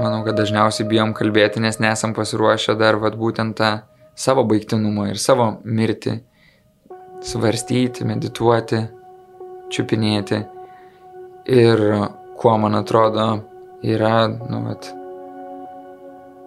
[0.00, 3.70] manau, kad dažniausiai bijom kalbėti, nes nesam pasiruošę dar vat, būtent tą
[4.18, 6.18] savo baigtinumą ir savo mirtį
[7.24, 8.80] svarstyti, medituoti,
[9.70, 10.40] čiupinėti.
[11.50, 11.82] Ir
[12.40, 13.26] kuo man atrodo
[13.84, 14.90] yra, nu, vat,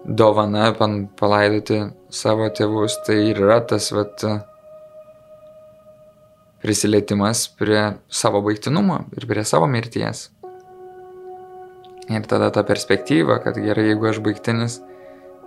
[0.03, 0.71] dovana
[1.19, 1.79] palaidoti
[2.13, 4.25] savo tėvus, tai yra tas, vat,
[6.63, 10.29] prisilietimas prie savo baigtinumo ir prie savo mirties.
[12.11, 14.81] Ir tada ta perspektyva, kad gerai, jeigu aš baigtinis,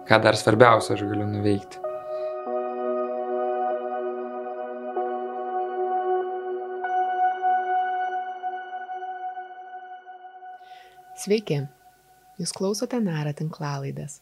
[0.09, 1.83] ką dar svarbiausia aš galiu nuveikti.
[11.27, 11.59] Sveiki,
[12.41, 14.21] jūs klausote Nara tinklalaidės.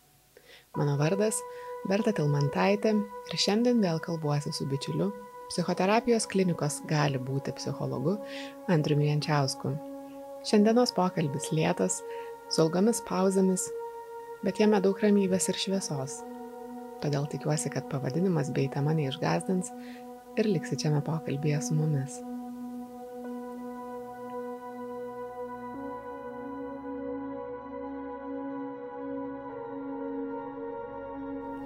[0.74, 1.38] Mano vardas
[1.86, 5.12] Berta Tilmantaitė ir šiandien vėl kalbuosi su bičiuliu,
[5.50, 8.16] psichoterapijos klinikos gali būti psichologu
[8.72, 9.93] Andriumi Jančiausku.
[10.44, 12.02] Šiandienos pokalbis lėtas,
[12.52, 13.62] su ilgomis pauzėmis,
[14.44, 16.18] bet jame daug ramybės ir šviesos.
[17.00, 19.72] Todėl tikiuosi, kad pavadinimas bei tema neišgazdins
[20.36, 22.20] ir liksi šiame pokalbėje su mumis.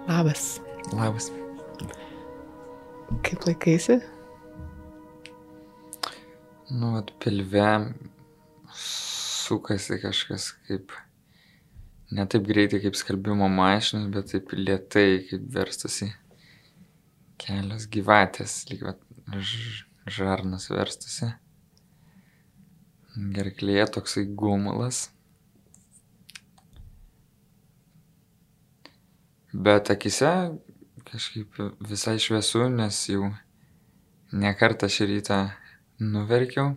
[0.06, 0.45] Labas.
[0.95, 1.33] Labas.
[3.27, 3.99] Kaip laikaisi?
[6.71, 7.67] Nu, at pilve
[9.49, 10.93] sukasi kažkas kaip,
[12.13, 16.13] ne taip greitai kaip skalbimo mašinas, bet taip lietai, kaip verstusi
[17.39, 18.85] kelios gyvatės, lyg
[20.09, 21.31] žarnas verstusi.
[23.35, 25.09] Gerklėje toksai gumulas.
[29.53, 30.33] Bet akise
[31.09, 31.57] kažkaip
[31.89, 33.31] visai šviesu, nes jau
[34.33, 35.39] nekartą šį rytą
[36.05, 36.75] nuverkiau.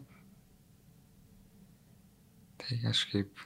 [2.71, 3.39] Tai kažkaip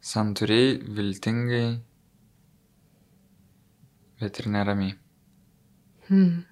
[0.00, 1.66] santūriai, viltingai,
[4.22, 4.94] bet ir neramiai.
[6.08, 6.46] Hmm.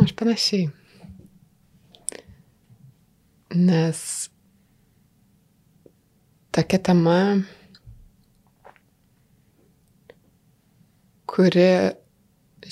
[0.00, 0.72] Aš panašiai.
[3.60, 4.02] Nes
[6.48, 7.20] tokia tema,
[11.28, 11.70] kuri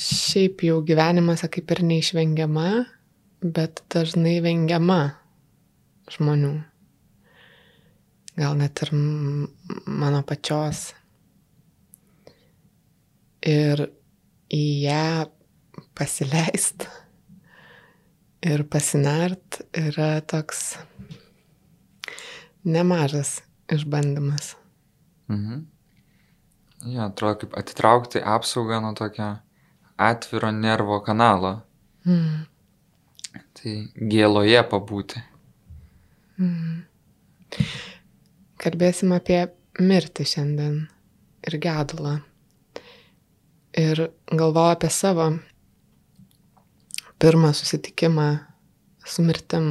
[0.01, 2.71] šiaip jau gyvenimuose kaip ir neišvengiama,
[3.45, 5.03] bet dažnai vengiama
[6.17, 6.53] žmonių.
[8.39, 10.93] Gal net ir mano pačios.
[13.43, 13.89] Ir
[14.53, 15.29] į ją
[15.99, 16.87] pasileist
[18.53, 20.77] ir pasinart yra toks
[22.65, 23.41] nemažas
[23.73, 24.55] išbandymas.
[25.29, 25.67] Mhm.
[26.87, 29.37] Ja, atrodo kaip atitraukti apsaugą nuo tokio
[29.97, 31.61] atviro nervo kanalo.
[32.07, 32.47] Mm.
[33.55, 33.75] Tai
[34.11, 35.23] gėloje pabūti.
[36.43, 36.83] Mm.
[38.63, 39.45] Kalbėsim apie
[39.81, 40.77] mirtį šiandien
[41.47, 42.19] ir gedulą.
[43.79, 45.31] Ir galvoju apie savo
[47.23, 48.29] pirmą susitikimą
[49.07, 49.69] su mirtim.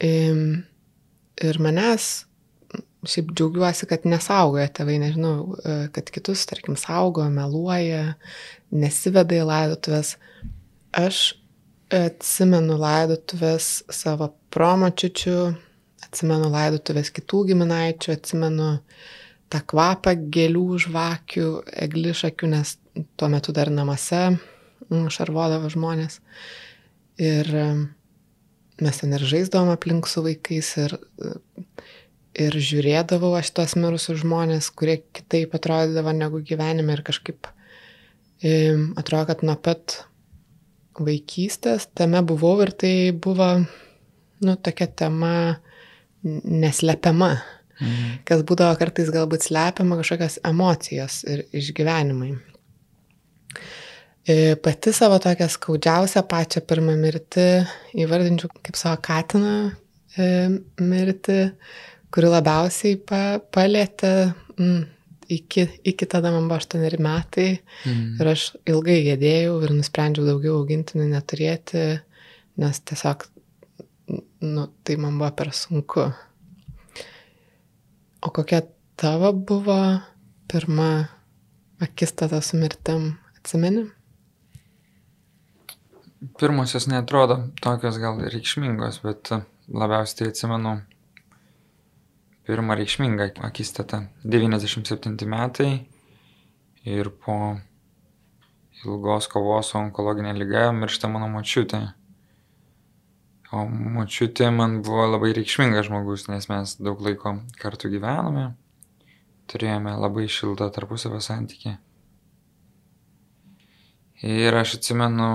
[0.00, 2.10] Ir manęs,
[3.08, 5.56] šiaip džiaugiuosi, kad nesaugoja tėvai, nežinau,
[5.96, 8.14] kad kitus, tarkim, saugo, meluoja,
[8.72, 10.14] nesiveda į laidotuvės.
[10.96, 11.39] Aš
[11.94, 15.36] atsimenu laidotuvės savo promočiučių,
[16.06, 18.70] atsimenu laidotuvės kitų giminaičių, atsimenu
[19.50, 21.48] tą kvapą gėlių, žvakių,
[21.86, 22.76] eglišakių, nes
[23.18, 26.20] tuo metu dar namuose mm, šarvodavo žmonės.
[27.20, 27.86] Ir mm,
[28.86, 30.96] mes ten ir žaisdavom aplink su vaikais ir,
[32.38, 37.50] ir žiūrėdavau aš tuos mirusius žmonės, kurie kitaip atrodydavo negu gyvenime ir kažkaip
[38.40, 40.04] atrodo, kad nuo pat
[40.98, 45.34] vaikystės tame buvau ir tai buvo nu, tokia tema
[46.24, 47.32] neslepiama.
[47.80, 48.16] Mhm.
[48.28, 52.34] Kas būdavo kartais galbūt slepiama kažkokios emocijos ir išgyvenimai.
[54.28, 57.46] E, pati savo tokią skaudžiausią pačią pirmą mirtį
[58.04, 59.54] įvardinčiau kaip savo katiną
[60.20, 60.26] e,
[60.84, 61.38] mirtį,
[62.12, 64.12] kuri labiausiai pa, palėtė
[64.58, 64.82] mm,
[65.30, 67.50] iki, iki tada man buvo 8 metai
[67.86, 68.16] mm.
[68.20, 71.84] ir aš ilgai gėdėjau ir nusprendžiau daugiau augintinių neturėti,
[72.60, 73.28] nes tiesiog
[74.42, 76.08] nu, tai man buvo per sunku.
[78.20, 78.62] O kokia
[79.00, 79.78] tavo buvo
[80.50, 80.90] pirma
[81.80, 83.86] akistata su mirtim, atsimeni?
[86.36, 89.30] Pirmosios netrodo tokios gal reikšmingos, bet
[89.70, 90.74] labiausiai tai atsimenu
[92.50, 94.02] pirmą reikšmingą akistatą.
[94.26, 95.70] 97 metai
[96.84, 97.38] ir po
[98.82, 101.84] ilgos kovos su onkologinė lyga miršta mano močiutė
[103.50, 108.44] O močiutė man buvo labai reikšmingas žmogus, nes mes daug laiko kartu gyvenome,
[109.50, 111.72] turėjome labai šiltą tarpusavio santykį.
[114.30, 115.30] Ir aš atsimenu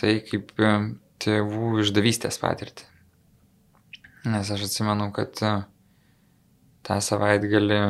[0.00, 0.50] tai kaip
[1.22, 2.90] tėvų išdavystės patirtį.
[4.26, 5.52] Nes aš atsimenu, kad e,
[6.86, 7.80] tą savaitgalį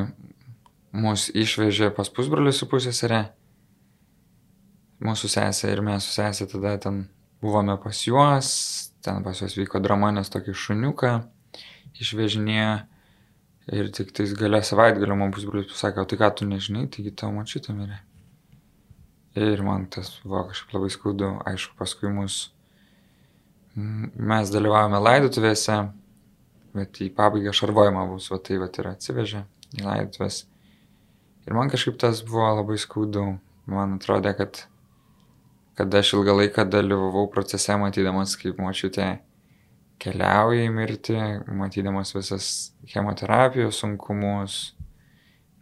[1.00, 3.22] mus išvežė pas pusbrolį su pusėserė,
[5.06, 7.06] mūsų sesė ir mes su sesė tada ten
[7.40, 8.50] buvome pas juos,
[9.04, 11.14] ten pas juos vyko drama, nes tokį šuniuką
[12.04, 12.76] išvežinėjo.
[13.76, 17.32] Ir tik tais gale savaitgalio man pusbrolis pasakė, o tai ką tu nežinai, taigi tavo
[17.40, 17.96] mačytė mirė.
[19.40, 22.36] Ir man tas buvo kažkaip labai skaudu, aišku, paskui mus,
[23.74, 25.80] mes dalyvavome laidotuvėse,
[26.76, 29.42] bet į pabaigą šarvojimą bus, o tai va ir atsivežė
[29.80, 30.44] į laidotuvės.
[31.46, 33.36] Ir man kažkaip tas buvo labai skaudu.
[33.66, 34.60] Man atrodė, kad
[35.76, 39.18] kad aš ilgą laiką dalyvavau procese, matydamas, kaip močiutė
[40.00, 41.16] keliauja į mirtį,
[41.56, 42.48] matydamas visas
[42.88, 44.56] chemoterapijos sunkumus,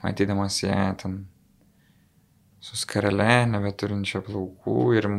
[0.05, 1.16] matydamas ją ten
[2.62, 5.11] su skarele, nebeturinčia plaukų ir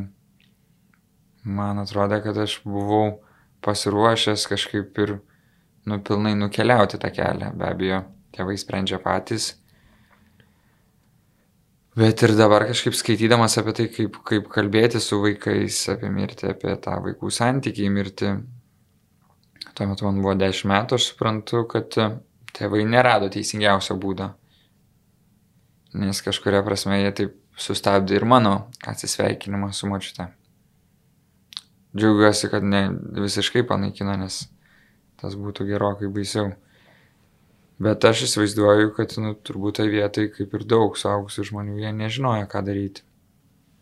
[1.43, 3.19] man atrodė, kad aš buvau
[3.67, 5.17] pasiruošęs kažkaip ir
[5.89, 7.53] nupilnai nukeliauti tą kelią.
[7.57, 8.01] Be abejo,
[8.35, 9.53] tėvai sprendžia patys
[11.95, 16.73] Bet ir dabar kažkaip skaitydamas apie tai, kaip, kaip kalbėti su vaikais apie mirtį, apie
[16.83, 18.31] tą vaikų santykį į mirtį,
[19.71, 21.95] tuo metu man buvo 10 metų, aš suprantu, kad
[22.51, 24.27] tėvai nerado teisingiausio būdo.
[25.95, 30.27] Nes kažkuria prasme jie taip sustabdė ir mano atsisveikinimą su močiute.
[31.95, 32.89] Džiaugiuosi, kad ne
[33.23, 34.41] visiškai panaikino, nes
[35.21, 36.53] tas būtų gerokai baisiau.
[37.81, 42.47] Bet aš įsivaizduoju, kad, nu, turbūt tai vietai, kaip ir daug suaugusių žmonių, jie nežinojo,
[42.51, 43.03] ką daryti.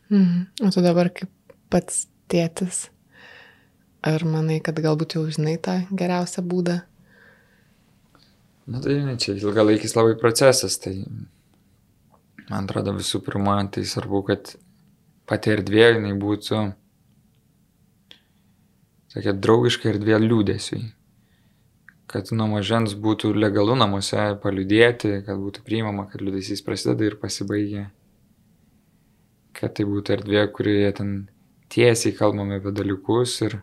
[0.09, 0.65] Mhm.
[0.65, 1.30] O tu dabar kaip
[1.74, 2.88] pats tėtis,
[4.06, 6.80] ar manai, kad galbūt jau žinai tą geriausią būdą?
[8.74, 10.95] Na tai ne, čia ilgalaikis labai procesas, tai
[12.50, 14.56] man atrodo visų pirma, tai svarbu, kad
[15.29, 16.63] pati erdvė jinai būtų
[19.13, 20.81] tokia draugiška erdvė liūdėsiui
[22.13, 27.88] kad nuo mažens būtų legalu namuose paliudėti, kad būtų priimama, kad liūdėsys prasideda ir pasibaigia.
[29.57, 31.13] Kad tai būtų erdvė, kurioje ten
[31.74, 33.56] tiesiai kalbame apie dalykus ir,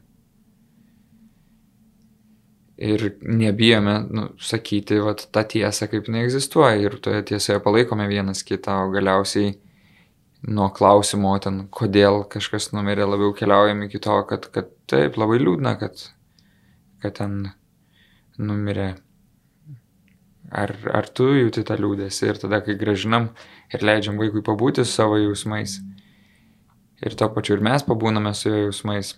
[2.90, 8.42] ir nebijome nu, sakyti vat, tą tiesą, kaip jinai egzistuoja ir toje tiesoje palaikome vienas
[8.46, 9.54] kitą, o galiausiai
[10.48, 15.76] nuo klausimo ten, kodėl kažkas numirė, labiau keliaujame iki to, kad, kad taip, labai liūdna,
[15.78, 16.06] kad,
[17.04, 17.40] kad ten
[18.40, 18.90] numirė.
[20.50, 23.30] Ar, ar tu jauti tą liūdėsi ir tada, kai gražinam
[23.70, 25.76] ir leidžiam vaikui pabūti su savo jausmais
[27.00, 29.14] ir to pačiu ir mes pabūname su jo jausmais,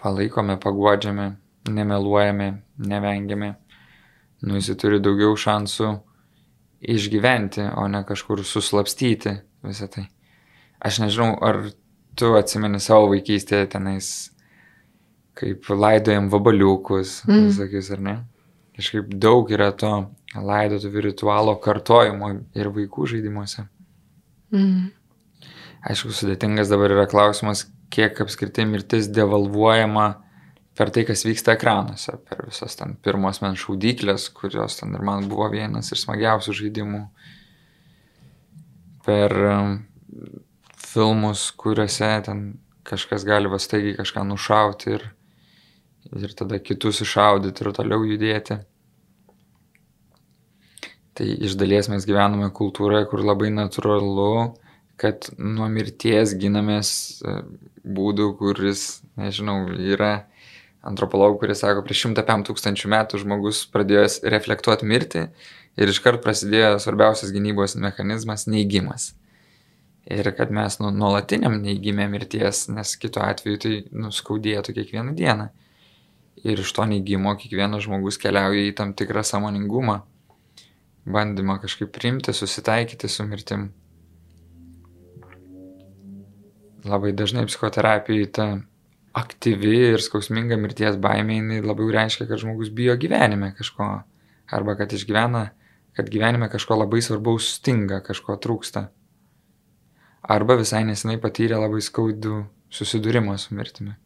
[0.00, 1.28] palaikome, paguodžiame,
[1.70, 2.48] nemeluojame,
[2.78, 3.52] nevengiame,
[4.42, 5.92] nu jis turi daugiau šansų
[6.96, 10.06] išgyventi, o ne kažkur suslapstyti visą tai.
[10.82, 11.70] Aš nežinau, ar
[12.18, 14.10] tu atsimeni savo vaikystėje tenais
[15.36, 17.48] kaip laidojam vabaliukus, mm.
[17.50, 18.16] visokius, ar ne?
[18.76, 19.92] Kažkaip daug yra to
[20.36, 23.66] laidotuvių ritualo kartojimo ir vaikų žaidimuose.
[24.54, 24.90] Mm.
[25.86, 30.06] Aišku, sudėtingas dabar yra klausimas, kiek apskritai mirtis devalvuojama
[30.76, 35.28] per tai, kas vyksta ekranuose, per visas ten pirmos men šaudyklės, kurios ten ir man
[35.30, 37.02] buvo vienas iš smagiausių žaidimų,
[39.06, 39.76] per um,
[40.82, 42.42] filmus, kuriuose ten
[42.86, 45.06] kažkas gali vastaigiai kažką nušauti ir
[46.14, 48.60] ir tada kitus išaudyti ir toliau judėti.
[51.16, 54.52] Tai iš dalies mes gyvename kultūroje, kur labai natūralu,
[55.00, 57.36] kad nuo mirties ginamės e,
[57.84, 58.86] būdų, kuris,
[59.16, 60.26] nežinau, yra
[60.86, 65.24] antropologų, kurie sako, prieš 105 tūkstančių metų žmogus pradėjo reflektuoti mirtį
[65.76, 69.14] ir iškart prasidėjo svarbiausias gynybos mechanizmas- neigimas.
[70.06, 75.48] Ir kad mes nu, nuolatiniam neigime mirties, nes kitu atveju tai nuskaudėtų kiekvieną dieną.
[76.46, 79.96] Ir iš to neigimo kiekvienas žmogus keliauja į tam tikrą samoningumą,
[81.10, 83.70] bandymą kažkaip priimti, susitaikyti su mirtim.
[86.86, 88.46] Labai dažnai psichoterapijai ta
[89.16, 93.88] aktyvi ir skausminga mirties baimė, jinai labiau reiškia, kad žmogus bijo gyvenime kažko,
[94.52, 95.48] arba kad išgyvena,
[95.96, 98.86] kad gyvenime kažko labai svarbaus stinga, kažko trūksta.
[100.36, 103.96] Arba visai nesinai patyrė labai skaudų susidūrimą su mirtimi.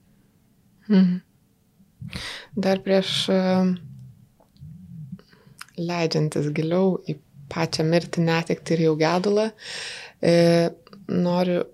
[0.88, 1.18] Mhm.
[2.56, 3.40] Dar prieš e,
[5.80, 7.16] leidžiantis giliau į
[7.50, 9.50] pačią mirtį, netikti ir jau gedulą,
[10.22, 10.34] e,
[11.10, 11.64] noriu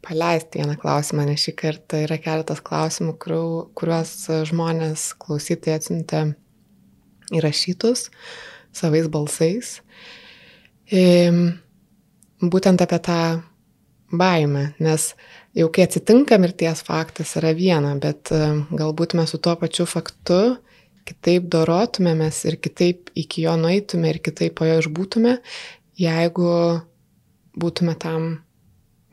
[0.00, 4.14] paleisti vieną klausimą, nes šį kartą yra keletas klausimų, kuriuos
[4.48, 6.22] žmonės klausytai atsintė
[7.36, 8.08] įrašytus
[8.76, 9.76] savais balsais.
[12.40, 13.20] Būtent apie tą
[14.10, 15.12] baimę, nes
[15.56, 18.32] jau kai atsitinka mirties faktas yra viena, bet
[18.70, 20.58] galbūt mes su tuo pačiu faktu
[21.08, 25.38] kitaip dorotumėmės ir kitaip iki jo nueitume ir kitaip po jo išbūtume,
[25.98, 26.52] jeigu
[27.60, 28.30] būtume tam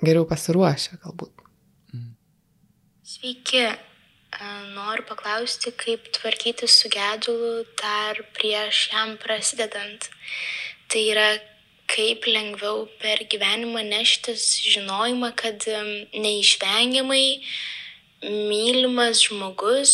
[0.03, 1.33] geriau pasiruošę galbūt.
[3.07, 3.63] Sveiki,
[4.75, 10.09] noriu paklausti, kaip tvarkyti su gedulu dar prieš jam prasidedant.
[10.91, 11.29] Tai yra,
[11.87, 15.67] kaip lengviau per gyvenimą neštis žinojimą, kad
[16.13, 17.27] neišvengiamai
[18.23, 19.93] mylimas žmogus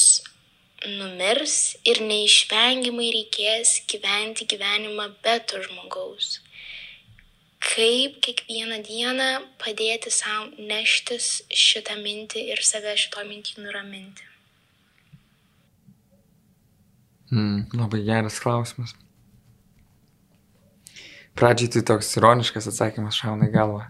[1.00, 1.58] numirs
[1.88, 6.40] ir neišvengiamai reikės gyventi gyvenimą be to žmogaus
[7.64, 9.30] kaip kiekvieną dieną
[9.62, 11.28] padėti sau neštis
[11.64, 14.28] šitą mintį ir save šito mintį nuraminti?
[17.32, 18.94] Mm, labai geras klausimas.
[21.38, 23.84] Pradžiai tai toks ironiškas atsakymas šauna į galvą,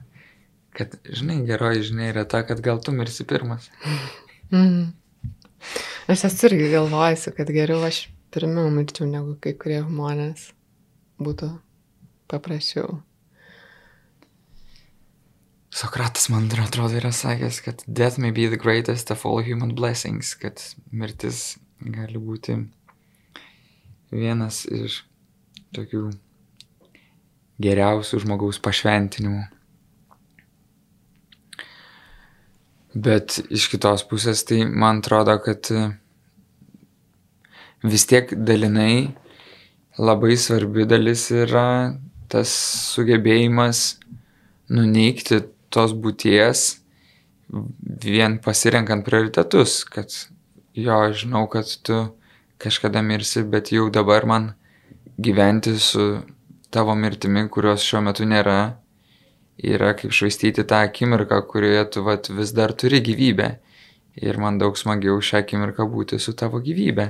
[0.78, 3.70] kad, žinai, geroji žinia yra ta, kad gal tu mirsi pirmas.
[4.54, 4.94] Mm.
[6.08, 10.50] Aš esu irgi galvojusi, kad geriau aš pirmiau mirčiau negu kai kurie žmonės
[11.24, 11.50] būtų
[12.32, 13.02] paprasčiau.
[15.74, 20.36] Sokratas, man atrodo, yra sakęs, kad death may be the greatest of all human blessings,
[20.38, 22.60] kad mirtis gali būti
[24.14, 25.02] vienas iš
[25.74, 26.12] tokių
[27.64, 29.44] geriausių žmogaus pašventinimų.
[32.94, 35.70] Bet iš kitos pusės tai man atrodo, kad
[37.84, 39.16] vis tiek dalinai
[39.98, 41.96] labai svarbi dalis yra
[42.30, 42.54] tas
[42.94, 43.98] sugebėjimas
[44.74, 45.42] nuneikti
[45.74, 46.64] tos būties
[48.06, 50.14] vien pasirenkant prioritetus, kad
[50.74, 52.00] jo, žinau, kad tu
[52.62, 54.54] kažkada mirsi, bet jau dabar man
[55.22, 56.24] gyventi su
[56.74, 58.58] tavo mirtimi, kurios šiuo metu nėra,
[59.62, 63.52] yra kaip švaistyti tą akimirką, kurioje tu vat, vis dar turi gyvybę.
[64.24, 67.08] Ir man daug smagiau šią akimirką būti su tavo gyvybė.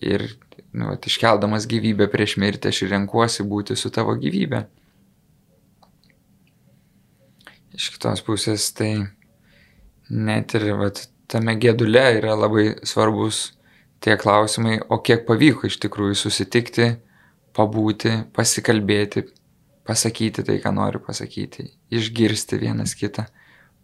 [0.00, 0.24] Ir
[0.72, 4.64] nu, vat, iškeldamas gyvybę prieš mirtį, aš renkuosi būti su tavo gyvybė
[7.80, 8.90] iš kitos pusės tai
[10.10, 13.54] net ir vat, tame gėdule yra labai svarbus
[14.04, 16.90] tie klausimai, o kiek pavyko iš tikrųjų susitikti,
[17.56, 19.24] pabūti, pasikalbėti,
[19.88, 23.26] pasakyti tai, ką noriu pasakyti, išgirsti vienas kitą,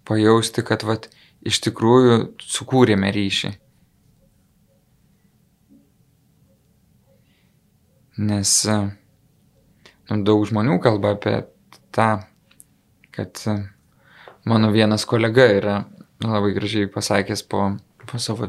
[0.06, 1.08] pajausti, kad vat,
[1.46, 3.54] iš tikrųjų sukūrėme ryšį.
[8.26, 11.42] Nes nu, daug žmonių kalba apie
[11.92, 12.11] tą,
[13.12, 13.42] kad
[14.46, 15.76] Mano vienas kolega yra
[16.23, 17.64] labai gražiai pasakęs po,
[18.06, 18.46] po savo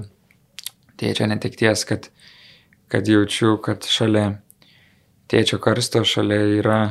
[1.01, 2.11] tėčio netekties, kad,
[2.85, 4.27] kad jaučiu, kad šalia
[5.31, 6.81] tėčio karsto šalia yra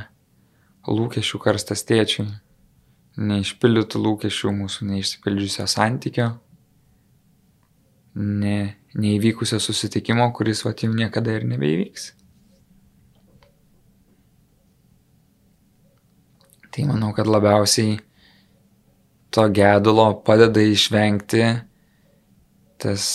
[0.86, 2.26] lūkesčių karstas tėčiui.
[3.16, 6.26] Neišpildytų lūkesčių mūsų neišsipildžiusio santykio,
[8.16, 8.58] ne,
[8.96, 12.10] neįvykusio susitikimo, kuris va jau niekada ir nebeįvyks.
[16.76, 17.96] Tai manau, kad labiausiai
[19.32, 21.42] to gedulo padeda išvengti
[22.76, 23.06] tas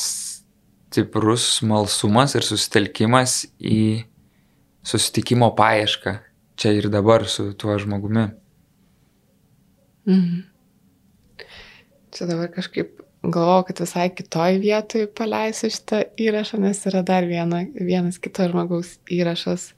[0.92, 4.02] stiprus smalsumas ir susitelkimas į
[4.84, 6.18] susitikimo paiešką
[6.62, 8.28] čia ir dabar su tuo žmogumi.
[10.10, 10.40] Mhm.
[12.12, 17.64] Čia dabar kažkaip galvoju, kad visai kitoj vietoj paleisiu šitą įrašą, nes yra dar viena,
[17.76, 19.72] vienas kito žmogaus įrašas.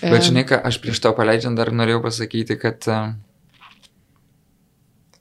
[0.00, 2.86] Bet žinai, ką aš prieš to paleidžiant dar norėjau pasakyti, kad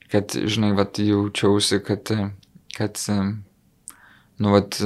[0.10, 2.10] kad, žinai, vat, jaučiausi, kad,
[2.78, 3.02] kad,
[4.40, 4.80] nu, vat,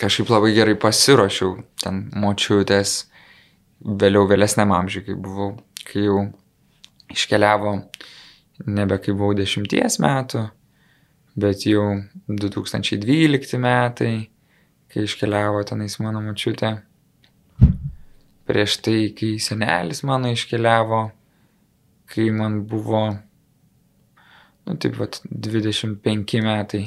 [0.00, 2.94] kažkaip labai gerai pasiruošiau ten močiutės,
[3.82, 5.54] vėliau vėlesniam amžiui, kai buvau,
[5.88, 6.18] kai jau
[7.12, 7.76] iškeliavo,
[8.66, 10.46] nebe kai buvau dešimties metų,
[11.42, 11.86] bet jau
[12.28, 14.14] 2012 metai,
[14.92, 16.76] kai iškeliavo tenais mano močiutė.
[18.48, 21.04] Prieš tai, kai senelis mano iškeliavo,
[22.12, 23.04] kai man buvo,
[24.66, 26.84] nu taip, vat, 25 metai.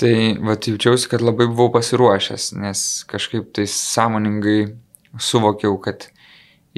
[0.00, 4.70] Tai, vat, jaučiausi, kad labai buvau pasiruošęs, nes kažkaip tai sąmoningai
[5.20, 6.06] suvokiau, kad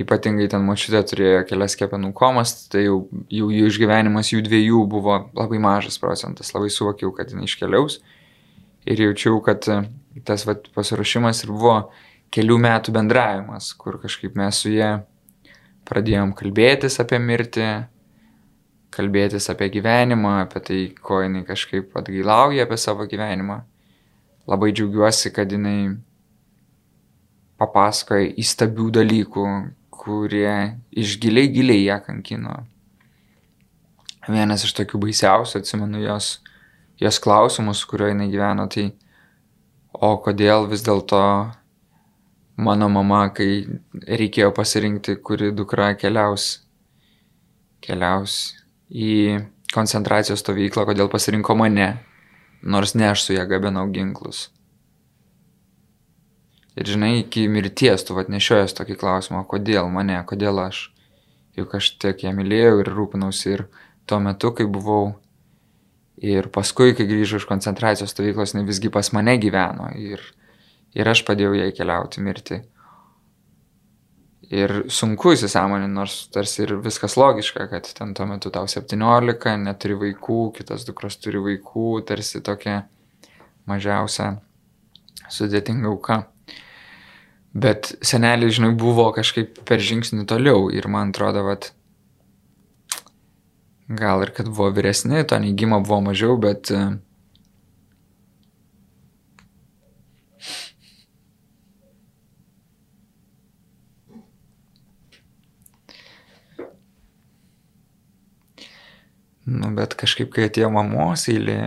[0.02, 2.96] ypatingai ten močiutė turėjo kelias kepenų komas, tai jau,
[3.30, 8.00] jau jų išgyvenimas jų dviejų buvo labai mažas procentas, labai suvokiau, kad jinai iškeliaus.
[8.90, 9.70] Ir jaučiau, kad
[10.26, 11.76] tas vat, pasiruošimas ir buvo
[12.34, 14.90] kelių metų bendravimas, kur kažkaip mes su jie
[15.86, 17.68] pradėjom kalbėtis apie mirtį,
[18.92, 23.62] kalbėtis apie gyvenimą, apie tai, ko jinai kažkaip atgailauja apie savo gyvenimą.
[24.50, 25.94] Labai džiaugiuosi, kad jinai
[27.62, 29.46] papasakoja įstabių dalykų,
[30.02, 30.54] kurie
[30.98, 32.56] iš giliai giliai ją kankino.
[34.28, 36.34] Vienas iš tokių baisiausių, atsimenu jos,
[37.02, 38.90] jos klausimus, kurio jinai gyveno, tai
[39.94, 41.22] o kodėl vis dėlto
[42.62, 43.64] mano mama, kai
[44.06, 46.50] reikėjo pasirinkti, kuri dukra keliaus,
[47.82, 48.61] keliaus
[48.92, 51.94] į koncentracijos stovyklą, kodėl pasirinko mane,
[52.62, 54.50] nors ne aš su ją gabenau ginklus.
[56.76, 60.86] Ir žinai, iki mirties tu vat nešiojas tokį klausimą, kodėl mane, kodėl aš.
[61.56, 63.66] Juk aš tiek ją mylėjau ir rūpinausi ir
[64.08, 65.18] tuo metu, kai buvau.
[66.22, 69.90] Ir paskui, kai grįžau iš koncentracijos stovyklos, jinai visgi pas mane gyveno.
[70.00, 70.22] Ir,
[70.96, 72.62] ir aš padėjau jai keliauti, mirti.
[74.52, 79.96] Ir sunku įsisamoninti, nors tarsi ir viskas logiška, kad ten tuo metu tau 17, neturi
[80.02, 82.82] vaikų, kitas dukros turi vaikų, tarsi tokia
[83.70, 84.34] mažiausia
[85.32, 86.18] sudėtinga auka.
[87.52, 91.70] Bet senelis, žinai, buvo kažkaip per žingsnį toliau ir man atrodo, kad
[93.88, 96.72] gal ir kad buvo vyresni, to neigimo buvo mažiau, bet
[109.46, 111.58] Nu, bet kažkaip, kai atėjo mamos eilė,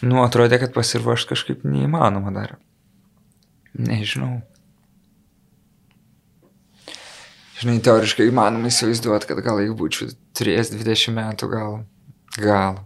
[0.00, 2.54] Nu, atrodė, kad pasiruošti kažkaip neįmanoma dar.
[3.76, 4.38] Nežinau.
[7.60, 11.76] Žinai, teoriškai įmanoma įsivaizduoti, kad gal jeigu būčiau turėjęs 20 metų, gal.
[12.40, 12.80] Gal.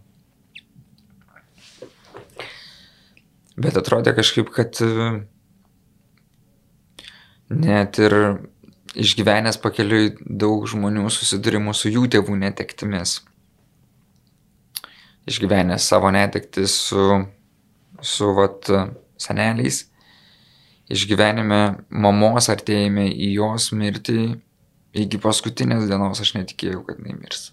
[3.55, 4.83] Bet atrodė kažkaip, kad
[7.55, 8.19] net ir
[8.95, 13.19] išgyvenęs pakeliui daug žmonių susidurimų su jų tėvų netektimis.
[15.31, 17.25] Išgyvenęs savo netekti su,
[18.05, 18.69] su vat,
[19.21, 19.85] seneliais,
[20.93, 24.35] išgyvenime mamos artėjime į jos mirtį,
[24.95, 27.49] iki paskutinės dienos aš netikėjau, kad jinai mirs.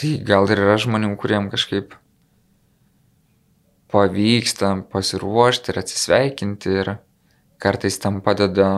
[0.00, 1.92] Tai gal ir yra žmonių, kuriem kažkaip
[3.92, 6.90] pavyksta pasiruošti ir atsisveikinti ir
[7.60, 8.70] kartais tam padeda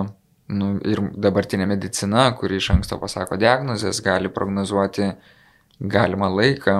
[0.51, 5.13] nu, ir dabartinė medicina, kuri iš anksto pasako diagnozės, gali prognozuoti
[5.95, 6.77] galimą laiką.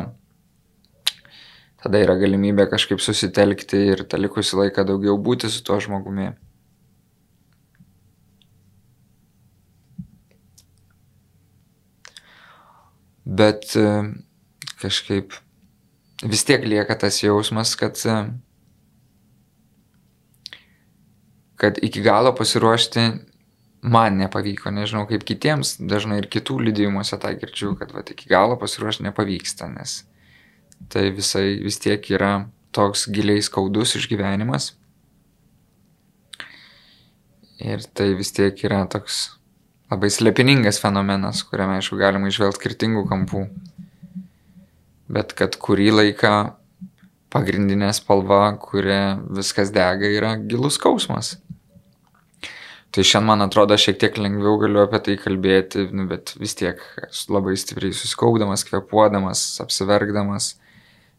[1.83, 6.33] Tada yra galimybė kažkaip susitelkti ir tą likusį laiką daugiau būti su tuo žmogumi.
[13.23, 13.71] Bet
[14.83, 15.37] kažkaip
[16.23, 17.99] vis tiek lieka tas jausmas, kad,
[21.57, 23.07] kad iki galo pasiruošti
[23.83, 28.57] man nepavyko, nežinau kaip kitiems, dažnai ir kitų liudijimuose tą girdžiu, kad va, iki galo
[28.61, 30.03] pasiruošti nepavyksta, nes
[30.90, 34.73] tai visai vis tiek yra toks giliai skaudus išgyvenimas.
[37.62, 39.29] Ir tai vis tiek yra toks
[39.92, 43.45] labai slepiningas fenomenas, kuriame, aišku, galima išvelgti skirtingų kampų
[45.11, 46.35] bet kad kurį laiką
[47.33, 51.37] pagrindinė spalva, kuria viskas dega, yra gilus skausmas.
[52.93, 56.83] Tai šiandien, man atrodo, šiek tiek lengviau galiu apie tai kalbėti, nu, bet vis tiek
[57.33, 60.51] labai stipriai suskaupdamas, kvepuodamas, apsiverkdamas,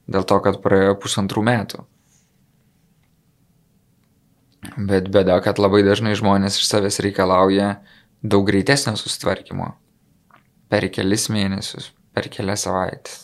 [0.06, 1.82] dėl to, kad praėjo pusantrų metų.
[4.78, 7.74] Bet bėda, kad labai dažnai žmonės iš savęs reikalauja
[8.22, 9.74] daug greitesnio sustvarkymo.
[10.70, 13.24] Per kelis mėnesius, per kelias savaitės.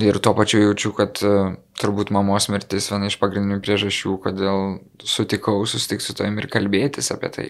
[0.00, 5.66] Ir tuo pačiu jaučiu, kad uh, turbūt mamos mirtis viena iš pagrindinių priežasčių, kodėl sutikau
[5.68, 7.48] susitikti su tavim ir kalbėtis apie tai.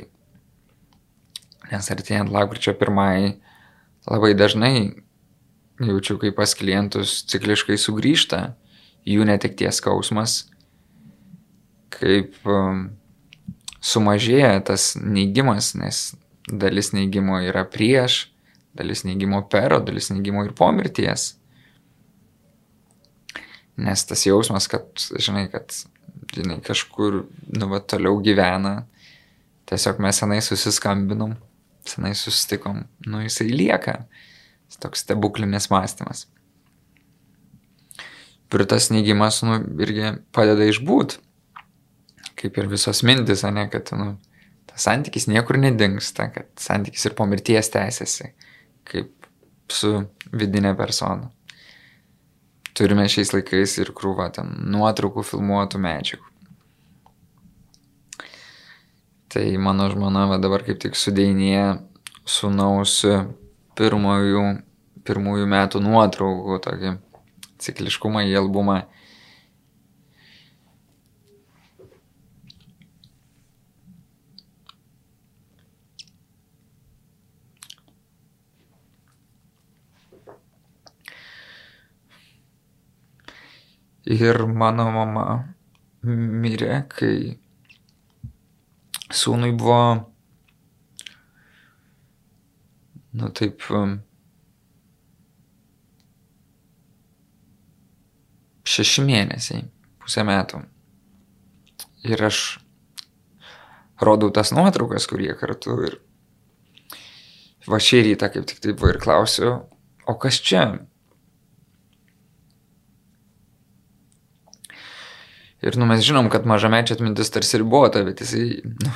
[1.71, 3.39] Nes artėjant lapkričio pirmai
[4.11, 4.75] labai dažnai
[5.87, 8.41] jaučiu, kaip pas klientus cikliškai sugrįžta
[9.07, 10.35] jų netekties skausmas,
[11.95, 12.89] kaip um,
[13.83, 16.03] sumažėja tas neigimas, nes
[16.51, 18.27] dalis neigimo yra prieš,
[18.75, 21.37] dalis neigimo per, o dalis neigimo ir po mirties.
[23.81, 24.85] Nes tas jausmas, kad,
[25.17, 25.73] žinai, kad,
[26.35, 27.23] žinai, kažkur,
[27.57, 28.83] nu, va, toliau gyvena,
[29.71, 31.39] tiesiog mes senai susiskambinom,
[31.89, 34.03] senai susitikom, nu, jisai lieka.
[34.81, 36.23] Toks stebuklinis mąstymas.
[38.53, 41.19] Ir tas neigimas, nu, irgi padeda išbūt.
[42.43, 44.17] kaip ir visos mintis, ne, kad, nu,
[44.67, 48.33] tas santykis niekur nedingsta, kad santykis ir po mirties tęsiasi,
[48.89, 49.29] kaip
[49.71, 49.93] su
[50.33, 51.31] vidinė persona.
[52.73, 56.29] Turime šiais laikais ir krūvą ten nuotraukų, filmuotų medžiagų.
[59.33, 61.79] Tai mano žmona va dabar kaip tik sudėjinėja
[62.29, 62.99] sunaus
[63.77, 64.43] pirmųjų,
[65.09, 66.97] pirmųjų metų nuotraukų tokį
[67.65, 68.83] cikliškumą į albumą.
[84.13, 85.27] Ir mano mama
[86.05, 87.39] mirė, kai
[89.13, 89.79] sūnui buvo,
[93.17, 93.65] nu taip,
[98.69, 99.65] šeši mėnesiai,
[100.03, 100.63] pusę metų.
[102.09, 102.43] Ir aš
[104.03, 106.01] rodau tas nuotraukas, kurie kartu ir
[107.71, 109.53] va šį rytą kaip tik taip ir klausiu,
[110.09, 110.67] o kas čia?
[115.63, 118.95] Ir nu, mes žinom, kad mažamečio atmintis tarsi ribota, bet jisai, nu,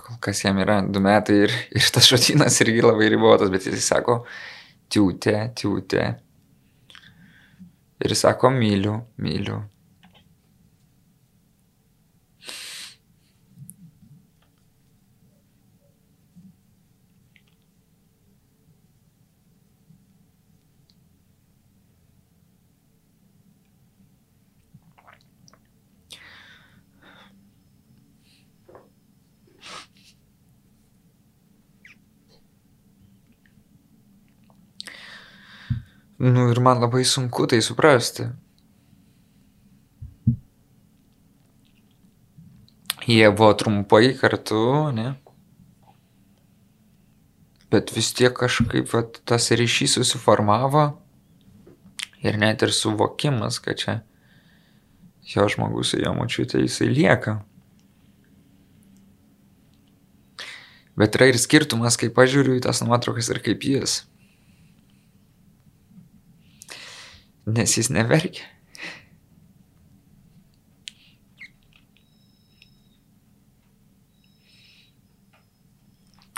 [0.00, 3.82] kol kas jam yra du metai ir, ir tas šotinas irgi labai ribotas, bet jisai
[3.84, 4.22] sako,
[4.92, 6.06] tiūtė, tiūtė.
[8.00, 9.60] Ir jis sako, myliu, myliu.
[36.20, 38.26] Nu ir man labai sunku tai suprasti.
[43.06, 45.14] Jie buvo trumpai kartu, ne?
[47.72, 50.84] Bet vis tiek kažkaip vat, tas ryšys susiformavo
[52.20, 53.96] ir net ir suvokimas, kad čia
[55.24, 57.38] jo žmogus jo mačiutė jisai lieka.
[61.00, 64.02] Bet yra ir skirtumas, kai pažiūriu į tas nuotraukas ir kaip jis.
[67.54, 68.46] Nes jis neverkia.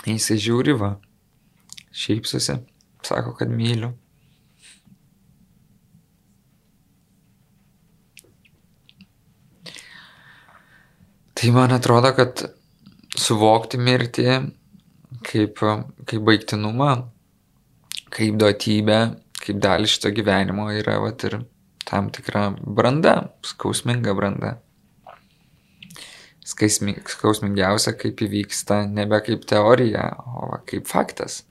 [0.03, 0.89] Jisai žiūri va,
[1.95, 2.57] šypsosi,
[3.07, 3.93] sako, kad myliu.
[11.39, 12.43] Tai man atrodo, kad
[13.19, 14.27] suvokti mirtį
[15.27, 15.63] kaip,
[16.07, 16.91] kaip baigtinumą,
[18.13, 18.99] kaip duotybę
[19.43, 21.41] kaip dalį šito gyvenimo yra vat, ir
[21.87, 24.57] tam tikra branda, skausminga branda.
[26.43, 31.41] Skausmingiausia, kaip įvyksta nebe kaip teorija, o va, kaip faktas.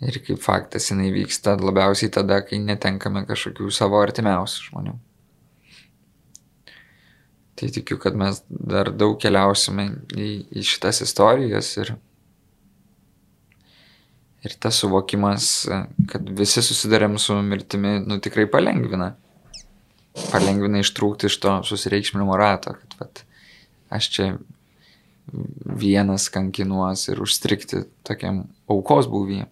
[0.00, 4.94] Ir kaip faktas jinai vyksta labiausiai tada, kai netenkame kažkokių savo artimiausių žmonių.
[7.60, 11.92] Tai tikiu, kad mes dar daug keliausime į, į šitas istorijas ir
[14.40, 15.46] Ir tas suvokimas,
[16.08, 19.12] kad visi susidarėm su mirtimi, nu tikrai palengvina.
[20.30, 23.22] Palengvina ištrūkti iš to susireikšminimo rato, kad vat,
[23.92, 24.30] aš čia
[25.30, 29.46] vienas kankinuos ir užstrikti tokiam aukos būvyje.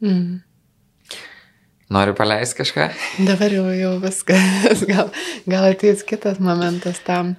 [0.00, 0.40] Mm.
[1.90, 2.84] Noriu paleisti kažką?
[3.26, 4.84] Dabar jau, jau viskas.
[4.90, 5.08] Gal,
[5.50, 7.32] gal ateis kitas momentas tam.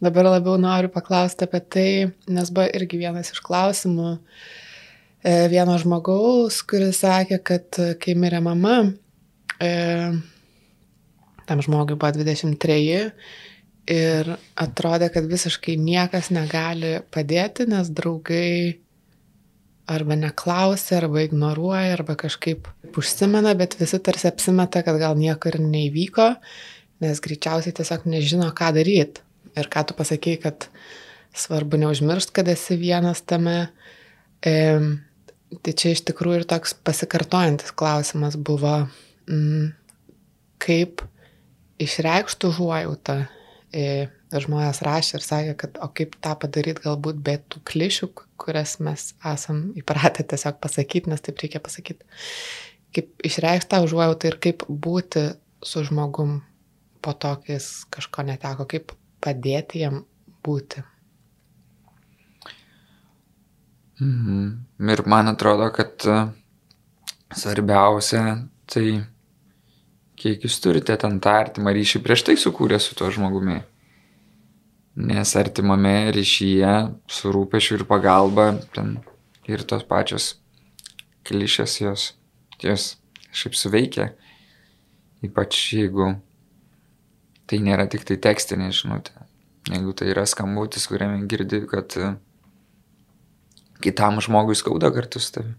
[0.00, 1.90] Dabar labiau noriu paklausti apie tai,
[2.32, 8.40] nes buvo irgi vienas iš klausimų e, vieno žmogaus, kuris sakė, kad e, kai mirė
[8.40, 8.78] mama,
[9.60, 9.70] e,
[11.44, 12.80] tam žmogui buvo 23
[13.92, 14.32] ir
[14.64, 18.80] atrodė, kad visiškai niekas negali padėti, nes draugai
[19.88, 25.60] arba neklausia, arba ignoruoja, arba kažkaip užsimena, bet visi tarsi apsimeta, kad gal nieko ir
[25.62, 26.28] neįvyko,
[27.04, 29.24] nes greičiausiai tiesiog nežino, ką daryti.
[29.58, 30.68] Ir ką tu pasakėjai, kad
[31.34, 33.70] svarbu neužmiršti, kad esi vienas tame.
[34.46, 34.54] E,
[35.64, 38.84] tai čia iš tikrųjų ir toks pasikartojantis klausimas buvo,
[39.26, 39.72] mm,
[40.62, 41.02] kaip
[41.82, 43.18] išreikštų užuojautą.
[43.74, 48.08] E, žmonės rašė ir sakė, kad o kaip tą padaryti galbūt be tų klišių,
[48.40, 52.06] kurias mes esam įpratę tiesiog pasakyti, nes taip reikia pasakyti.
[52.96, 55.28] Kaip išreikšti tą užuojautą ir kaip būti
[55.62, 56.40] su žmogum
[57.04, 60.02] po to, kai jis kažko neteko, kaip padėti jam
[60.44, 60.82] būti.
[64.00, 64.44] Mhm.
[64.88, 66.20] Ir man atrodo, kad e,
[67.36, 68.22] svarbiausia
[68.70, 68.86] tai
[70.20, 73.60] kiek jūs turite ten tą artimą ryšį prieš tai sukūrę su tuo žmogumi.
[75.00, 76.72] Nes artimame ryšyje
[77.08, 78.98] su rūpešiu ir pagalba ten
[79.48, 80.34] ir tos pačios
[81.24, 82.04] klišės jos,
[82.60, 82.84] jos
[83.32, 84.10] šiaip suveikia.
[85.24, 86.12] Ypač jeigu
[87.48, 89.16] tai nėra tik tai tekstinė žinutė.
[89.70, 91.96] Jeigu tai yra skambutis, kuriame girdi, kad
[93.84, 95.58] kitam žmogui skauda kartu su tavimi.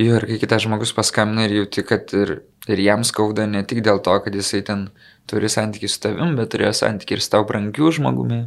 [0.00, 4.00] Ir kai kitas žmogus paskambina ir jauti, kad ir, ir jam skauda ne tik dėl
[4.02, 4.88] to, kad jisai ten
[5.30, 8.40] turi santykių su tavim, bet turėjo santykių ir su tau brangių žmogumi.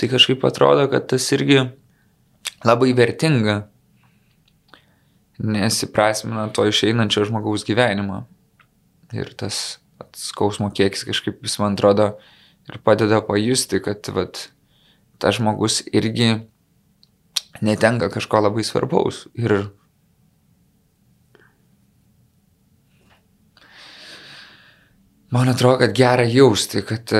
[0.00, 1.60] Tai kažkaip atrodo, kad tas irgi
[2.64, 3.66] labai vertinga,
[5.44, 8.22] nes įprasmina to išeinančio žmogaus gyvenimą.
[9.12, 9.78] Ir tas
[10.16, 12.14] skausmo kiekis kažkaip vis man atrodo
[12.70, 14.48] ir padeda pajusti, kad vat,
[15.20, 16.46] tas žmogus irgi
[17.62, 19.24] netenka kažko labai svarbaus.
[19.34, 19.54] Ir
[25.30, 27.14] man atrodo, kad gera jausti, kad,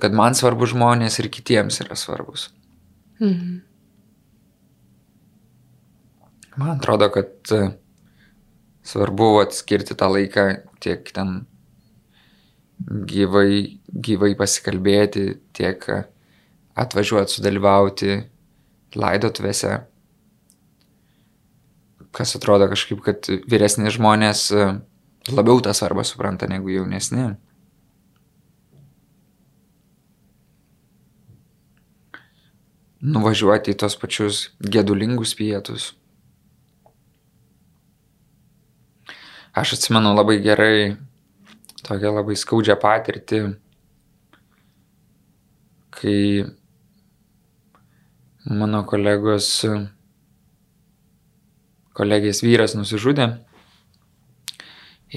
[0.00, 2.50] kad man svarbu žmonės ir kitiems yra svarbus.
[3.20, 3.58] Mhm.
[6.56, 7.52] Man atrodo, kad
[8.86, 10.46] svarbu atskirti tą laiką
[10.80, 11.42] tiek ten
[12.80, 15.84] gyvai, gyvai pasikalbėti, tiek
[16.76, 18.16] atvažiuoti, sudalyvauti
[18.96, 19.72] laidotuvėse,
[22.16, 24.68] kas atrodo kažkaip, kad vyresni žmonės e,
[25.32, 27.34] labiau tą svarbą supranta negu jaunesni.
[33.06, 35.92] Nuvažiuoti į tos pačius gedulingus pietus.
[39.56, 40.96] Aš atsimenu labai gerai
[41.86, 43.38] tokią labai skaudžią patirtį,
[45.96, 46.18] kai
[48.46, 49.64] mano kolegos,
[51.96, 53.26] kolegės vyras nusižudė.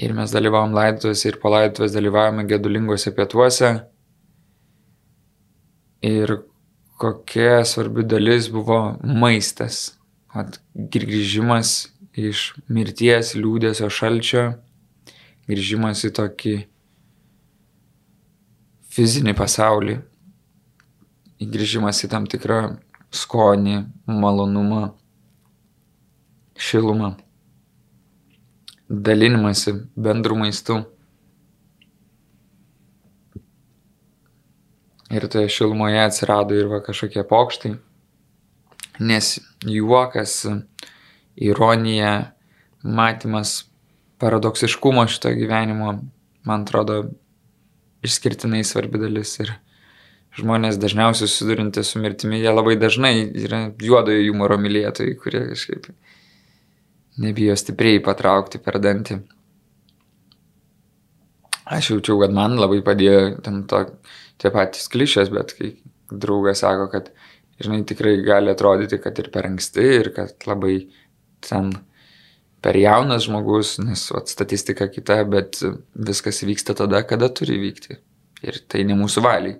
[0.00, 3.70] Ir mes dalyvavom laidotuvėse ir po laidotuvės dalyvavome gedulingose pietuose.
[6.06, 6.40] Ir
[7.00, 9.96] kokia svarbi dalis buvo maistas.
[10.30, 14.44] At, grįžimas iš mirties, liūdėsio, šalčio,
[15.50, 16.54] grįžimas į tokį
[18.90, 19.98] fizinį pasaulį,
[21.40, 22.62] grįžimas į tam tikrą
[23.14, 24.90] skonį, malonumą,
[26.60, 27.14] šilumą,
[28.90, 30.80] dalinimąsi bendrų maistų.
[35.10, 37.72] Ir toje šilumoje atsirado ir va kažkokie pokštai,
[39.02, 39.32] nes
[39.66, 40.44] juokas,
[41.34, 42.12] ironija,
[42.82, 43.64] matymas
[44.22, 45.96] paradoksiškumo šito gyvenimo,
[46.46, 47.02] man atrodo,
[48.06, 49.34] išskirtinai svarbi dalis.
[49.42, 49.54] Ir
[50.40, 55.90] žmonės dažniausiai susidurintys su mirtimi, jie labai dažnai yra juodojo humoro mylėtojai, kurie kažkaip
[57.20, 59.20] nebijo stipriai patraukti per dantį.
[61.70, 63.84] Aš jaučiau, kad man labai padėjo ten to,
[64.42, 65.74] tie patys klišės, bet kai
[66.10, 67.12] draugas sako, kad,
[67.62, 70.80] žinai, tikrai gali atrodyti, kad ir per anksti, ir kad labai
[71.46, 71.70] ten
[72.64, 75.60] per jaunas žmogus, nes vat, statistika kita, bet
[75.94, 78.00] viskas vyksta tada, kada turi vykti.
[78.44, 79.58] Ir tai ne mūsų valiai.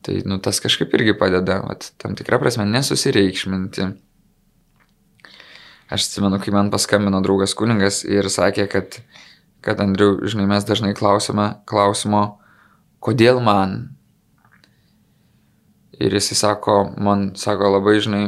[0.00, 3.90] Tai, nu, tas kažkaip irgi padeda, vat, tam tikrą prasme, nesusireikšminti.
[5.92, 8.96] Aš atsimenu, kai man paskambino draugas kuningas ir sakė, kad,
[9.60, 12.22] kad Andriu, žinai, mes dažnai klausime klausimo,
[13.04, 13.90] kodėl man.
[16.00, 18.22] Ir jisai sako, man sako labai, žinai,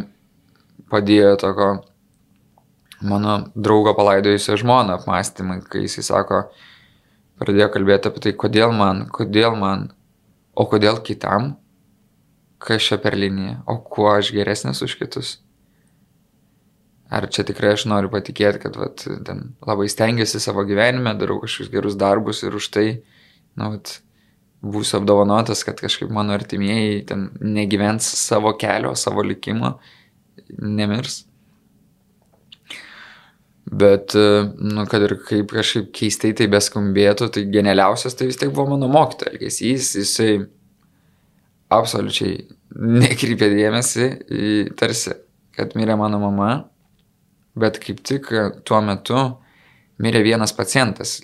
[0.92, 1.70] padėjo toko
[3.00, 6.44] mano draugo palaidojusio žmoną apmąstymai, kai jisai sako,
[7.40, 9.88] pradėjo kalbėti apie tai, kodėl man, kodėl man,
[10.52, 11.54] o kodėl kitam
[12.62, 15.32] kas čia per linija, o kuo aš geresnis už kitus.
[17.12, 21.72] Ar čia tikrai aš noriu patikėti, kad vat, ten labai stengiuosi savo gyvenime, darau kažkokius
[21.74, 22.86] gerus darbus ir už tai,
[23.58, 23.98] nu, vat,
[24.62, 29.74] būsiu apdovanotas, kad kažkaip mano artimieji ten negyvens savo kelio, savo likimo,
[30.56, 31.24] nemirs.
[33.72, 38.74] Bet, nu, kad ir kaip kažkaip keistai tai beskambėtų, tai genialiausias tai vis tiek buvo
[38.74, 40.32] mano mokytojas elgesys, jisai
[41.78, 42.40] absoliučiai
[43.02, 45.14] nekreipė dėmesį į tarsi,
[45.56, 46.50] kad mirė mano mama,
[47.58, 48.28] bet kaip tik
[48.68, 49.22] tuo metu
[50.02, 51.20] mirė vienas pacientas,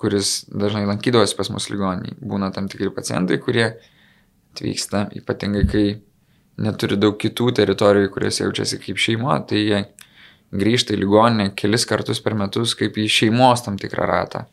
[0.00, 2.16] kuris dažnai lankydavosi pas mus ligonį.
[2.22, 3.66] Būna tam tikri pacientai, kurie
[4.54, 5.86] atvyksta, ypatingai kai
[6.62, 9.82] neturi daug kitų teritorijų, kuriuose jaučiasi kaip šeima, tai jie
[10.54, 14.46] grįžta į ligoninę kelis kartus per metus kaip į šeimos tam tikrą ratą,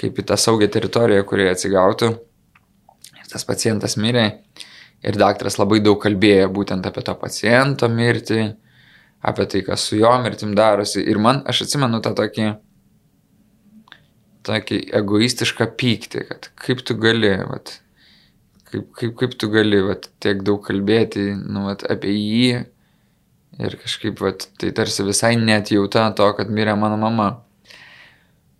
[0.00, 2.10] kaip į tą saugią teritoriją, kurioje atsigautų
[3.30, 4.28] tas pacientas mirė
[5.04, 8.44] Ir daktaras labai daug kalbėjo būtent apie to paciento mirtį,
[9.28, 11.02] apie tai, kas su jo mirtim darosi.
[11.04, 12.46] Ir man, aš atsimenu tą tokį,
[14.48, 17.74] tokį egoistišką pyktį, kad kaip tu gali, vat,
[18.70, 22.62] kaip, kaip, kaip tu gali vat, tiek daug kalbėti nu, vat, apie jį.
[23.60, 27.28] Ir kažkaip, vat, tai tarsi visai net jauta to, kad mirė mano mama.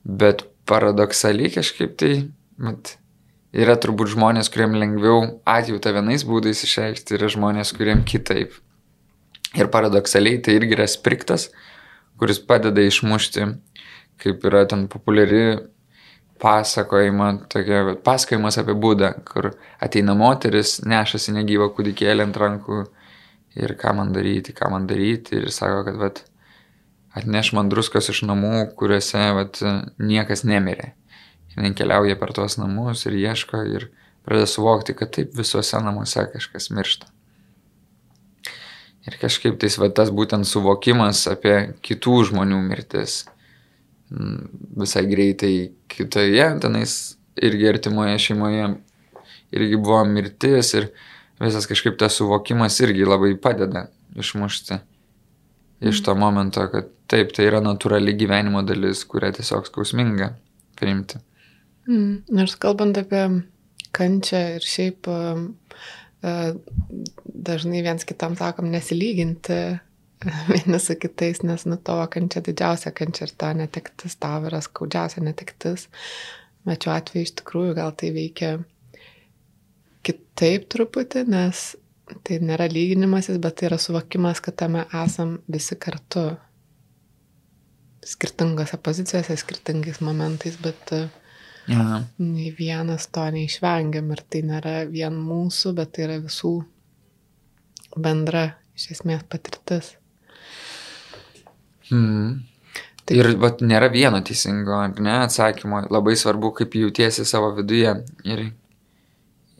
[0.04, 2.12] Bet paradoksaliai kažkaip tai,
[2.60, 2.98] mat,
[3.54, 8.56] yra turbūt žmonės, kuriem lengviau atjautą vienais būdais išreikšti, yra žmonės, kuriem kitaip.
[9.54, 11.52] Ir paradoksaliai tai irgi yra spriktas,
[12.18, 13.46] kuris padeda išmušti,
[14.22, 15.44] kaip yra ten populiari
[16.42, 22.80] pasakojama, tokia pasakojimas apie būdą, kur ateina moteris, nešasi negyvą kūdikėlį ant rankų
[23.62, 26.20] ir ką man daryti, ką man daryti ir sako, kad vat,
[27.14, 29.62] atneš man druskos iš namų, kuriuose vat,
[30.02, 30.90] niekas nemirė
[31.56, 33.88] jinai keliauja per tuos namus ir ieško ir
[34.24, 37.10] pradeda suvokti, kad taip visuose namuose kažkas miršta.
[39.04, 43.24] Ir kažkaip tais va tas būtent suvokimas apie kitų žmonių mirtis
[44.08, 44.46] mm,
[44.80, 45.54] visai greitai
[45.92, 46.94] kitoje, tenais
[47.36, 48.70] irgi artimoje šeimoje
[49.54, 50.88] irgi buvo mirtis ir
[51.42, 54.80] visas kažkaip tas suvokimas irgi labai padeda išmušti
[55.88, 60.30] iš to momento, kad taip, tai yra natūrali gyvenimo dalis, kurią tiesiog skausminga
[60.78, 61.20] priimti.
[61.84, 63.24] Mm, nors kalbant apie
[63.94, 65.08] kančią ir šiaip
[67.48, 69.58] dažnai viens kitam sakom nesilyginti
[70.54, 75.24] vieni su kitais, nes nu tavo kančia didžiausia kančia ir ta netektis tavo yra skaudžiausia
[75.24, 75.88] netektis.
[76.64, 78.54] Bet šiuo atveju iš tikrųjų gal tai veikia
[80.04, 81.74] kitaip truputį, nes
[82.24, 86.30] tai nėra lyginimasis, bet tai yra suvokimas, kad tame esam visi kartu.
[88.04, 91.06] Skirtingose pozicijose, skirtingais momentais, bet uh,
[91.72, 92.02] Aha.
[92.20, 96.58] Nei vienas to neišvengiam ir tai nėra vien mūsų, bet tai yra visų
[97.96, 99.94] bendra iš esmės patirtis.
[101.92, 102.42] Mm.
[103.04, 103.18] Taip.
[103.18, 105.82] Ir vat, nėra vieno teisingo, ne, atsakymo.
[105.92, 107.90] Labai svarbu, kaip jautiesi savo viduje
[108.24, 108.46] ir,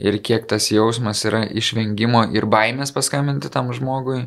[0.01, 4.23] ir kiek tas jausmas yra išvengimo ir baimės paskambinti tam žmogui.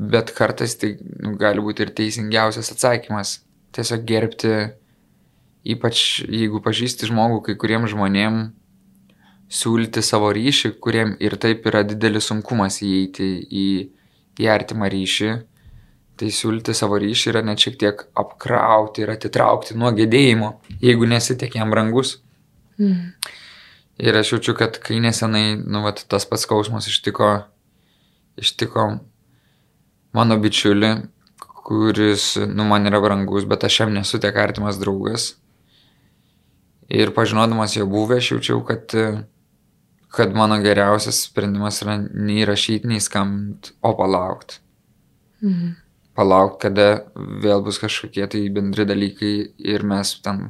[0.00, 3.38] Bet kartais tai nu, gali būti ir teisingiausias atsakymas.
[3.76, 4.52] Tiesiog gerbti
[5.60, 8.40] Ypač jeigu pažįsti žmogų, kai kuriem žmonėm
[9.50, 13.66] siūlyti savo ryšį, kuriem ir taip yra didelis sunkumas įeiti į,
[14.40, 15.30] į artimą ryšį,
[16.20, 21.56] tai siūlyti savo ryšį yra net šiek tiek apkrauti ir atitraukti nuo gedėjimo, jeigu nesitiek
[21.58, 22.18] jam brangus.
[22.80, 23.12] Mm.
[24.00, 27.34] Ir aš jaučiu, kad kai nesenai, nu, vat, tas pats skausmas ištiko,
[28.40, 28.86] ištiko
[30.16, 30.94] mano bičiulį,
[31.66, 35.34] kuris, nu, man yra brangus, bet aš jam nesu tiek artimas draugas.
[36.90, 38.90] Ir pažinodamas jo buvę, aš jaučiau, kad,
[40.10, 44.58] kad mano geriausias sprendimas yra nei rašyti, nei skambinti, o palaukti.
[45.44, 45.76] Mhm.
[46.18, 50.48] Palaukti, kada vėl bus kažkokie tai bendri dalykai ir mes ten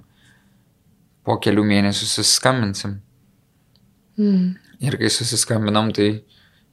[1.28, 2.96] po kelių mėnesių susiskambinsim.
[4.16, 4.48] Mhm.
[4.80, 6.22] Ir kai susiskambinam, tai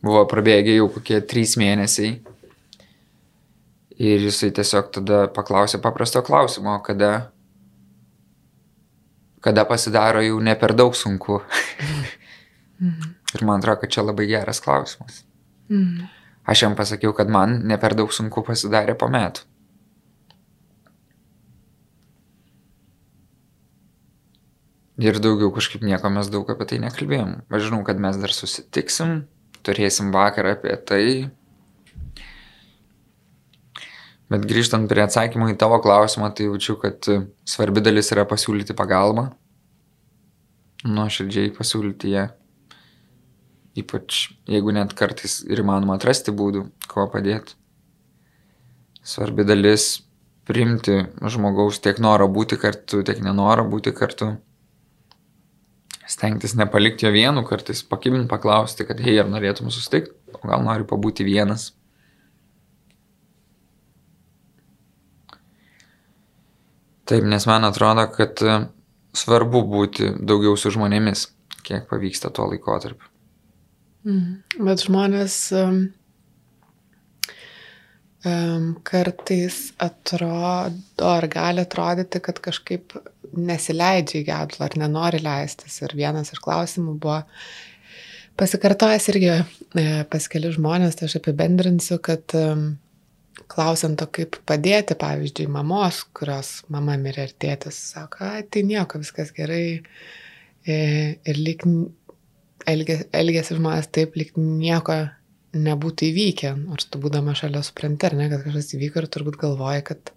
[0.04, 2.22] buvo prabėgę jau kokie trys mėnesiai.
[3.98, 7.32] Ir jisai tiesiog tada paklausė paprasto klausimo, kada
[9.48, 11.40] kada pasidaro jau ne per daug sunku.
[12.78, 13.14] Mhm.
[13.36, 15.24] Ir man atrodo, kad čia labai geras klausimas.
[15.70, 16.08] Mhm.
[16.48, 19.48] Aš jam pasakiau, kad man ne per daug sunku pasidarė po metų.
[24.98, 27.34] Ir daugiau kažkaip nieko mes daug apie tai nekalbėjom.
[27.54, 29.28] Aš žinau, kad mes dar susitiksim,
[29.64, 31.04] turėsim vakarą apie tai.
[34.28, 37.08] Bet grįžtant prie atsakymų į tavo klausimą, tai jaučiu, kad
[37.48, 39.30] svarbi dalis yra pasiūlyti pagalbą
[40.86, 42.26] nuoširdžiai pasiūlyti ją.
[43.78, 47.56] Ypač jeigu net kartais ir įmanoma atrasti būdų, kuo padėti.
[49.06, 50.02] Svarbi dalis
[50.48, 54.34] priimti žmogaus tiek norą būti kartu, tiek nenorą būti kartu.
[56.08, 60.88] Stengtis nepalikti jo vienu, kartais pakibinti, paklausti, kad hei, ar norėtum susitikti, o gal nori
[60.88, 61.74] pabūti vienas.
[67.08, 68.42] Taip, nes man atrodo, kad
[69.18, 71.28] svarbu būti daugiau su žmonėmis,
[71.64, 73.08] kiek pavyksta tuo laikotarpiu.
[74.08, 74.42] Mm.
[74.64, 75.80] Bet žmonės um,
[78.28, 82.96] um, kartais atrodo ar gali atrodyti, kad kažkaip
[83.36, 85.82] nesileidžia į gedulą ar nenori leistis.
[85.84, 87.22] Ir vienas iš klausimų buvo
[88.38, 92.70] pasikartojęs irgi e, pas keli žmonės, tai aš apibendrinsiu, kad um,
[93.52, 99.84] klausiant, kaip padėti, pavyzdžiui, mamos, kurios mama mirė ir tėtis, sako, tai nieko, viskas gerai.
[100.68, 100.78] E,
[101.24, 101.64] ir lyg
[102.68, 104.98] elgesi, žmonės taip, lyg nieko
[105.58, 109.86] nebūtų įvykę, nors tu būdama šalia supranti, ar ne, kad kažkas įvyko ir turbūt galvoji,
[109.88, 110.12] kad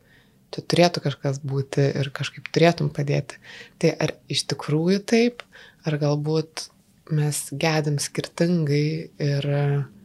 [0.50, 3.38] čia turėtų kažkas būti ir kažkaip turėtum padėti.
[3.80, 5.44] Tai ar iš tikrųjų taip,
[5.86, 6.66] ar galbūt
[7.14, 8.88] mes gedim skirtingai
[9.22, 9.52] ir...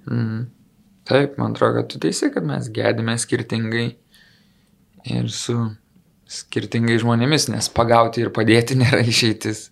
[0.06, 0.46] Mm.
[1.06, 3.88] Taip, man atrodo, kad tu teisi, kad mes gedime skirtingai
[5.14, 5.58] ir su
[6.26, 9.68] skirtingai žmonėmis, nes pagauti ir padėti nėra išeitis.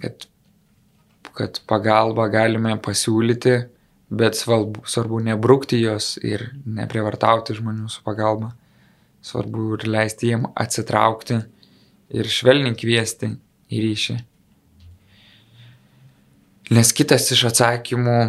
[0.00, 0.28] Kad,
[1.36, 3.58] kad pagalbą galime pasiūlyti,
[4.08, 8.54] bet svarbu, svarbu nebrukti jos ir neprivartauti žmonių su pagalba.
[9.28, 11.42] Svarbu ir leisti jiem atsitraukti
[12.16, 13.34] ir švelniai kviesti
[13.68, 14.18] į ryšį.
[16.72, 18.20] Nes kitas iš atsakymų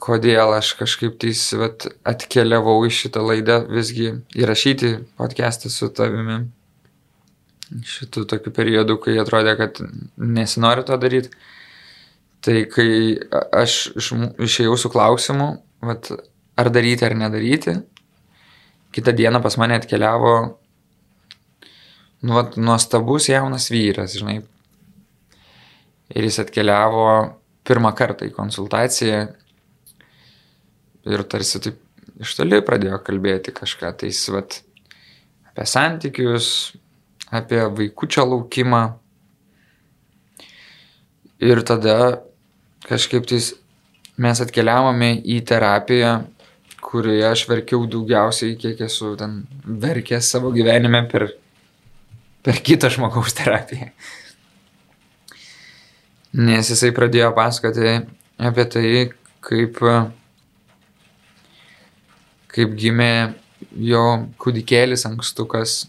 [0.00, 6.40] kodėl aš kažkaip tais vat, atkeliavau į šitą laidą visgi įrašyti podcastą su tavimi.
[7.86, 9.78] Šitų tokių periodų, kai atrodė, kad
[10.16, 11.30] nesinori to daryti.
[12.40, 12.90] Tai kai
[13.54, 15.50] aš išėjau su klausimu,
[15.84, 16.08] vat,
[16.58, 17.76] ar daryti ar nedaryti,
[18.96, 20.32] kitą dieną pas mane atkeliavo
[22.24, 24.40] nu, vat, nuostabus jaunas vyras, žinai.
[26.10, 27.04] Ir jis atkeliavo
[27.68, 29.20] pirmą kartą į konsultaciją
[31.08, 31.78] ir tarsi taip
[32.20, 34.58] iš toli pradėjo kalbėti kažką, tai jis vat,
[35.48, 36.48] apie santykius,
[37.32, 38.82] apie vaikučio laukimą.
[41.40, 41.96] Ir tada
[42.84, 43.54] kažkaip tais
[44.20, 46.12] mes atkeliavome į terapiją,
[46.84, 51.30] kurioje aš verkiau daugiausiai, kiek esu ten verkęs savo gyvenime per,
[52.44, 53.92] per kitą žmogaus terapiją.
[56.40, 57.96] Nes jisai pradėjo pasakoti
[58.40, 58.90] apie tai,
[59.44, 59.80] kaip
[62.54, 63.34] kaip gimė
[63.76, 64.02] jo
[64.40, 65.84] kūdikėlis ankstukas,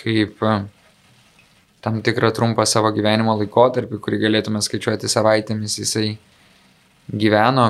[0.00, 0.54] kaip e,
[1.84, 6.16] tam tikrą trumpą savo gyvenimo laikotarpį, kurį galėtume skaičiuoti savaitėmis, jisai
[7.10, 7.68] gyveno,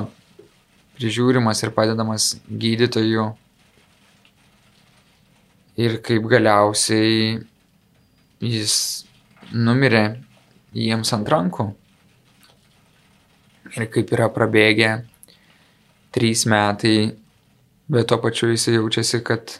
[0.99, 3.29] prižiūrimas ir padedamas gydytojų.
[5.81, 7.39] Ir kaip galiausiai
[8.45, 8.75] jis
[9.53, 10.05] numirė
[10.77, 11.71] jiems ant rankų.
[13.71, 14.91] Ir kaip yra prabėgę
[16.13, 17.20] trys metai
[17.91, 19.57] bet tuo pačiu jisai jaučiasi, kad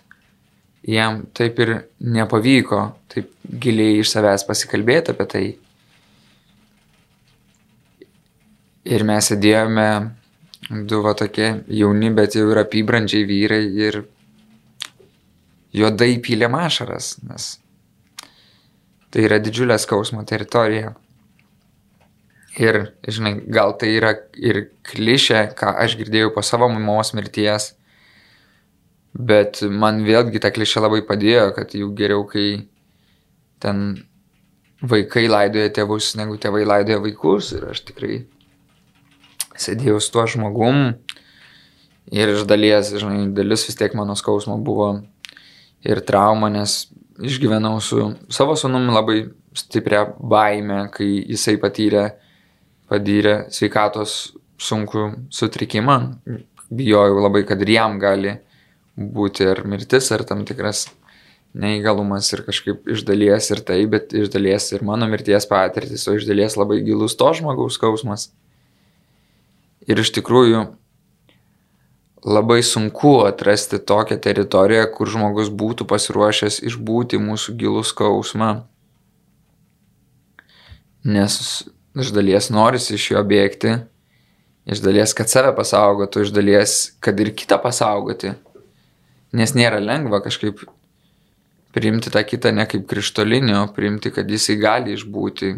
[0.87, 5.45] jam taip ir nepavyko taip giliai iš savęs pasikalbėti apie tai.
[8.91, 9.89] Ir mes sėdėjome
[10.71, 14.01] du va tokie jauni, bet jau ir apibrandžiai vyrai ir
[15.77, 17.53] juodai pylė mašaras, nes
[19.11, 20.95] tai yra didžiulė skausmo teritorija.
[22.61, 27.73] Ir, žinai, gal tai yra ir klišė, ką aš girdėjau po savo mamos mirties,
[29.15, 32.69] Bet man vėlgi ta klišė labai padėjo, kad jau geriau, kai
[33.63, 34.05] ten
[34.81, 37.51] vaikai laidoja tėvus, negu tėvai laidoja vaikus.
[37.57, 38.21] Ir aš tikrai
[39.59, 40.95] sėdėjau su tuo žmogum.
[42.11, 44.93] Ir iš dalies, žinai, dalis vis tiek mano skausmo buvo
[45.87, 46.87] ir trauma, nes
[47.21, 49.19] išgyvenau su savo sunumi labai
[49.55, 52.07] stiprią baimę, kai jisai patyrė,
[52.91, 55.99] patyrė sveikatos sunku sutrikimą.
[56.71, 58.37] Bijojau labai, kad ir jam gali
[58.97, 60.89] būti ar mirtis, ar tam tikras
[61.55, 66.15] neįgalumas ir kažkaip iš dalies ir tai, bet iš dalies ir mano mirties patirtis, o
[66.15, 68.29] iš dalies labai gilus to žmogaus skausmas.
[69.89, 70.67] Ir iš tikrųjų
[72.25, 78.51] labai sunku atrasti tokią teritoriją, kur žmogus būtų pasiruošęs išbūti mūsų gilų skausmą.
[81.05, 81.65] Nes
[81.97, 83.79] iš dalies norisi iš jo bėgti,
[84.69, 88.37] iš dalies, kad save pasaugotų, iš dalies, kad ir kitą pasaugoti.
[89.37, 90.65] Nes nėra lengva kažkaip
[91.75, 95.53] priimti tą kitą ne kaip krištolinį, o priimti, kad jisai gali išbūti,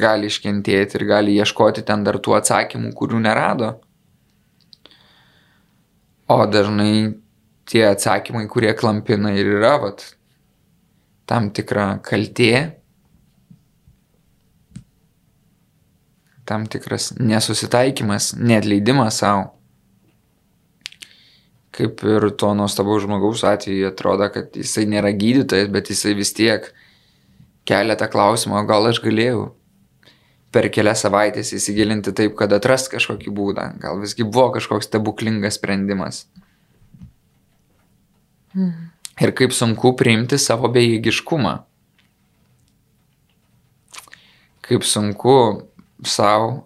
[0.00, 3.74] gali iškentėti ir gali ieškoti ten dar tų atsakymų, kurių nerado.
[6.28, 7.18] O dažnai
[7.68, 10.04] tie atsakymai, kurie klampina ir yra, vat,
[11.28, 12.78] tam tikra kaltė,
[16.48, 19.57] tam tikras nesusitaikymas, netleidimas savo
[21.78, 26.66] kaip ir to nuostabaus žmogaus atveju atrodo, kad jisai nėra gydytojas, bet jisai vis tiek
[27.68, 29.52] kelia tą klausimą, gal aš galėjau
[30.54, 36.24] per kelias savaitės įsigilinti taip, kad atrast kažkokį būdą, gal visgi buvo kažkoks stebuklingas sprendimas.
[38.56, 38.88] Mm.
[39.18, 41.54] Ir kaip sunku priimti savo bejėgiškumą.
[44.68, 45.34] Kaip sunku
[46.06, 46.62] savo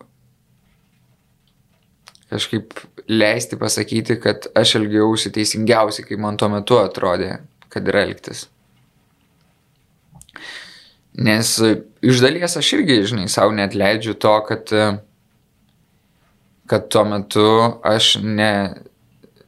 [2.33, 7.37] kažkaip leisti pasakyti, kad aš elgiausi teisingiausiai, kaip man tuo metu atrodė,
[7.73, 8.47] kad yra elgtis.
[11.13, 14.73] Nes iš dalies aš irgi, žinai, savo net leidžiu to, kad,
[16.71, 17.45] kad tuo metu
[17.85, 18.53] aš ne,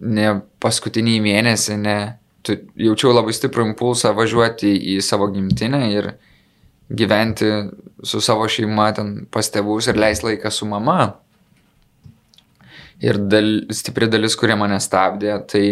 [0.00, 0.28] ne
[0.60, 1.96] paskutinį mėnesį, ne,
[2.44, 6.12] tu, jaučiau labai stiprų impulsą važiuoti į savo gimtinę ir
[6.92, 7.48] gyventi
[8.04, 11.14] su savo šeima ten pas tėvus ir leisti laiką su mama.
[13.02, 15.64] Ir dal, stipri dalis, kurie mane stabdė, tai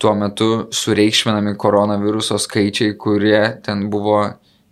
[0.00, 4.22] tuo metu sureikšminami koronaviruso skaičiai, kurie ten buvo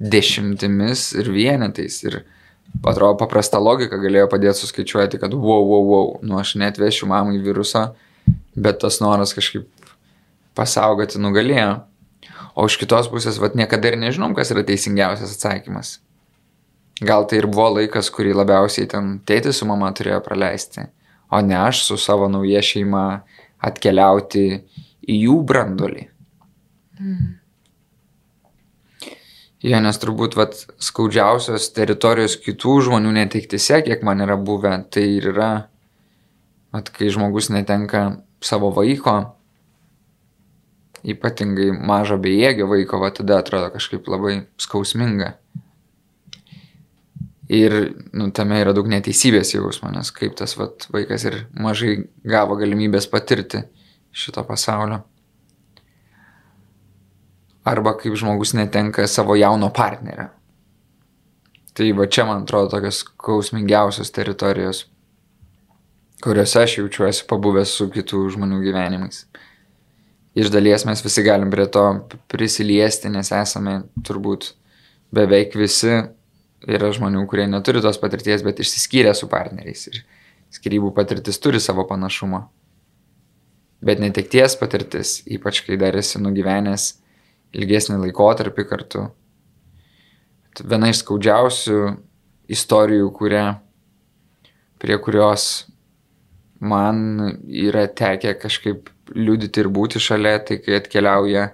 [0.01, 2.01] dešimtimis ir vienetais.
[2.09, 2.22] Ir
[2.82, 7.91] atrodo paprasta logika galėjo padėti suskaičiuoti, kad wow, wow, wow, nu aš netvešiu mamai virusą,
[8.57, 9.68] bet tas noras kažkaip
[10.59, 11.82] pasaugoti nugalėjo.
[12.55, 15.99] O iš kitos pusės, vad niekada ir nežinom, kas yra teisingiausias atsakymas.
[17.03, 20.87] Gal tai ir buvo laikas, kurį labiausiai ten tėtis su mama turėjo praleisti,
[21.31, 23.05] o ne aš su savo nauja šeima
[23.64, 24.45] atkeliauti
[25.09, 26.09] į jų brandolį.
[27.01, 27.33] Mm.
[29.64, 35.31] Jo, nes turbūt vat, skaudžiausios teritorijos kitų žmonių neteiktise, kiek man yra buvę, tai ir
[35.31, 35.53] yra,
[36.75, 38.03] vat, kai žmogus netenka
[38.45, 39.14] savo vaiko,
[41.01, 45.33] ypatingai mažo bejėgio vaiko, va tada atrodo kažkaip labai skausminga.
[47.53, 47.74] Ir
[48.16, 53.09] nu, tame yra daug neteisybės jausmo, nes kaip tas vat, vaikas ir mažai gavo galimybės
[53.12, 53.66] patirti
[54.14, 55.03] šito pasaulio
[57.64, 60.28] arba kaip žmogus netenka savo jauno partnerio.
[61.74, 64.84] Tai va čia, man atrodo, tokios kausmingiausios teritorijos,
[66.22, 69.24] kuriuose aš jaučiuosi pabuvęs su kitų žmonių gyvenimais.
[70.38, 71.82] Iš dalies mes visi galim prie to
[72.30, 74.53] prisiliesti, nes esame turbūt
[75.14, 75.97] beveik visi
[76.69, 79.87] yra žmonių, kurie neturi tos patirties, bet išsiskyrė su partneriais.
[79.91, 80.03] Ir
[80.55, 82.45] skirybų patirtis turi savo panašumą.
[83.85, 86.95] Bet netekties patirtis, ypač kai dar esi nugyvenęs
[87.55, 89.05] ilgesnį laikotarpį kartu.
[90.62, 91.79] Viena iš skaudžiausių
[92.55, 93.45] istorijų, kuria,
[94.81, 95.67] prie kurios
[96.65, 101.51] man yra tekę kažkaip liudyti ir būti šalia, tai kai atkeliauja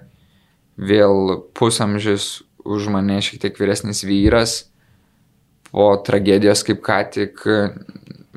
[0.77, 4.70] vėl pusamžis už mane šiek tiek vyresnis vyras,
[5.71, 7.45] po tragedijos kaip ką tik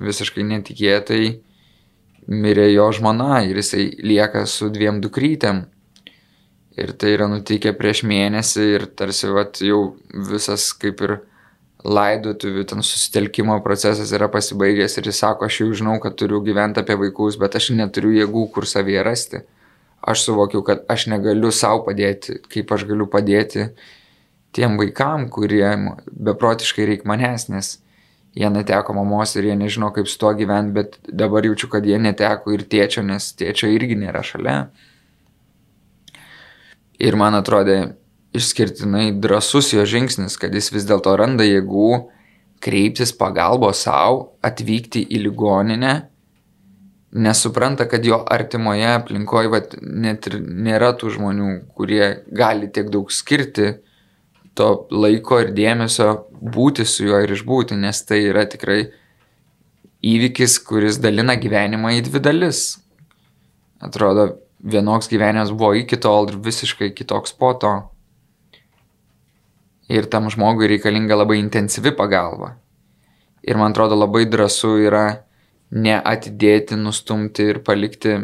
[0.01, 1.25] visiškai netikėtai
[2.31, 5.65] mirė jo žmona ir jisai lieka su dviem dukrytėm.
[6.75, 11.19] Ir tai yra nutikę prieš mėnesį ir tarsi vat, jau visas kaip ir
[11.85, 16.81] laidotuvių ten susitelkimo procesas yra pasibaigęs ir jis sako, aš jau žinau, kad turiu gyventi
[16.81, 19.43] apie vaikus, bet aš neturiu jėgų, kur savyje rasti.
[20.05, 23.69] Aš suvokiau, kad aš negaliu savo padėti, kaip aš galiu padėti
[24.55, 25.67] tiem vaikam, kurie
[26.07, 27.73] beprotiškai reikia manęs, nes
[28.35, 31.99] jie neteko mamos ir jie nežino, kaip su tuo gyventi, bet dabar jaučiu, kad jie
[32.03, 34.57] neteko ir tėčio, nes tėčio irgi nėra šalia.
[37.03, 37.95] Ir man atrodė
[38.35, 41.91] išskirtinai drasus jo žingsnis, kad jis vis dėlto randa jėgų
[42.65, 45.95] kreiptis pagalbos savo, atvykti į ligoninę,
[47.15, 53.13] nesupranta, kad jo artimoje aplinkoje vat, net ir nėra tų žmonių, kurie gali tiek daug
[53.15, 53.77] skirti
[54.59, 56.11] to laiko ir dėmesio
[56.55, 58.85] būti su juo ir išbūti, nes tai yra tikrai
[60.05, 62.63] įvykis, kuris dalina gyvenimą į dvi dalis.
[63.85, 64.29] Atrodo,
[64.65, 67.75] vienoks gyvenimas buvo iki tol ir visiškai kitoks po to.
[69.93, 72.55] Ir tam žmogui reikalinga labai intensyvi pagalba.
[73.45, 75.05] Ir man atrodo labai drąsu yra
[75.75, 78.17] neatidėti, nustumti ir palikti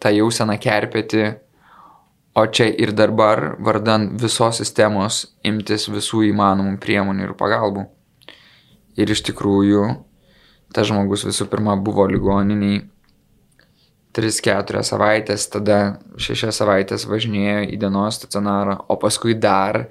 [0.00, 1.24] tą jauseną kerpėti,
[2.34, 7.86] o čia ir dabar vardan visos sistemos imtis visų įmanomų priemonių ir pagalbų.
[9.00, 9.84] Ir iš tikrųjų,
[10.74, 12.84] tas žmogus visų pirma buvo ligoniniai
[14.14, 19.84] 3-4 savaitės, tada 6 savaitės važinėjo į dienos stacionarą, o paskui dar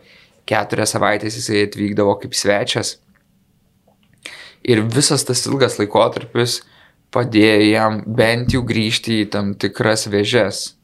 [0.49, 2.97] 4 savaitės jisai atvykdavo kaip svečias.
[4.63, 6.59] Ir visas tas ilgas laikotarpis
[7.15, 10.78] padėjo jam bent jau grįžti į tam tikras vėžes.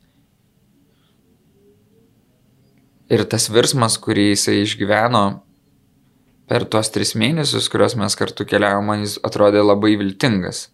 [3.13, 5.25] Ir tas virsmas, kurį jisai išgyveno
[6.49, 10.69] per tuos tris mėnesius, kuriuos mes kartu keliavome, man jis atrodė labai viltingas.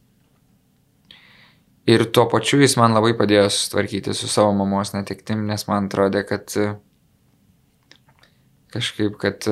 [1.89, 6.23] Ir tuo pačiu jis man labai padėjo sutvarkyti su savo mamos netiktim, nes man atrodė,
[6.29, 6.53] kad
[8.71, 9.47] kažkaip, kad,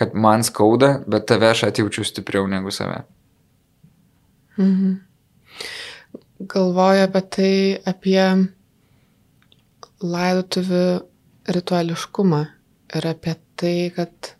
[0.00, 3.02] kad man skauda, bet tave aš atjaučiu stipriau negu save.
[4.56, 4.96] Mhm.
[6.40, 8.24] Galvoju apie tai, apie
[10.00, 10.84] laidotuvių
[11.48, 12.40] rituališkumą
[12.96, 14.32] ir apie tai, kad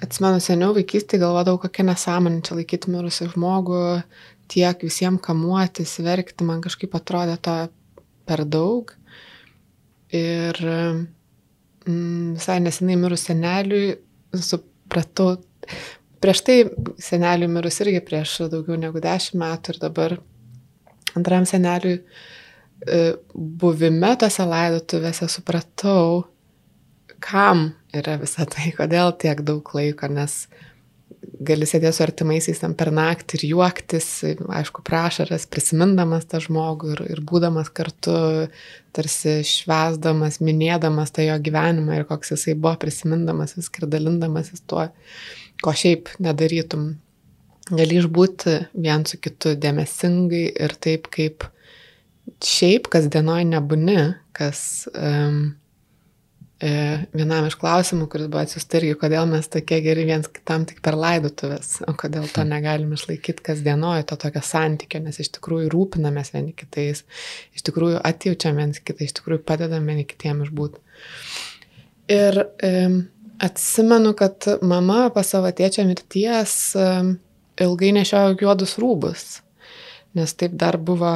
[0.00, 3.84] atsimenu seniau vaikystėje galvodavau, kokia nesąmonė čia laikyti mirusią žmogų,
[4.50, 7.56] tiek visiems kamuotis, verkti, man kažkaip atrodė to
[8.26, 8.94] per daug.
[10.10, 13.94] Ir mm, visai nesenai mirus seneliui,
[14.34, 14.58] su,
[14.90, 15.38] supratau.
[16.20, 16.56] Prieš tai
[17.00, 20.16] seneliui mirus irgi prieš daugiau negu dešimt metų ir dabar
[21.16, 22.00] antram seneliui
[23.34, 26.24] buvime tose laidotuvėse supratau,
[27.20, 30.44] kam yra visa tai, kodėl tiek daug laiko, nes
[31.40, 34.06] gali sėdėti su artimaisiais ten per naktį ir juoktis,
[34.60, 38.14] aišku, prašaras, prisimindamas tą žmogų ir, ir būdamas kartu,
[38.96, 44.88] tarsi švesdamas, minėdamas tą jo gyvenimą ir koks jisai buvo, prisimindamas viską ir dalindamasis tuo,
[45.64, 46.92] ko šiaip nedarytum.
[47.70, 51.44] Gali išbūti vien su kitu dėmesingai ir taip, kaip
[52.46, 54.02] šiaip kasdienoje nebūni,
[54.36, 54.60] kas
[54.94, 55.42] um,
[56.60, 56.70] E,
[57.16, 60.98] vienam iš klausimų, kuris buvo atsiusta irgi, kodėl mes tokie geri viens kitam tik per
[61.00, 66.52] laidotuvės, o kodėl to negalim išlaikyti kasdienoje, to tokio santykio, nes iš tikrųjų rūpinamės vieni
[66.52, 67.06] kitais,
[67.56, 70.84] iš tikrųjų atjaučiam viens kitą, iš tikrųjų padedam vieni kitiem išbūti.
[72.12, 72.74] Ir e,
[73.40, 76.90] atsimenu, kad mama pas savo tėčio mirties e,
[77.64, 79.30] ilgai nešiojo juodus rūbus,
[80.12, 81.14] nes taip dar buvo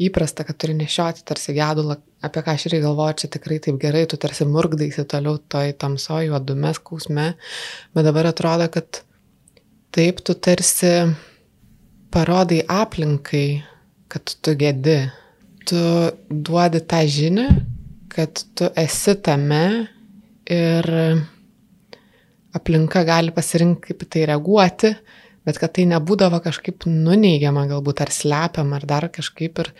[0.00, 4.06] įprasta, kad turi nešioti tarsi gedulą, apie ką aš irgi galvoju, čia tikrai taip gerai,
[4.08, 7.26] tu tarsi murgdaisi toliau toj tamsoj, juodume, skausme,
[7.96, 9.02] bet dabar atrodo, kad
[9.94, 10.94] taip tu tarsi
[12.14, 13.62] parodai aplinkai,
[14.10, 14.98] kad tu gedi,
[15.68, 15.80] tu
[16.30, 17.48] duodi tą žinią,
[18.10, 19.64] kad tu esi tame
[20.50, 20.90] ir
[22.56, 24.94] aplinka gali pasirinkti, kaip tai reaguoti,
[25.50, 29.70] bet kad tai nebūdavo kažkaip nuneigiama galbūt ar slepiama ar dar kažkaip ir,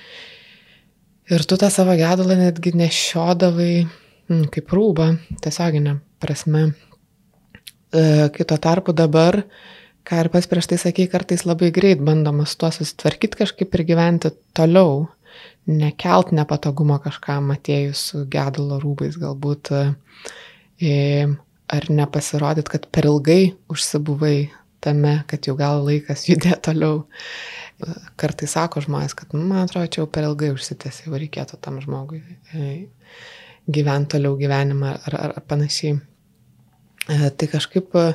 [1.31, 5.13] ir tu tą savo gedulą netgi nešiodavai mm, kaip rūbą,
[5.45, 6.73] tiesioginė prasme.
[7.95, 8.03] E,
[8.35, 9.45] kito tarpu dabar,
[10.07, 13.87] ką ir pas prieš tai sakei, kartais labai greit bandoma su tuo susitvarkyti kažkaip ir
[13.87, 15.05] gyventi toliau,
[15.71, 19.71] nekelt nepatogumo kažkam atėjus su gedulo rūbais galbūt.
[20.81, 20.97] E,
[21.71, 24.51] ar nepasirodyt, kad per ilgai užsibuvai
[24.85, 27.05] tame, kad jau gal laikas judėti toliau.
[28.21, 31.79] Kartai sako žmonės, kad nu, man atrodo, čia jau per ilgai užsitęsė, jau reikėtų tam
[31.81, 32.21] žmogui
[32.53, 32.67] e,
[33.65, 35.97] gyventi toliau gyvenimą ar, ar, ar panašiai.
[37.09, 38.07] E, tai kažkaip e,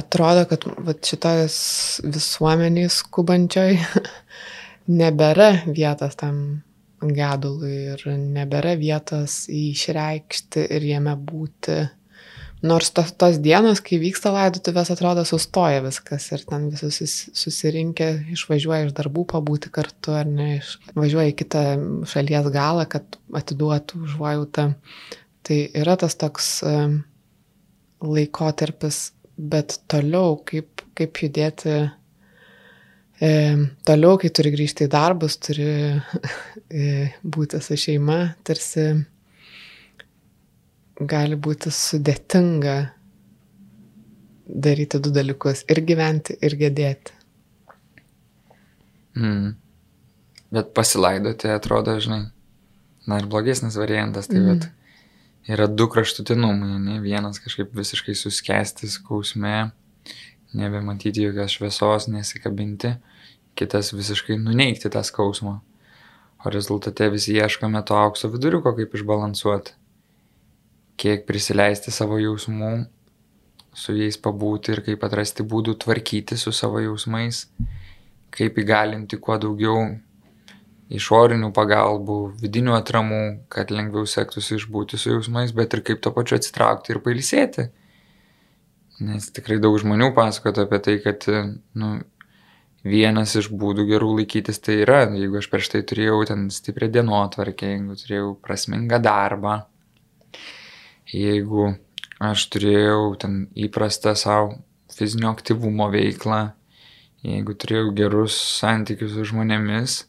[0.00, 0.66] atrodo, kad
[1.06, 1.58] šitos
[2.06, 3.78] visuomeniai skubančioj
[5.00, 6.42] nebėra vietos tam
[6.98, 11.78] gedului ir nebėra vietos išreikšti ir jame būti
[12.62, 18.88] Nors tos, tos dienos, kai vyksta laidotuvės, atrodo, sustoja viskas ir ten visi susirinkę išvažiuoja
[18.88, 20.56] iš darbų pabūti kartu ar ne,
[20.98, 21.62] važiuoja į kitą
[22.10, 24.72] šalies galą, kad atiduotų užuojautą.
[25.46, 26.48] Tai yra tas toks
[28.02, 28.98] laikotarpis,
[29.38, 31.76] bet toliau, kaip, kaip judėti
[33.22, 33.30] e,
[33.86, 35.68] toliau, kai turi grįžti į darbus, turi
[36.82, 36.90] e,
[37.22, 38.88] būti su šeima, tarsi
[40.98, 42.76] gali būti sudėtinga
[44.48, 47.12] daryti du dalykus- ir gyventi, ir gedėti.
[49.14, 49.54] Mm.
[50.50, 52.30] Bet pasilaidoti atrodo, žinai,
[53.06, 54.46] na ir blogesnis variantas, tai mm.
[54.46, 54.70] bet
[55.48, 59.72] yra du kraštutinumai, ne vienas kažkaip visiškai suskesti skausme,
[60.54, 62.96] nebematyti jokios šviesos, nesikabinti,
[63.54, 65.60] kitas visiškai nuneikti tą skausmą.
[66.44, 69.77] O rezultate visi ieškome to aukso viduriuko, kaip išbalansuoti
[70.98, 72.72] kiek prisileisti savo jausmų,
[73.78, 77.46] su jais pabūti ir kaip atrasti būdų tvarkyti su savo jausmais,
[78.34, 79.86] kaip įgalinti kuo daugiau
[80.88, 83.22] išorinių pagalbų, vidinių atramų,
[83.52, 87.68] kad lengviau sektųsi išbūti su jausmais, bet ir kaip to pačiu atsitraukti ir pailsėti.
[89.04, 91.28] Nes tikrai daug žmonių pasakotų apie tai, kad
[91.78, 91.90] nu,
[92.88, 97.74] vienas iš būdų gerų laikytis tai yra, jeigu aš prieš tai turėjau ten stiprią dienotvarkę,
[97.76, 99.60] jeigu turėjau prasmingą darbą,
[101.12, 101.74] jeigu
[102.20, 104.58] aš turėjau ten įprastą savo
[104.92, 106.40] fizinio aktyvumo veiklą,
[107.26, 110.02] jeigu turėjau gerus santykius su žmonėmis,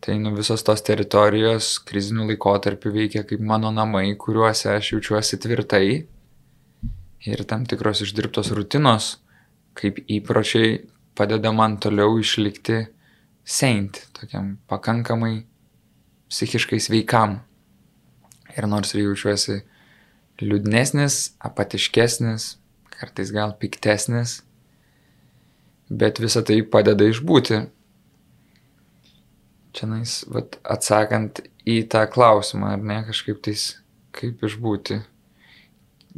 [0.00, 5.84] tai nu visos tos teritorijos krizinių laikotarpių veikia kaip mano namai, kuriuose aš jaučiuosi tvirtai
[7.28, 9.18] ir tam tikros išdirbtos rutinos,
[9.76, 10.80] kaip įpročiai
[11.18, 12.86] padeda man toliau išlikti
[13.44, 15.42] seint, tokiam pakankamai
[16.30, 17.40] psichiškai sveikam.
[18.56, 19.60] Ir nors ir jaučiuosi
[20.44, 22.54] liūdnesnis, apatiškesnis,
[22.92, 24.40] kartais gal piktesnis,
[25.90, 27.60] bet visa tai padeda išbūti.
[29.76, 33.68] Čia nais, vat, atsakant į tą klausimą, ar ne, kažkaip tais,
[34.16, 35.00] kaip išbūti.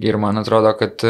[0.03, 1.05] Ir man atrodo, kad,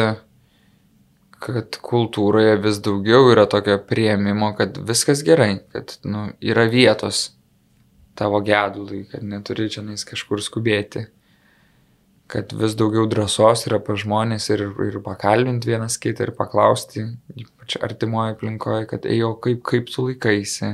[1.43, 7.29] kad kultūroje vis daugiau yra tokio prieimimo, kad viskas gerai, kad nu, yra vietos
[8.19, 11.07] tavo gedului, kad neturi čia nais kažkur skubėti
[12.27, 17.05] kad vis daugiau drąsos yra pa žmonės ir, ir pakalbinti vienas kitą ir paklausti,
[17.37, 20.71] ypač artimoje aplinkoje, kad ejo, kaip, kaip tu laikaisi,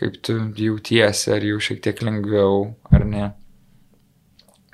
[0.00, 3.26] kaip tu jautiesi, ar jau šiek tiek lengviau, ar ne.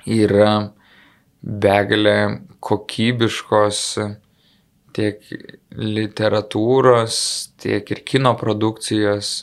[0.07, 0.51] Yra
[1.43, 2.17] begalė
[2.63, 3.81] kokybiškos
[4.97, 5.21] tiek
[5.77, 7.17] literatūros,
[7.61, 9.35] tiek ir kino produkcijos,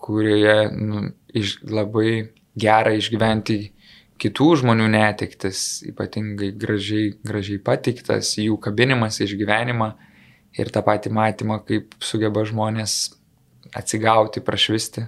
[0.00, 3.58] kurioje nu, iš, labai gera išgyventi
[4.20, 9.92] kitų žmonių netiktis, ypatingai gražiai, gražiai patiktas, jų kabinimas išgyvenimą
[10.58, 13.14] ir tą patį matymą, kaip sugeba žmonės
[13.76, 15.06] atsigauti, prašvisti.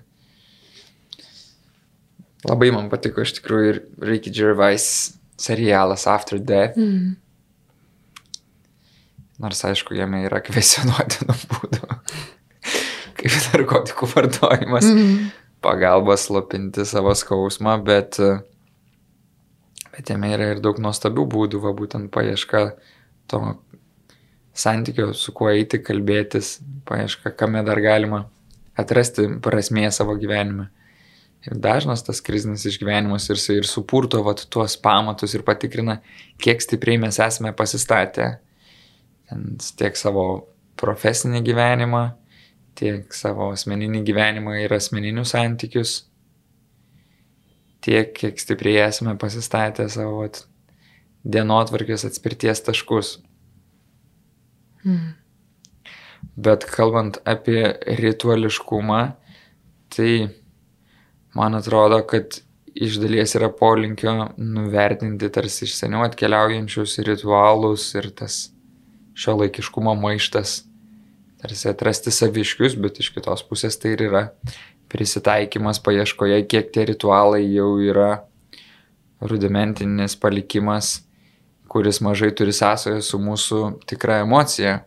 [2.49, 4.85] Labai man patiko iš tikrųjų ir Ricky Gervais
[5.39, 6.79] serialas After Death.
[6.79, 7.15] Mm.
[9.43, 11.99] Nors aišku, jame yra kvesionuotinų būdų,
[13.19, 15.31] kaip narkotikų vartojimas, mm.
[15.65, 18.19] pagalba slopinti savo skausmą, bet,
[19.93, 22.63] bet jame yra ir daug nuostabių būdų, va būtent paieška
[23.31, 23.41] to
[24.53, 28.27] santykio, su kuo eiti, kalbėtis, paieška, kame dar galima
[28.79, 30.69] atrasti prasmė savo gyvenime.
[31.43, 35.99] Ir dažnas tas krizinis išgyvenimas ir, ir supurto vat, tuos pamatus ir patikrina,
[36.39, 38.37] kiek stipriai mes esame pasistatę
[39.81, 40.27] tiek savo
[40.79, 42.03] profesinį gyvenimą,
[42.79, 45.97] tiek savo asmeninį gyvenimą ir asmeninius santykius,
[47.83, 50.45] tiek kiek stipriai esame pasistatę savo vat,
[51.23, 53.17] dienotvarkės atspirties taškus.
[54.87, 55.13] Mm.
[56.43, 59.03] Bet kalbant apie rituališkumą,
[59.93, 60.13] tai
[61.37, 62.41] man atrodo, kad
[62.73, 68.47] iš dalies yra polinkio nuvertinti tarsi iš seniau atkeliaujančius ritualus ir tas
[69.15, 70.63] šio laikiškumo maištas,
[71.43, 74.23] tarsi atrasti saviškius, bet iš kitos pusės tai ir yra
[74.93, 78.23] prisitaikymas paieškoje, kiek tie ritualai jau yra
[79.23, 81.01] rudimentinis palikimas,
[81.73, 84.83] kuris mažai turi sąsąją su mūsų tikra emocija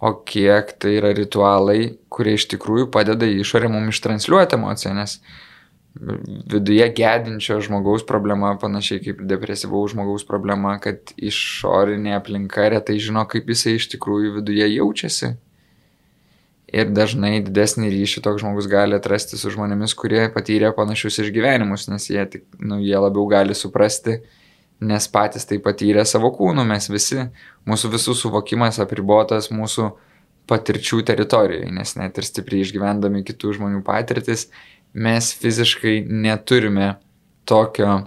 [0.00, 5.18] o kiek tai yra ritualai, kurie iš tikrųjų padeda į išorę mums ištranšiuoti emociją, nes
[6.52, 13.50] viduje gedinčio žmogaus problema, panašiai kaip depresyvaus žmogaus problema, kad išorinė aplinka retai žino, kaip
[13.50, 15.34] jisai iš tikrųjų viduje jaučiasi.
[16.68, 22.10] Ir dažnai didesnį ryšį toks žmogus gali atrasti su žmonėmis, kurie patyrė panašius išgyvenimus, nes
[22.10, 24.18] jie, tik, nu, jie labiau gali suprasti,
[24.84, 27.24] nes patys tai patyrė savo kūnu, mes visi,
[27.68, 29.88] mūsų visų suvokimas apribotas mūsų
[30.48, 34.46] patirčių teritorijoje, nes net ir stipriai išgyvendami kitų žmonių patirtis,
[34.92, 36.94] mes fiziškai neturime
[37.48, 38.02] tokio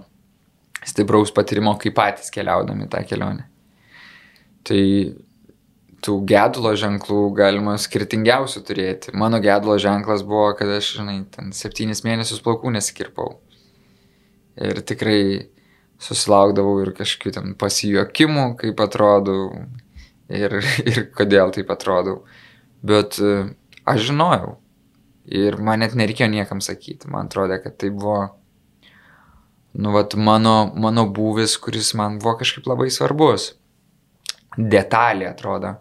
[0.86, 3.46] stipraus patyrimo, kaip patys keliaudami tą kelionę.
[4.66, 4.82] Tai
[6.02, 9.14] tų gedulo ženklų galima skirtingiausių turėti.
[9.18, 13.36] Mano gedulo ženklas buvo, kad aš, žinai, ten septynis mėnesius plaukų nesikirpau.
[14.58, 15.22] Ir tikrai
[16.02, 19.46] susilaukdavau ir kažkokių ten pasijokimų, kaip atrodau
[20.32, 20.58] ir,
[20.90, 22.22] ir kodėl taip atrodau.
[22.82, 23.52] Bet e,
[23.86, 24.56] aš žinojau
[25.30, 27.10] ir man net nereikėjo niekam sakyti.
[27.12, 28.18] Man atrodė, kad tai buvo,
[29.78, 33.52] nu, vat, mano, mano būvis, kuris man buvo kažkaip labai svarbus.
[34.58, 35.76] Detalė atrodo.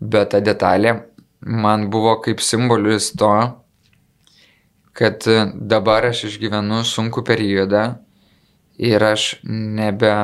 [0.00, 0.96] Bet ta detalė
[1.44, 3.34] man buvo kaip simbolis to,
[4.94, 7.84] kad dabar aš išgyvenu sunku periodą
[8.78, 10.14] ir aš nebe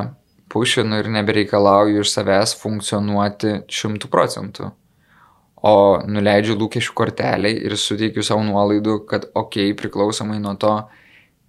[0.51, 4.71] pušinu ir nebereikalauju iš savęs funkcionuoti šimtų procentų.
[5.61, 5.75] O
[6.09, 10.73] nuleidžiu lūkesčių kortelį ir suteikiu savo nuolaidų, kad okei, okay, priklausomai nuo to,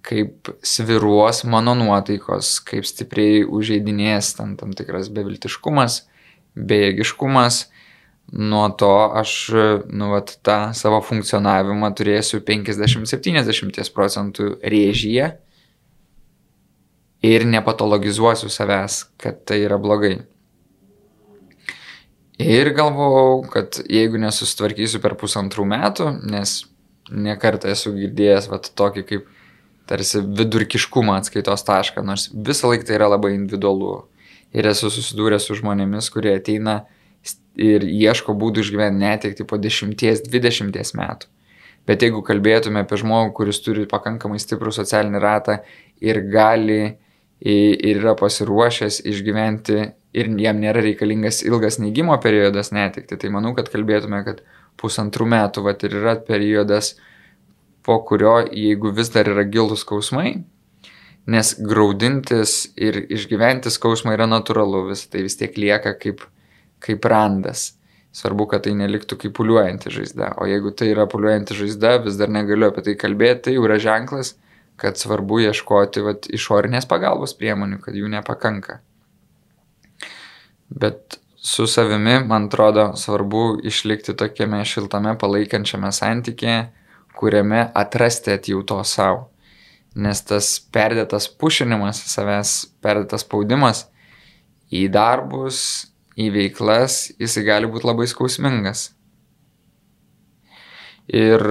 [0.04, 6.02] kaip sviruos mano nuotaikos, kaip stipriai užeidinės tam, tam tikras beviltiškumas,
[6.58, 7.64] bejėgiškumas,
[8.32, 9.52] nuo to aš,
[9.92, 15.30] nu, vat, tą savo funkcionavimą turėsiu 50-70 procentų rėžyje
[17.22, 20.16] ir nepatologizuosiu savęs, kad tai yra blogai.
[22.42, 26.62] Ir galvojau, kad jeigu nesusitvarkysiu per pusantrų metų, nes
[27.12, 29.28] nekartą esu girdėjęs vat, tokį kaip
[29.86, 34.06] tarsi vidurkiškumą atskaitos tašką, nors visą laiką tai yra labai individualu.
[34.56, 36.82] Ir esu susidūręs su žmonėmis, kurie ateina
[37.56, 41.30] ir ieško būdų išgyventi netikti po 10-20 metų.
[41.86, 45.58] Bet jeigu kalbėtume apie žmogų, kuris turi pakankamai stiprų socialinį ratą
[46.00, 46.82] ir gali
[47.42, 49.78] ir yra pasiruošęs išgyventi
[50.14, 54.44] ir jam nėra reikalingas ilgas neigimo periodas netikti, tai manau, kad kalbėtume, kad
[54.78, 56.94] pusantrų metų vat, ir yra periodas,
[57.82, 60.36] po kurio, jeigu vis dar yra gilus skausmai,
[61.26, 66.22] nes graudintis ir išgyventi skausmą yra natūralu, vis tai vis tiek lieka kaip,
[66.82, 67.72] kaip randas.
[68.12, 70.34] Svarbu, kad tai neliktų kaip puliuojanti žaizda.
[70.42, 73.78] O jeigu tai yra puliuojanti žaizda, vis dar negaliu apie tai kalbėti, tai jau yra
[73.80, 74.34] ženklas,
[74.76, 78.82] kad svarbu ieškoti vat, išorinės pagalbos priemonių, kad jų nepakanka.
[80.68, 86.66] Bet su savimi, man atrodo, svarbu išlikti tokiame šiltame palaikančiame santykėje,
[87.16, 89.28] kuriame atrasti atjauto savo.
[89.94, 92.52] Nes tas perdėtas pušinimas savęs,
[92.84, 93.86] perdėtas spaudimas
[94.72, 98.90] į darbus, į veiklas, jisai gali būti labai skausmingas.
[101.12, 101.42] Ir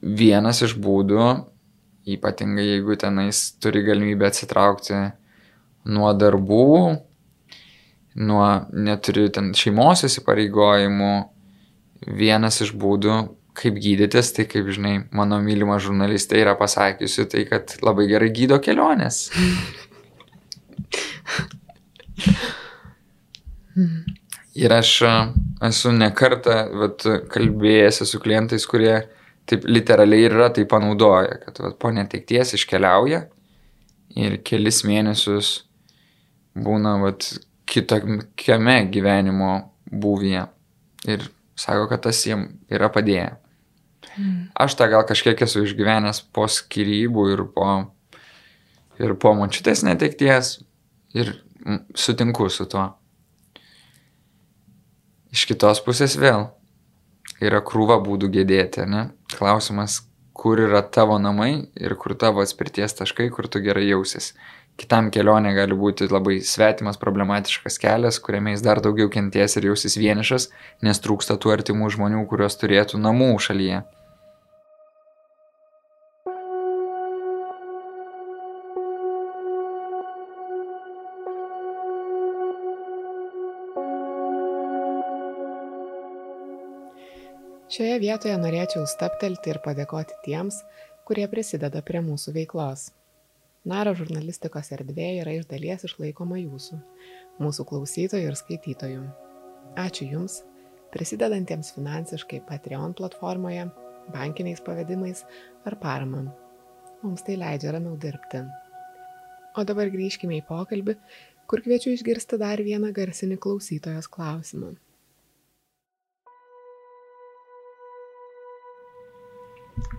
[0.00, 1.24] vienas iš būdų,
[2.10, 5.00] ypatingai jeigu tenais turi galimybę atsitraukti
[5.90, 6.70] nuo darbų,
[8.20, 11.12] nuo neturi ten šeimos įsipareigojimų,
[12.16, 13.18] vienas iš būdų,
[13.60, 18.60] kaip gydytis, tai kaip žinai, mano mylima žurnalistė yra pasakiusi, tai kad labai gerai gydo
[18.62, 19.28] kelionės.
[24.60, 24.92] Ir aš
[25.68, 28.96] esu nekartą vat, kalbėjęs su klientais, kurie
[29.50, 33.24] taip literaliai yra tai panaudoja, kad vat, po netikties iškeliauja
[34.18, 35.52] ir kelis mėnesius
[36.58, 37.28] būna vat,
[37.70, 39.52] kitokiame gyvenimo
[39.86, 40.46] būvyje.
[41.08, 43.30] Ir sako, kad tas jiem yra padėję.
[44.16, 44.48] Mm.
[44.58, 47.68] Aš tą gal kažkiek esu išgyvenęs po skirybų ir po,
[48.98, 50.58] ir po močiutės netekties
[51.14, 51.36] ir
[51.94, 52.88] sutinku su tuo.
[55.30, 56.48] Iš kitos pusės vėl
[57.38, 59.10] yra krūva būdų gėdėti, ne?
[59.30, 60.00] Klausimas,
[60.34, 64.32] kur yra tavo namai ir kur tavo atspirties taškai, kur tu gerai jausis.
[64.80, 69.98] Kitam kelionė gali būti labai svetimas, problematiškas kelias, kuriame jis dar daugiau kenties ir jausis
[70.00, 70.48] vienišas,
[70.82, 73.84] nes trūksta tų artimų žmonių, kuriuos turėtų namų šalyje.
[87.70, 90.56] Šioje vietoje norėčiau staptelti ir padėkoti tiems,
[91.06, 92.88] kurie prisideda prie mūsų veiklos.
[93.70, 96.80] Naro žurnalistikos erdvė yra iš dalies išlaikoma jūsų,
[97.38, 99.04] mūsų klausytojų ir skaitytojų.
[99.84, 100.40] Ačiū Jums,
[100.90, 103.68] prisidedantiems finansiškai Patreon platformoje,
[104.10, 105.22] bankiniais pavedimais
[105.62, 106.26] ar parama.
[107.04, 108.42] Mums tai leidžia ramiau dirbti.
[109.54, 110.98] O dabar grįžkime į pokalbį,
[111.46, 114.74] kur kviečiu išgirsti dar vieną garsinį klausytojos klausimą.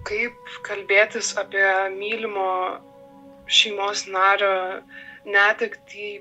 [0.07, 2.47] Kaip kalbėtis apie mylimo
[3.51, 4.53] šeimos nario
[5.25, 6.11] netektį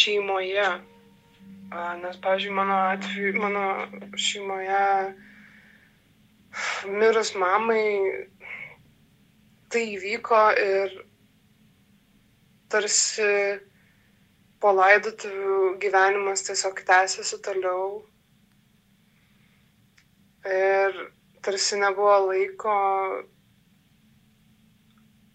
[0.00, 0.68] šeimoje.
[2.00, 3.64] Nes, pavyzdžiui, mano atveju, mano
[4.20, 4.82] šeimoje
[6.86, 7.86] mirus mamai
[9.72, 10.92] tai įvyko ir
[12.70, 13.30] tarsi
[14.62, 17.88] po laidotuvių gyvenimas tiesiog tęsiasi toliau.
[20.44, 21.00] Ir
[21.44, 22.74] tarsi nebuvo laiko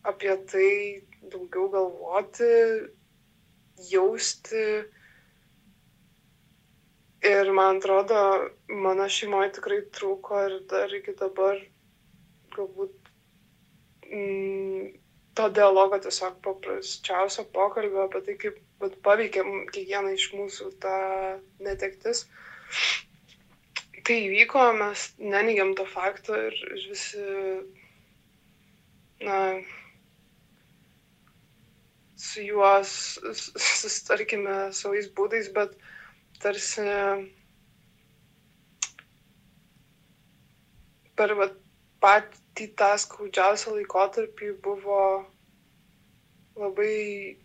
[0.10, 0.72] apie tai
[1.32, 2.54] daugiau galvoti,
[3.92, 4.64] jausti.
[7.30, 8.20] Ir man atrodo,
[8.86, 11.60] mano šeimoje tikrai trūko ir dar iki dabar
[12.56, 13.12] galbūt
[14.08, 14.86] mm,
[15.36, 19.44] to dialogo tiesiog paprasčiausio pokalbio apie tai, kaip paveikia
[19.76, 20.96] kiekvieną iš mūsų tą
[21.68, 22.24] netektis
[24.10, 26.56] tai įvyko, mes neneigiam to fakto ir,
[26.90, 27.22] visi,
[29.22, 29.38] na,
[32.18, 32.94] su juos
[33.84, 35.76] sustarkime savais būdais, bet
[36.42, 36.88] tarsi
[41.20, 41.52] per va,
[42.02, 45.00] patį tą skaudžiausią laikotarpį buvo
[46.60, 47.38] labai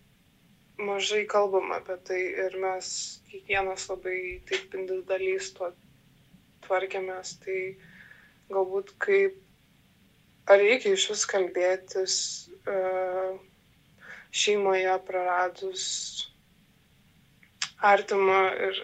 [0.88, 2.90] mažai kalbama apie tai ir mes
[3.30, 4.18] kiekvienas labai
[4.50, 5.74] taip individualiai su tuo
[6.66, 7.58] tvarkėmės, tai
[8.52, 9.38] galbūt kaip,
[10.50, 12.16] ar reikia iš vis kalbėtis
[12.68, 13.38] uh,
[14.34, 15.84] šeimoje praradus
[17.94, 18.80] artimą ir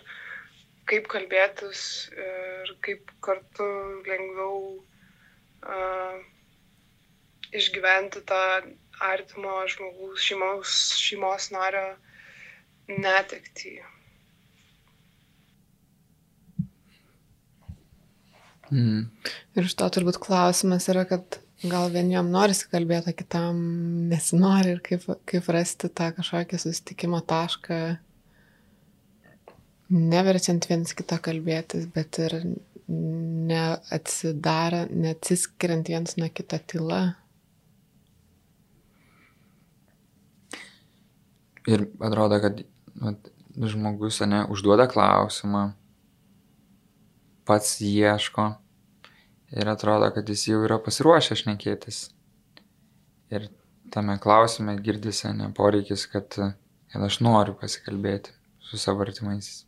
[0.90, 1.82] kaip kalbėtis
[2.16, 3.66] ir kaip kartu
[4.08, 6.20] lengviau uh,
[7.60, 8.40] išgyventi tą
[9.10, 11.86] artimo žmogaus šeimos, šeimos nario
[12.90, 13.78] netektį.
[18.70, 19.06] Mm.
[19.58, 23.58] Ir iš to turbūt klausimas yra, kad gal vieniem norisi kalbėti, o kitam
[24.10, 27.80] nesinori ir kaip, kaip rasti tą kažkokį susitikimo tašką,
[29.90, 32.38] neverčiant viens kitą kalbėtis, bet ir
[33.50, 37.02] neatsidara, neatsiskiriant viens nuo kito tyla.
[41.70, 42.62] Ir atrodo, kad
[43.02, 43.30] vat,
[43.70, 45.70] žmogus ne, užduoda klausimą,
[47.48, 48.50] pats ieško
[49.50, 52.02] ir atrodo, kad jis jau yra pasiruošęs šnekėtis.
[53.30, 53.48] Ir
[53.94, 56.36] tame klausime girdisi ne poreikis, kad,
[56.92, 58.34] kad aš noriu pasikalbėti
[58.70, 59.64] su savo artimaisiais.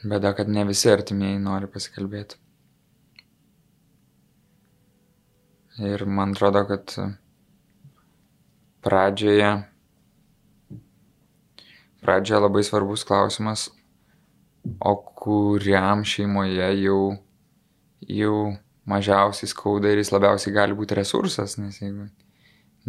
[0.00, 2.38] Bėda, kad ne visi artimieji nori pasikalbėti.
[5.80, 6.94] Ir man atrodo, kad
[8.84, 9.50] pradžioje,
[12.00, 13.68] pradžioje labai svarbus klausimas,
[14.80, 17.00] o kuriam šeimoje jau,
[18.08, 18.36] jau
[18.90, 22.08] mažiausiai skauda ir jis labiausiai gali būti resursas, nes jeigu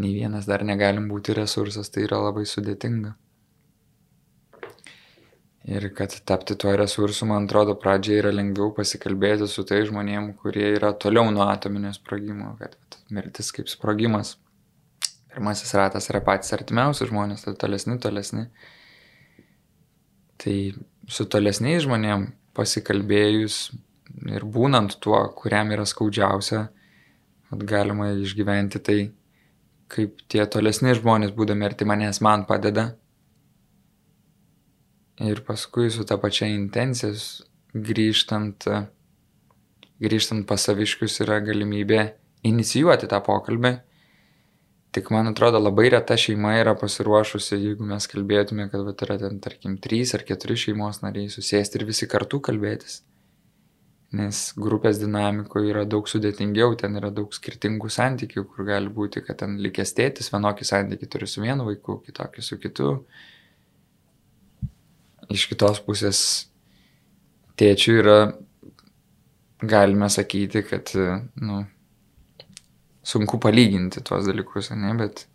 [0.02, 3.14] nei vienas dar negalim būti resursas, tai yra labai sudėtinga.
[5.72, 10.72] Ir kad tapti tuo resursu, man atrodo, pradžiai yra lengviau pasikalbėti su tai žmonėm, kurie
[10.74, 12.74] yra toliau nuo atominio sprogimo, kad
[13.14, 14.40] mirtis kaip sprogimas.
[15.32, 18.48] Pirmasis ratas yra patys artimiausi žmonės, tai tolesni, tolesni.
[20.42, 20.56] Tai
[21.12, 23.58] su tolesniais žmonėm pasikalbėjus
[24.32, 26.66] ir būnant tuo, kuriam yra skaudžiausia,
[27.52, 29.00] galima išgyventi tai,
[29.92, 32.94] kaip tie tolesni žmonės, būdami arti manęs, man padeda
[35.22, 37.14] Ir paskui su ta pačia intencija
[37.88, 38.66] grįžtant,
[40.02, 42.00] grįžtant pas saviškius yra galimybė
[42.50, 43.76] inicijuoti tą pokalbį.
[44.92, 49.40] Tik man atrodo labai reta šeima yra pasiruošusi, jeigu mes kalbėtume, kad vat, yra ten
[49.44, 53.00] tarkim trys ar keturi šeimos nariai susėsti ir visi kartu kalbėtis.
[54.20, 59.40] Nes grupės dinamikoje yra daug sudėtingiau, ten yra daug skirtingų santykių, kur gali būti, kad
[59.40, 62.92] ten likęs tėtis vienokį santykį turi su vienu vaiku, kitokį su kitu,
[65.32, 66.26] iš kitos pusės
[67.56, 68.18] tėčių yra,
[69.64, 70.92] galime sakyti, kad,
[71.40, 71.64] nu,
[73.04, 75.26] sunku palyginti tuos dalykus, ne, bet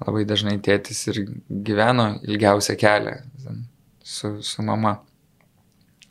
[0.00, 3.16] labai dažnai tėtis ir gyveno ilgiausią kelią
[4.02, 4.98] su, su mama.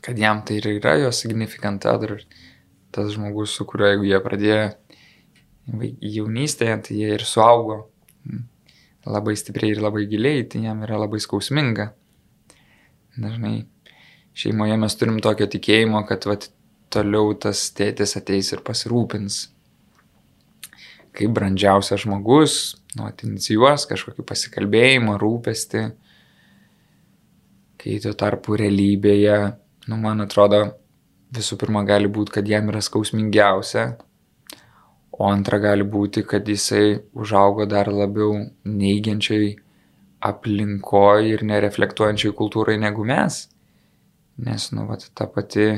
[0.04, 2.20] Kad jam tai ir yra jo significant other,
[2.94, 4.60] tas žmogus, su kuriuo jeigu jie pradėjo
[6.16, 7.80] jaunystėje, tai jie ir suaugo
[9.08, 11.90] labai stipriai ir labai giliai, tai jam yra labai skausminga
[13.22, 13.66] dažnai
[14.38, 16.48] šeimoje mes turim tokio tikėjimo, kad vat,
[16.92, 19.40] toliau tas tėtis ateis ir pasirūpins.
[21.18, 22.58] Kaip brandžiausias žmogus,
[22.94, 25.84] nu, inicijuos kažkokį pasikalbėjimą, rūpestį.
[27.78, 29.38] Kai tuo tarpu realybėje,
[29.90, 30.62] nu, man atrodo,
[31.34, 33.88] visų pirma gali būti, kad jam yra skausmingiausia,
[35.18, 39.56] o antra gali būti, kad jisai užaugo dar labiau neigiančiai
[40.28, 43.46] aplinkoje ir nereflektuojančiai kultūrai negu mes.
[44.38, 45.70] Nes, nu, vat, ta pati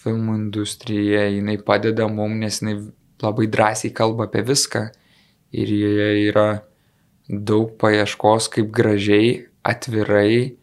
[0.00, 2.76] filmų industrija, jinai padeda mums, nes jinai
[3.22, 4.86] labai drąsiai kalba apie viską.
[5.56, 6.48] Ir joje yra
[7.28, 10.56] daug paieškos, kaip gražiai, atvirai,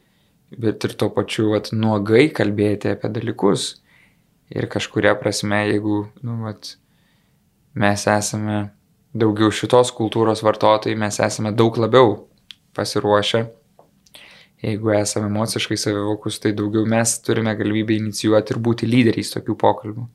[0.60, 3.74] bet ir tuo pačiu vat, nuogai kalbėti apie dalykus.
[4.54, 6.76] Ir kažkuria prasme, jeigu nu, vat,
[7.74, 8.68] mes esame
[9.14, 12.16] daugiau šitos kultūros vartotojai, mes esame daug labiau
[12.78, 13.46] pasiruošę.
[14.64, 20.06] Jeigu esame emociškai savivokus, tai daugiau mes turime galimybę inicijuoti ir būti lyderiais tokių pokalbių.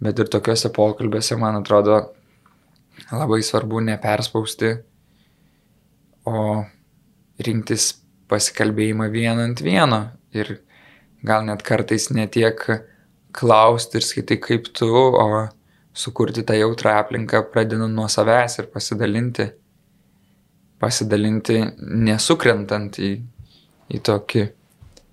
[0.00, 1.98] Bet ir tokiuose pokalbiuose, man atrodo,
[3.12, 4.72] labai svarbu neperspausti,
[6.28, 6.62] o
[7.44, 7.92] rinktis
[8.30, 10.00] pasikalbėjimą vieną ant vieno.
[10.36, 10.60] Ir
[11.26, 12.60] gal net kartais ne tiek
[13.36, 15.46] klausti ir skaitai kaip tu, o
[15.92, 19.50] sukurti tą jautrą aplinką, pradedant nuo savęs ir pasidalinti
[20.80, 23.12] pasidalinti nesukrentant į,
[23.92, 24.46] į tokį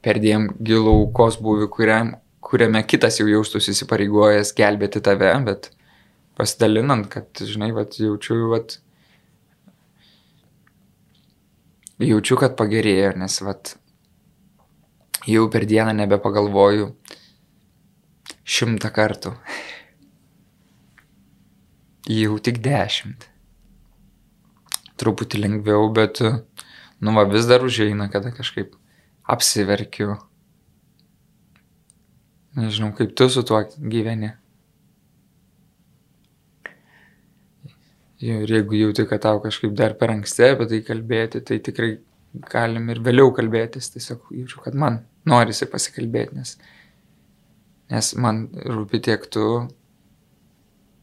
[0.06, 2.14] perdėm gilų aukos būvį, kuriam,
[2.48, 5.72] kuriame kitas jau jaustųsi įsipareigojęs gelbėti tave, bet
[6.40, 8.78] pasidalinant, kad, žinai, vat, jaučiu, vat,
[12.00, 13.74] jaučiu, kad pagerėjo, nes vat,
[15.28, 16.92] jau per dieną nebepagalvoju
[18.48, 19.34] šimtą kartų.
[22.08, 23.28] Jau tik dešimt
[24.98, 28.74] truputį lengviau, bet, nu, va, vis dar užeina, kada kažkaip
[29.30, 30.16] apsiverkiu.
[32.58, 34.32] Nežinau, kaip tu su tuo gyveni.
[38.26, 41.92] Ir jeigu jauti, kad tau kažkaip dar per anksti apie tai kalbėti, tai tikrai
[42.50, 43.92] galim ir vėliau kalbėtis.
[43.94, 46.56] Tiesiog jaučiu, kad man norisi pasikalbėti, nes,
[47.94, 49.46] nes man rūpi tiek tu,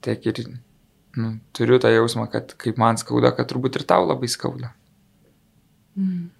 [0.02, 0.40] tiek ir
[1.14, 4.72] nu, turiu tą jausmą, kad kaip man skauda, kad turbūt ir tau labai skauda.
[5.94, 6.32] Mm.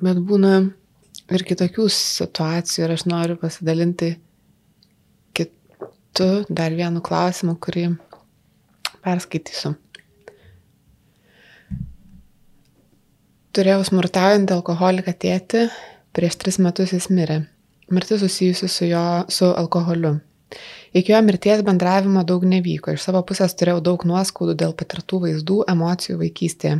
[0.00, 0.52] Bet būna
[1.34, 4.14] ir kitokių situacijų ir aš noriu pasidalinti
[5.36, 7.86] kitu dar vienu klausimu, kurį
[9.04, 9.74] perskaitysiu.
[13.50, 15.64] Turėjau smurtaujantį alkoholiką tėtį,
[16.14, 17.40] prieš tris metus jis mirė.
[17.90, 20.20] Mirtis susijusi su jo, su alkoholiu.
[20.94, 22.94] Iki jo mirties bendravimo daug nevyko.
[22.94, 26.78] Iš savo pusės turėjau daug nuoskaudų dėl patirtų vaizdų, emocijų vaikystėje.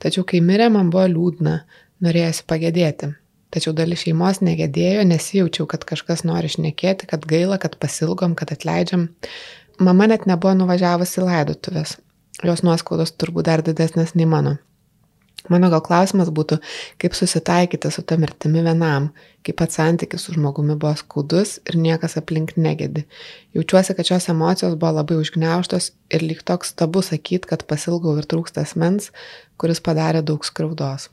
[0.00, 1.60] Tačiau kai mirė, man buvo liūdna,
[2.04, 3.12] norėjosi pagėdėti.
[3.56, 9.06] Tačiau dalis šeimos negėdėjo, nesijaučiau, kad kažkas nori šnekėti, kad gaila, kad pasilgom, kad atleidžiam.
[9.80, 11.94] Mama net nebuvo nuvažiavusi laidotuvės.
[12.44, 14.58] Jos nuoskaudos turbūt dar didesnės nei mano.
[15.48, 16.58] Mano gal klausimas būtų,
[17.00, 19.08] kaip susitaikyti su ta mirtimi vienam,
[19.46, 23.06] kai pats santykis su žmogumi buvo skaudus ir niekas aplink negėdi.
[23.56, 28.28] Jaučiuosi, kad šios emocijos buvo labai užgneuštos ir lyg toks tabu sakyti, kad pasilgau ir
[28.28, 29.14] trūksta asmens,
[29.56, 31.08] kuris padarė daug skriaudos.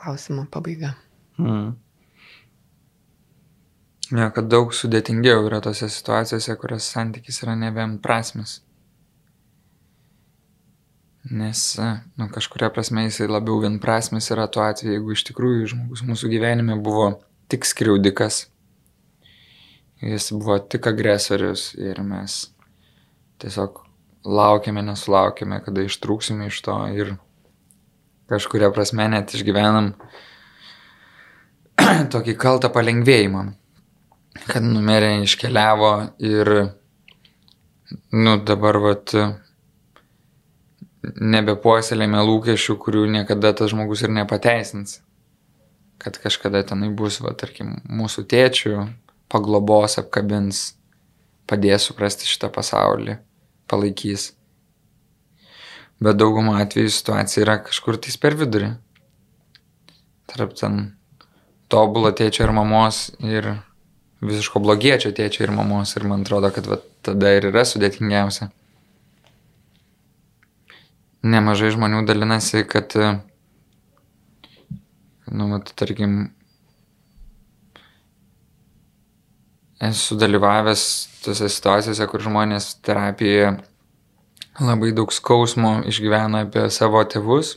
[0.00, 0.94] Klausimo pabaiga.
[1.38, 1.74] Mm.
[4.10, 8.56] Ne, kad daug sudėtingiau yra tose situacijose, kurios santykis yra nevien-prasmis.
[11.30, 11.60] Nes,
[12.16, 16.78] nu, kažkuria prasme jisai labiau vienprasmis yra tuo atveju, jeigu iš tikrųjų žmogus mūsų gyvenime
[16.80, 17.10] buvo
[17.52, 18.46] tik skriaudikas.
[20.00, 22.46] Jis buvo tik agresorius ir mes
[23.40, 23.82] tiesiog
[24.24, 27.14] laukiame, nesulaukime, kada ištrūksime iš to ir
[28.30, 29.92] kažkuria prasme net išgyvenam
[32.14, 33.44] tokį kaltą palengvėjimą,
[34.46, 36.52] kad numerė iškeliavo ir,
[38.14, 39.14] nu, dabar, vat,
[41.02, 45.00] nebepuoselėme lūkesčių, kurių niekada tas žmogus ir nepateisins.
[46.00, 48.74] Kad kažkada tenai bus, va, tarkim, mūsų tėčių,
[49.32, 50.70] paglobos, apkabins,
[51.50, 53.18] padės suprasti šitą pasaulį,
[53.70, 54.30] palaikys.
[56.00, 58.70] Bet daugumą atveju situacija yra kažkur tais per vidurį.
[60.30, 60.78] Tarp ten
[61.70, 63.52] tobulo tėčio ir mamos ir
[64.24, 65.92] visiško blogiečio tėčio ir mamos.
[65.96, 68.48] Ir man atrodo, kad va, tada ir yra sudėtingiausia
[71.22, 72.94] nemažai žmonių dalinasi, kad,
[75.28, 76.30] nu, mat, tarkim,
[79.84, 80.84] esu dalyvavęs
[81.24, 83.52] tose situacijose, kur žmonės terapijoje
[84.60, 87.56] labai daug skausmo išgyvena apie savo tėvus.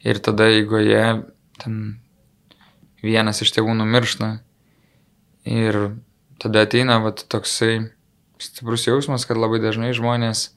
[0.00, 1.04] Ir tada, jeigu jie
[1.60, 1.80] ten
[3.04, 4.30] vienas iš tėvų numiršta
[5.48, 5.78] ir
[6.40, 7.90] tada ateina vat, toksai
[8.40, 10.50] stiprus jausmas, kad labai dažnai žmonės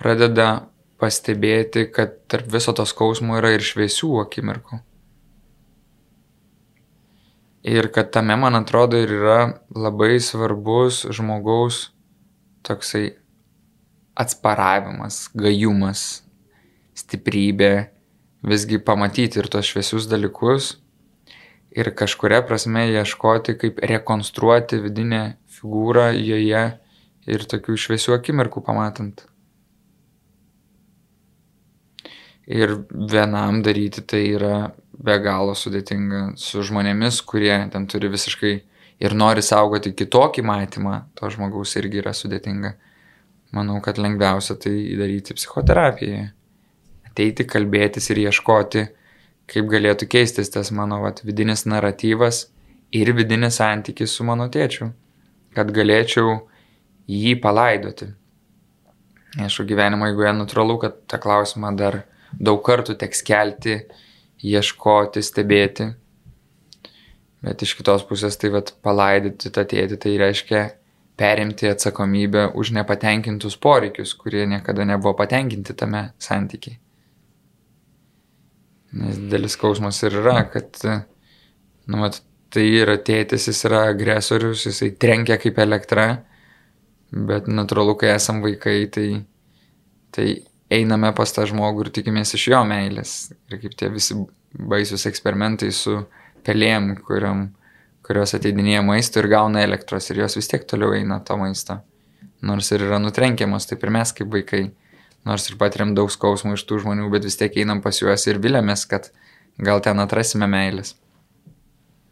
[0.00, 0.66] pradeda
[1.00, 4.80] pastebėti, kad tarp viso to skausmo yra ir šviesių akimirkų.
[7.70, 9.40] Ir kad tame, man atrodo, ir yra
[9.76, 11.90] labai svarbus žmogaus
[12.64, 13.19] toksai
[14.18, 16.22] atsparavimas, gajumas,
[16.98, 17.90] stiprybė,
[18.46, 20.74] visgi pamatyti ir tos šviesius dalykus
[21.70, 25.22] ir kažkuria prasme ieškoti, kaip rekonstruoti vidinę
[25.54, 26.64] figūrą joje
[27.30, 29.26] ir tokių šviesių akimirkų pamatant.
[32.50, 38.54] Ir vienam daryti tai yra be galo sudėtinga su žmonėmis, kurie ten turi visiškai
[39.00, 42.74] ir nori saugoti kitokį matymą, to žmogaus irgi yra sudėtinga.
[43.50, 46.28] Manau, kad lengviausia tai daryti psichoterapijoje.
[47.10, 48.84] Ateiti, kalbėtis ir ieškoti,
[49.50, 52.44] kaip galėtų keistis tas mano vat, vidinis naratyvas
[52.94, 54.92] ir vidinis santykis su mano tėčiu,
[55.56, 56.38] kad galėčiau
[57.10, 58.12] jį palaidoti.
[59.38, 62.04] Aišku, gyvenimo eigoje natūralu, kad tą klausimą dar
[62.38, 63.76] daug kartų teks kelti,
[64.46, 65.90] ieškoti, stebėti.
[67.40, 70.62] Bet iš kitos pusės tai vad palaidyti tą tėtį, tai reiškia
[71.20, 76.78] perimti atsakomybę už nepatenkintus poreikius, kurie niekada nebuvo patenkinti tame santykiai.
[78.96, 80.80] Nes didelis skausmas ir yra, kad,
[81.86, 86.06] nu, mat, tai yra tėtis, jis yra agresorius, jisai trenkia kaip elektra,
[87.12, 89.06] bet natūralu, kai esam vaikai, tai,
[90.16, 90.26] tai
[90.72, 93.14] einame pas tą žmogų ir tikimės iš jo meilės.
[93.52, 94.16] Ir kaip tie visi
[94.56, 96.00] baisius eksperimentai su
[96.46, 97.50] pelėm, kuriam,
[98.10, 101.78] kurios ateidinėja maisto ir gauna elektros ir jos vis tiek toliau eina to maisto.
[102.42, 104.64] Nors ir yra nutrenkiamos, taip ir mes kaip vaikai.
[105.28, 108.40] Nors ir patiriam daug skausmų iš tų žmonių, bet vis tiek einam pas juos ir
[108.42, 109.10] vilėmės, kad
[109.60, 110.96] gal ten atrasime meilės.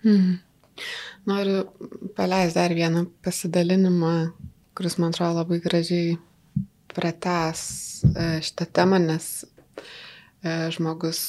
[0.04, 0.36] Hmm.
[1.26, 1.64] Noriu
[2.16, 4.12] paleisti dar vieną pasidalinimą,
[4.78, 6.18] kuris man atrodo labai gražiai
[6.94, 7.64] prates
[8.04, 9.26] e, šitą temą, nes
[10.44, 11.24] e, žmogus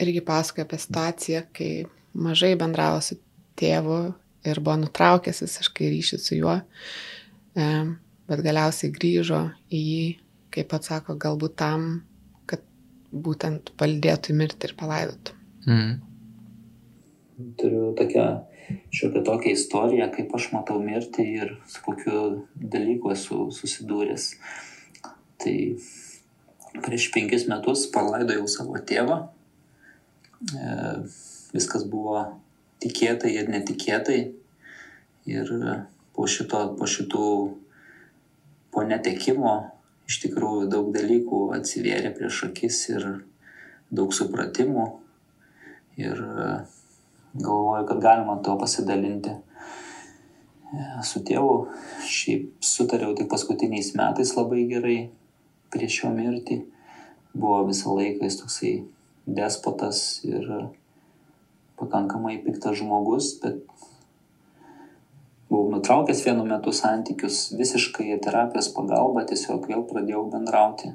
[0.00, 1.72] irgi pasakoja apie situaciją, kai
[2.14, 3.18] mažai bendravo su
[3.58, 4.00] tėvu
[4.46, 6.58] ir buvo nutraukęs visiškai ryšį su juo,
[7.56, 7.70] e,
[8.30, 10.04] bet galiausiai grįžo į jį,
[10.54, 11.88] kaip pats sako, galbūt tam,
[12.50, 12.62] kad
[13.10, 15.36] būtent palidėtų į mirtį ir palaidotų.
[15.66, 15.92] Mm.
[17.60, 18.26] Turiu tokią
[18.90, 22.20] šiokią tokią istoriją, kaip aš matau mirtį ir su kokiu
[22.54, 24.28] dalyku esu susidūręs.
[25.40, 25.56] Tai
[26.84, 29.20] prieš penkis metus palaidojau savo tėvą.
[30.54, 30.76] E,
[31.54, 32.22] viskas buvo
[32.82, 34.20] tikėtai ir netikėtai.
[35.30, 35.50] Ir
[36.16, 37.26] po, šito, po šitų,
[38.72, 39.54] po netekimo
[40.10, 43.06] iš tikrųjų daug dalykų atsivėrė prieš akis ir
[43.94, 44.86] daug supratimų.
[46.00, 46.18] Ir
[47.34, 49.36] galvoju, kad galima to pasidalinti
[51.06, 51.54] su tėvu.
[52.06, 54.98] Šiaip sutariau tik paskutiniais metais labai gerai
[55.70, 56.62] prieš jo mirtį.
[57.34, 58.74] Buvo visą laiką jis toksai
[59.26, 60.46] despotas ir
[61.80, 63.64] pakankamai piktas žmogus, bet
[65.50, 70.94] buvau nutraukęs vienu metu santykius visiškai terapijos pagalba, tiesiog vėl pradėjau bendrauti.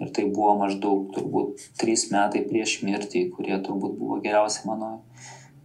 [0.00, 5.00] Ir tai buvo maždaug turbūt trys metai prieš mirtį, kurie turbūt buvo geriausi mano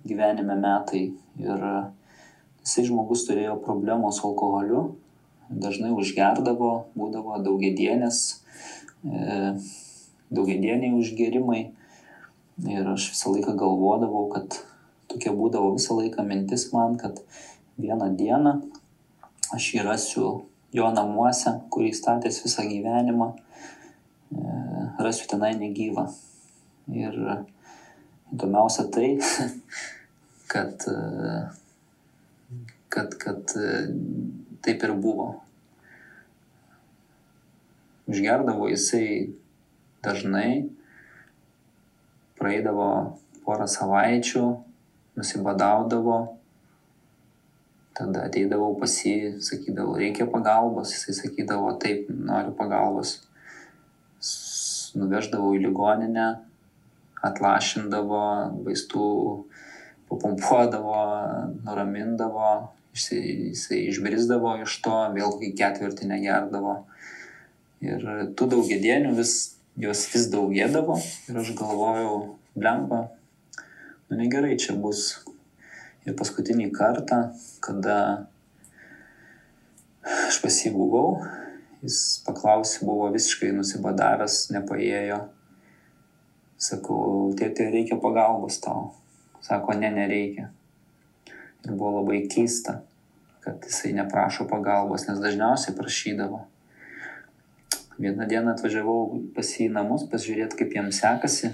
[0.04, 1.06] gyvenime metai.
[1.40, 1.64] Ir
[2.66, 4.84] jisai žmogus turėjo problemų su alkoholiu,
[5.50, 8.22] dažnai užgerdavo, būdavo daugiedienės,
[9.06, 9.56] e,
[10.34, 11.62] daugiedieniai užgerimai
[12.64, 14.62] Ir aš visą laiką galvodavau, kad
[15.12, 17.20] tokia būdavo visą laiką mintis man, kad
[17.76, 18.54] vieną dieną
[19.56, 20.30] aš jį rasiu
[20.76, 24.56] jo namuose, kurį statęs visą gyvenimą, e,
[25.04, 26.08] rasiu tenai negyvą.
[26.96, 27.20] Ir
[28.32, 29.10] įdomiausia tai,
[30.54, 31.36] kad, e,
[32.96, 33.74] kad, kad e,
[34.64, 35.34] taip ir buvo.
[38.08, 39.36] Užgerdavo jisai
[40.06, 40.70] dažnai,
[42.40, 42.88] praeidavo
[43.46, 44.46] porą savaičių,
[45.16, 46.18] nusibadaudavo,
[47.96, 53.22] tada ateidavau pas jį, sakydavau, reikia pagalbos, jisai sakydavo, taip, noriu pagalbos.
[54.96, 56.28] Nuveždavau į ligoninę,
[57.26, 58.24] atlašindavo,
[58.68, 59.08] vaistų
[60.10, 61.00] papumpuodavo,
[61.66, 62.52] nuramindavo,
[62.96, 63.22] jisai,
[63.52, 66.78] jisai išbrizdavo iš to, vėl ketvirtį negerdavo.
[67.86, 68.06] Ir
[68.38, 70.96] tų daugiedienių vis jos vis daugėdavo
[71.30, 72.20] ir aš galvojau,
[72.56, 73.02] blemba,
[74.10, 75.22] nu negerai čia bus.
[76.06, 77.18] Ir paskutinį kartą,
[77.66, 77.98] kada
[80.06, 81.18] aš pas jį buvau,
[81.82, 85.24] jis paklausė, buvo visiškai nusibadavęs, nepaėjo.
[86.62, 88.94] Sakau, tėtė, reikia pagalbos tau.
[89.44, 90.52] Sako, ne, nereikia.
[91.66, 92.80] Ir buvo labai keista,
[93.44, 96.46] kad jisai neprašo pagalbos, nes dažniausiai prašydavo.
[98.00, 101.54] Vieną dieną atvažiavau pas jį į namus, pasižiūrėti, kaip jam sekasi.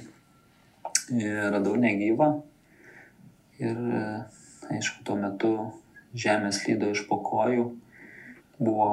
[1.14, 2.30] Ir radau negyvą.
[3.62, 3.78] Ir
[4.74, 5.52] aišku, tuo metu
[6.18, 7.68] žemės lydo iš pokojų.
[8.58, 8.88] Buvo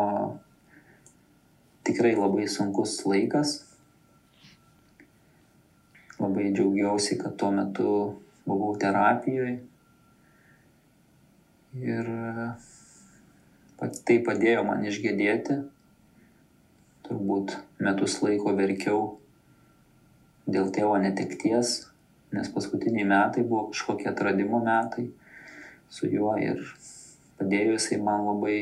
[1.89, 3.55] tikrai labai sunkus laikas.
[6.21, 7.97] Labai džiaugiausi, kad tuo metu
[8.45, 9.57] buvau terapijoje.
[11.81, 12.15] Ir
[13.81, 15.61] tai padėjo man išgėdėti
[17.09, 19.17] turbūt metus laiko verkiau
[20.49, 21.89] dėl tėvo netekties,
[22.33, 25.09] nes paskutiniai metai buvo kažkokie atradimo metai
[25.93, 26.61] su juo ir
[27.39, 28.61] padėjo jisai man labai.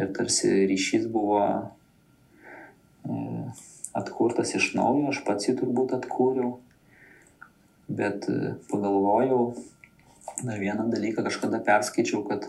[0.00, 3.16] Ir tarsi ryšys buvo e,
[4.00, 6.54] atkurtas iš naujo, aš pats jį turbūt atkūriau,
[7.92, 9.42] bet e, pagalvojau,
[10.40, 12.48] dar vieną dalyką kažkada perskaičiau, kad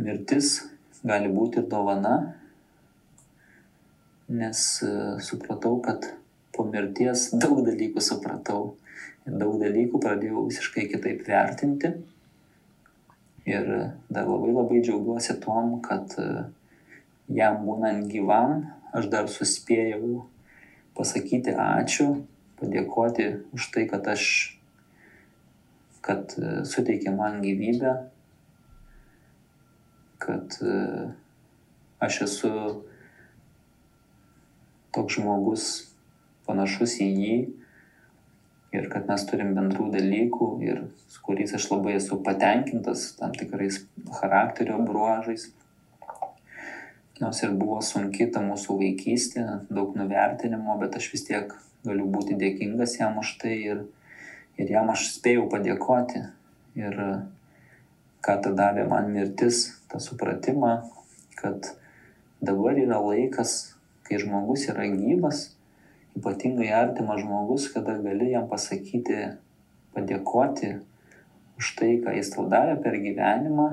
[0.00, 0.54] mirtis
[1.04, 2.16] gali būti ir dovana
[4.28, 4.92] nes e,
[5.24, 6.04] supratau, kad
[6.52, 8.74] po mirties daug dalykų supratau
[9.28, 11.92] daug dalykų pradėjau visiškai kitaip vertinti.
[13.48, 13.68] Ir
[14.12, 16.28] dar labai labai džiaugiuosi tuom, kad e,
[17.32, 20.24] jam būnant gyvam, aš dar suspėjau
[20.96, 22.10] pasakyti ačiū,
[22.60, 24.26] padėkoti už tai, kad aš,
[26.04, 27.96] kad e, suteikė man gyvybę,
[30.18, 30.56] kad
[32.04, 32.50] aš esu
[34.98, 35.68] toks žmogus
[36.48, 37.38] panašus į jį
[38.72, 43.80] ir kad mes turim bendrų dalykų ir su kuriais aš labai esu patenkintas tam tikrais
[44.20, 45.48] charakterio bruožais.
[47.18, 49.44] Nors ir buvo sunki ta mūsų vaikystė,
[49.74, 51.54] daug nuvertinimo, bet aš vis tiek
[51.86, 53.80] galiu būti dėkingas jam už tai ir,
[54.60, 56.22] ir jam aš spėjau padėkoti.
[56.78, 56.94] Ir
[58.22, 60.76] ką tada davė man mirtis, tą supratimą,
[61.40, 61.72] kad
[62.44, 63.77] dabar yra laikas
[64.08, 65.50] kai žmogus yra gyvas,
[66.18, 69.34] ypatingai artimas žmogus, kada gali jam pasakyti,
[69.94, 70.72] padėkoti
[71.58, 73.68] už tai, ką jis tau davė per gyvenimą.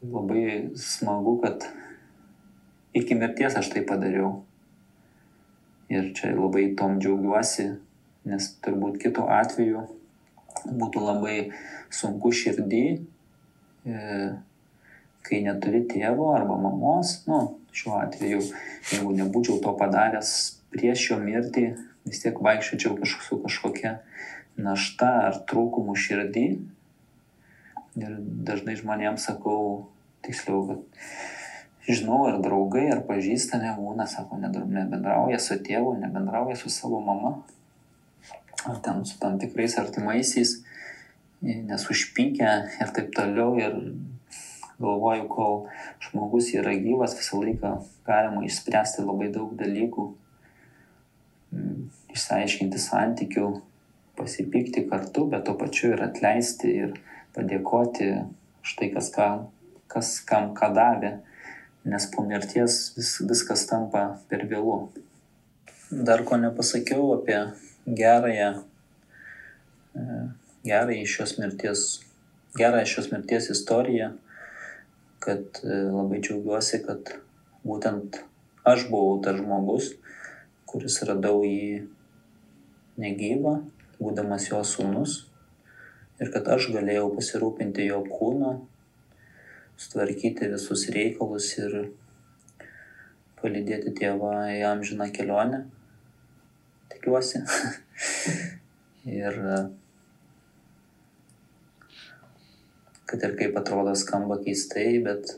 [0.00, 1.66] Labai smagu, kad
[2.96, 4.40] iki mirties aš tai padariau.
[5.90, 7.72] Ir čia labai tom džiaugiuosi,
[8.30, 9.88] nes turbūt kitų atveju
[10.66, 11.36] būtų labai
[11.92, 12.84] sunku širdį,
[13.86, 13.96] e,
[15.26, 17.40] kai neturi tėvo arba mamos, nu,
[17.76, 18.42] šiuo atveju,
[18.92, 20.32] jeigu nebūčiau to padaręs
[20.74, 21.66] prieš jo mirtį,
[22.08, 23.96] vis tiek vaikščiočiau kažk su kažkokia
[24.60, 26.46] našta ar trūkumu širdį.
[28.00, 28.16] Ir
[28.46, 29.90] dažnai žmonėms sakau,
[30.24, 37.00] tiksliau, kad žinau, ar draugai, ar pažįstami būna, sako, nebendrauja su tėvu, nebendrauja su savo
[37.04, 37.40] mama,
[38.68, 40.60] ar ten su tam tikrais artimaisiais,
[41.42, 43.56] nes užpykę ir taip toliau.
[43.58, 43.78] Ir
[44.80, 45.56] galvoju, kol
[46.06, 47.76] žmogus yra gyvas, visą laiką
[48.06, 50.06] galima išspręsti labai daug dalykų,
[52.14, 53.48] išsiaiškinti santykių,
[54.18, 56.94] pasipykti kartu, bet to pačiu ir atleisti ir
[57.36, 58.10] padėkoti
[58.64, 59.28] už tai, kas, ką,
[59.90, 61.12] kas kam ką davė,
[61.88, 64.80] nes po mirties vis, viskas tampa per vėlų.
[65.90, 67.38] Dar ko nepasakiau apie
[67.86, 68.50] gerąją,
[69.96, 70.18] e,
[70.68, 71.86] gerąją šios mirties,
[72.58, 74.12] gerąją šios mirties istoriją,
[75.20, 77.14] kad e, labai džiaugiuosi, kad
[77.66, 78.22] būtent
[78.66, 79.92] aš buvau tas žmogus,
[80.70, 81.82] kuris radau jį
[83.00, 83.56] negyvą,
[84.00, 85.16] būdamas jo sūnus,
[86.20, 88.54] ir kad aš galėjau pasirūpinti jo kūnu,
[89.80, 91.76] sutvarkyti visus reikalus ir
[93.40, 95.64] palydėti tėvą į amžiną kelionę.
[96.92, 97.40] Tikiuosi.
[99.20, 99.40] ir
[103.10, 105.32] kad ir kaip atrodo skamba keistai, bet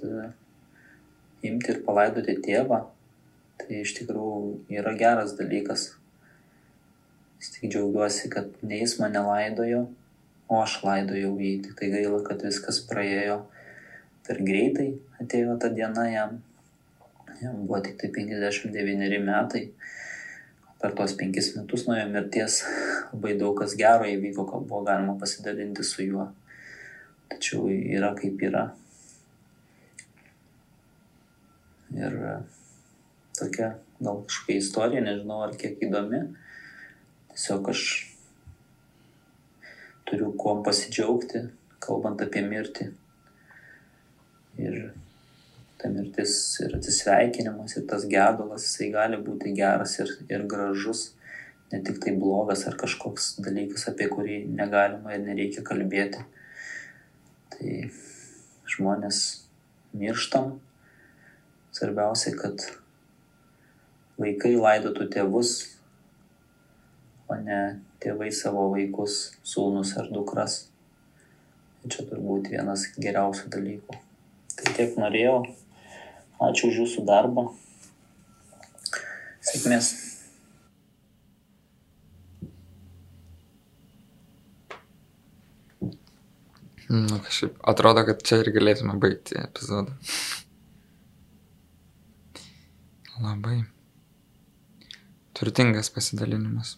[1.47, 2.83] imti ir palaidoti tėvą,
[3.63, 5.89] tai iš tikrųjų yra geras dalykas.
[7.41, 9.87] Vis tik džiaugiuosi, kad ne jis mane laidojo,
[10.53, 11.55] o aš laidojau jį.
[11.65, 13.41] Tik tai gaila, kad viskas praėjo
[14.27, 14.93] per greitai,
[15.23, 16.37] atėjo ta diena jam.
[17.41, 19.65] Jam buvo tik tai 59 metai.
[20.83, 22.61] Per tuos penkis metus nuo jo mirties
[23.13, 26.29] labai daug kas gero įvyko, kad buvo galima pasidalinti su juo.
[27.33, 28.69] Tačiau yra kaip yra.
[31.97, 32.15] Ir
[33.39, 36.23] tokia gal kažkokia istorija, nežinau ar kiek įdomi
[37.33, 37.83] tiesiog aš
[40.09, 41.47] turiu kuom pasidžiaugti,
[41.81, 42.91] kalbant apie mirtį.
[44.61, 44.77] Ir
[45.81, 51.09] ta mirtis ir atsisveikinimas ir tas gedulas, jisai gali būti geras ir, ir gražus,
[51.73, 56.21] ne tik tai blogas ar kažkoks dalykas, apie kurį negalima ir nereikia kalbėti.
[57.63, 57.77] Tai
[58.75, 59.19] žmonės
[59.95, 60.57] mirštam.
[61.73, 62.67] Svarbiausia, kad
[64.19, 65.53] vaikai laidotų tėvus
[67.33, 67.61] o ne
[68.03, 70.67] tėvai savo vaikus, sūnus ar dukras.
[71.83, 73.99] Čia turbūt vienas geriausių dalykų.
[74.59, 75.41] Tai tiek norėjau.
[76.43, 77.49] Ačiū už jūsų darbą.
[79.43, 80.12] Sėkmės.
[86.93, 89.95] Nu, kažkaip atrodo, kad čia ir galėtume baigti epizodą.
[93.23, 93.63] Labai
[95.39, 96.75] turtingas pasidalinimas.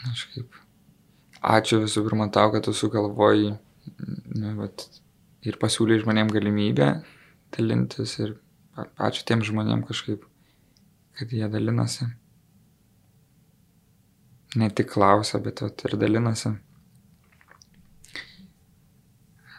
[0.00, 0.58] Kažkaip.
[1.44, 4.88] Ačiū visų pirma tau, kad tu sugalvoji nu, vat,
[5.46, 6.90] ir pasiūlyi žmonėm galimybę
[7.54, 8.34] dalintis ir
[8.98, 10.26] ačiū tiem žmonėm kažkaip,
[11.20, 12.10] kad jie dalinasi.
[14.54, 16.54] Ne tik klausia, bet vat, ir dalinasi.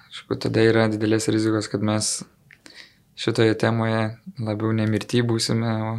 [0.07, 2.17] Aišku, tada yra didelės rizikos, kad mes
[3.19, 5.91] šitoje temoje labiau nemirty būsime, o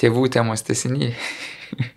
[0.00, 1.12] tėvų temos tesiniai.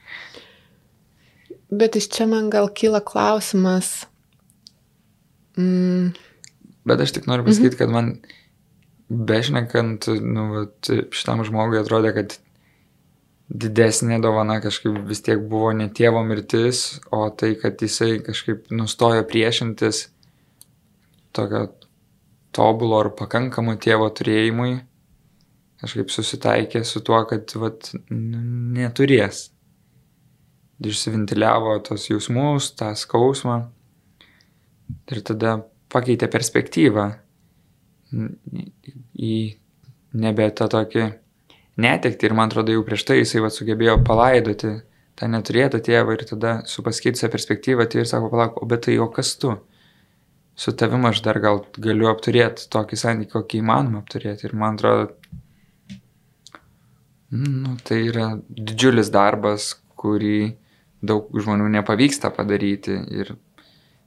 [1.75, 4.05] Bet iš čia man gal kyla klausimas.
[5.57, 6.13] Mm.
[6.85, 7.79] Bet aš tik noriu pasakyti, mhm.
[7.79, 8.11] kad man
[9.09, 12.37] bešnekant, nu, vat, šitam žmogui atrodė, kad
[13.49, 19.25] didesnė dovana kažkaip vis tiek buvo ne tėvo mirtis, o tai, kad jisai kažkaip nustojo
[19.29, 20.07] priešintis
[21.35, 21.67] tokio
[22.55, 24.79] tobulo ar pakankamo tėvo turėjimui,
[25.83, 29.49] kažkaip susitaikė su tuo, kad vat, neturės.
[30.85, 33.61] Išsiventiliavo tos jausmus, tą skausmą
[35.11, 35.53] ir tada
[35.91, 37.05] pakeitė perspektyvą
[39.15, 39.35] į
[40.19, 41.05] nebe tą tokį
[41.81, 44.73] netekti ir man atrodo jau prieš tai jisai va, sugebėjo palaidoti
[45.19, 48.97] tą neturėtą tėvą ir tada su pasikeitusią perspektyvą tai ir sako, palauk, o bet tai
[48.99, 49.55] o kas tu?
[50.55, 55.09] Su tavim aš dar gal galiu apturėti tokį santykį, kokį įmanoma apturėti ir man atrodo,
[57.35, 60.55] nu, tai yra didžiulis darbas, kurį
[61.05, 62.95] daug žmonių nepavyksta padaryti.
[63.19, 63.33] Ir,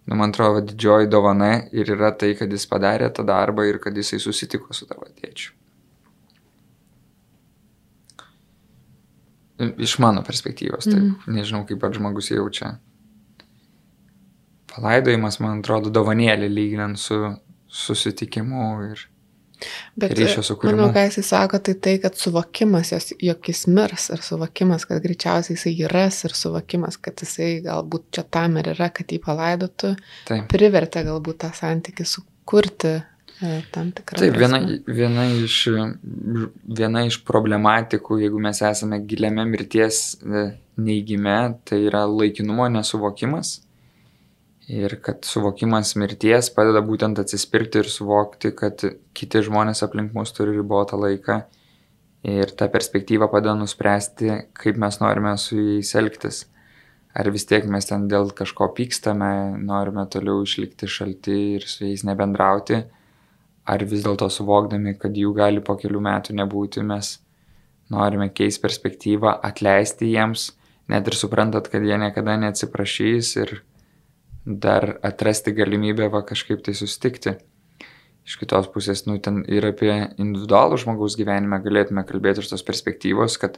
[0.09, 3.97] nu, man atrodo, didžioji dovana ir yra tai, kad jis padarė tą darbą ir kad
[3.97, 5.53] jisai susitiko su tavo tėčiu.
[9.59, 11.02] Iš mano perspektyvos, taip.
[11.02, 11.35] Mm.
[11.35, 12.76] Nežinau, kaip pat žmogus jaučia.
[14.70, 17.18] Palaidojimas, man atrodo, dovanėlė lyginant su
[17.66, 19.09] susitikimu ir
[19.98, 20.78] Bet ryšio sukūrimu.
[20.78, 25.02] Manau, ką jisai sako, tai tai, kad suvokimas, jos, jog jis mirs, ir suvokimas, kad
[25.02, 29.94] greičiausiai jisai ras, ir suvokimas, kad jisai galbūt čia tam ir yra, kad jį palaidotų,
[30.30, 30.47] Taip.
[30.52, 33.02] privertė galbūt tą santykių sukurti e,
[33.73, 34.19] tam tikrą.
[34.19, 35.60] Taip, viena, viena, iš,
[36.81, 40.44] viena iš problematikų, jeigu mes esame giliame mirties e,
[40.81, 41.39] neigime,
[41.69, 43.60] tai yra laikinumo nesuvokimas.
[44.69, 48.82] Ir kad suvokimas mirties padeda būtent atsispirti ir suvokti, kad
[49.16, 51.40] kiti žmonės aplink mus turi ribotą laiką.
[52.28, 56.43] Ir ta perspektyva padeda nuspręsti, kaip mes norime su jais elgtis.
[57.16, 62.05] Ar vis tiek mes ten dėl kažko pykstame, norime toliau išlikti šalti ir su jais
[62.05, 62.82] nebendrauti,
[63.69, 67.19] ar vis dėlto suvokdami, kad jų gali po kelių metų nebūti, mes
[67.93, 70.53] norime keisti perspektyvą, atleisti jiems,
[70.89, 73.59] net ir suprantat, kad jie niekada neatsiprašys ir
[74.49, 77.36] dar atrasti galimybę va kažkaip tai sustikti.
[78.28, 83.39] Iš kitos pusės, nu, ten ir apie individualų žmogaus gyvenimą galėtume kalbėti iš tos perspektyvos,
[83.40, 83.57] kad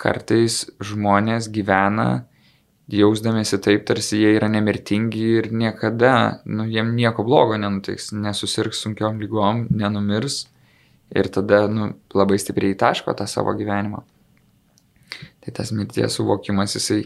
[0.00, 2.24] kartais žmonės gyvena
[2.90, 9.20] jausdamėsi taip, tarsi jie yra nemirtingi ir niekada, nu, jiem nieko blogo nenutiks, nesusirgs sunkiom
[9.22, 10.44] lygom, nenumirs
[11.14, 14.02] ir tada, nu, labai stipriai taško tą savo gyvenimą.
[15.40, 17.04] Tai tas mirties suvokimas, jisai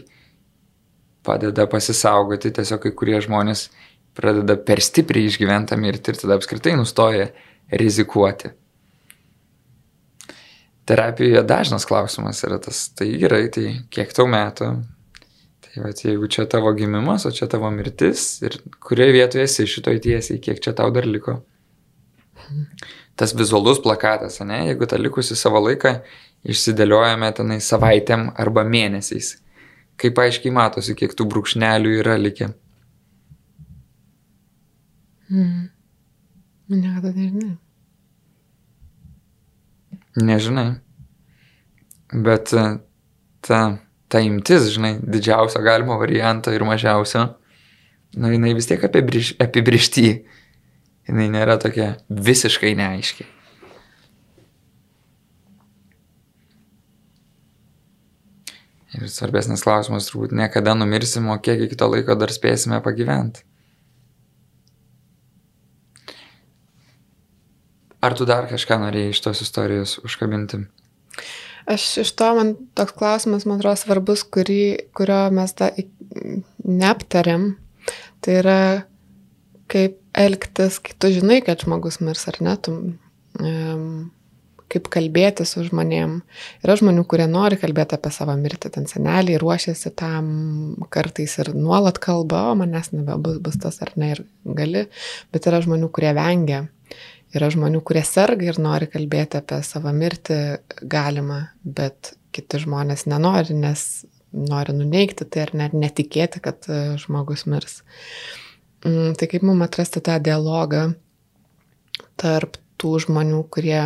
[1.25, 3.69] padeda pasisaugoti, tiesiog kai kurie žmonės
[4.15, 7.31] pradeda per stipriai išgyventą mirtį ir tada apskritai nustoja
[7.73, 8.53] rizikuoti.
[10.85, 14.69] Terapijoje dažnas klausimas yra tas, tai gerai, tai kiek tau metų,
[15.75, 19.99] tai va, jeigu čia tavo gimimas, o čia tavo mirtis ir kurioje vietoje esi šitoj
[20.05, 21.41] tiesiai, kiek čia tau dar liko.
[23.19, 25.97] Tas vizualus plakatas, ne, jeigu tą likusi savo laiką
[26.47, 29.33] išsidėliojame tenai savaitėm arba mėnesiais,
[29.99, 32.53] kaip aiškiai matosi, kiek tų brūkšnelių yra likę.
[35.27, 35.69] Mm.
[36.71, 37.55] Niekada nežinai.
[40.15, 40.69] Nežinai.
[42.15, 42.65] Bet e,
[43.43, 43.59] ta,
[44.15, 47.25] ta imtis, žinai, didžiausio galimo varianto ir mažiausio,
[48.15, 50.09] nu, jinai vis tiek apibriš, apibrišti.
[51.05, 53.27] Jinai nėra tokia visiškai neaiški.
[58.95, 63.43] Ir svarbesnis klausimas turbūt ne kada numirsim, o kiek iki to laiko dar spėsime pagyventi.
[67.99, 70.63] Ar tu dar kažką norėjai iš tos istorijos užkabinti?
[71.65, 75.71] Aš iš to man toks klausimas, man atrodo, svarbus, kurį, kurio mes tą
[76.61, 77.55] neaptariam.
[78.21, 78.59] Tai yra,
[79.71, 82.75] kaip elgtis, kai tu žinai, kad žmogus mirs ar ne, tu,
[83.41, 83.89] um,
[84.71, 86.19] kaip kalbėti su žmonėm.
[86.65, 90.29] Yra žmonių, kurie nori kalbėti apie savo mirtį, ten seneliai ruošiasi tam,
[90.93, 94.85] kartais ir nuolat kalba, o manęs nebebus bus tas ar ne ir gali,
[95.33, 96.65] bet yra žmonių, kurie vengia.
[97.35, 100.39] Yra žmonių, kurie serga ir nori kalbėti apie savo mirtį
[100.91, 104.05] galima, bet kiti žmonės nenori, nes
[104.35, 107.81] nori nuneikti tai ar net netikėti, kad e, žmogus mirs.
[108.85, 110.89] Mm, tai kaip mums atrasti tą dialogą
[112.19, 113.81] tarp tų žmonių, kurie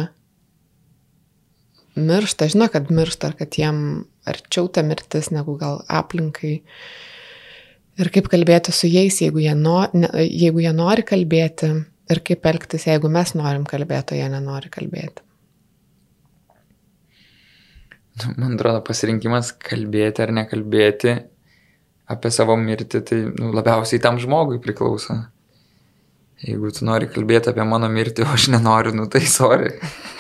[1.99, 3.81] miršta, žino, kad miršta, ar kad jiem
[4.29, 6.59] arčiau ta mirtis negu gal aplinkai.
[7.99, 11.73] Ir kaip kalbėti su jais, jeigu jie, no, jeigu jie nori kalbėti,
[12.09, 15.25] ir kaip elgtis, jeigu mes norim kalbėti, o jie nenori kalbėti.
[18.35, 21.13] Man atrodo, pasirinkimas kalbėti ar nekalbėti
[22.09, 25.15] apie savo mirtį, tai nu, labiausiai tam žmogui priklauso.
[26.39, 29.75] Jeigu tu nori kalbėti apie mano mirtį, o aš nenoriu, nu tai sorry.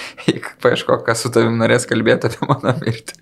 [0.63, 3.17] Paaiško, kas su tavim norės kalbėti apie mano mirtį.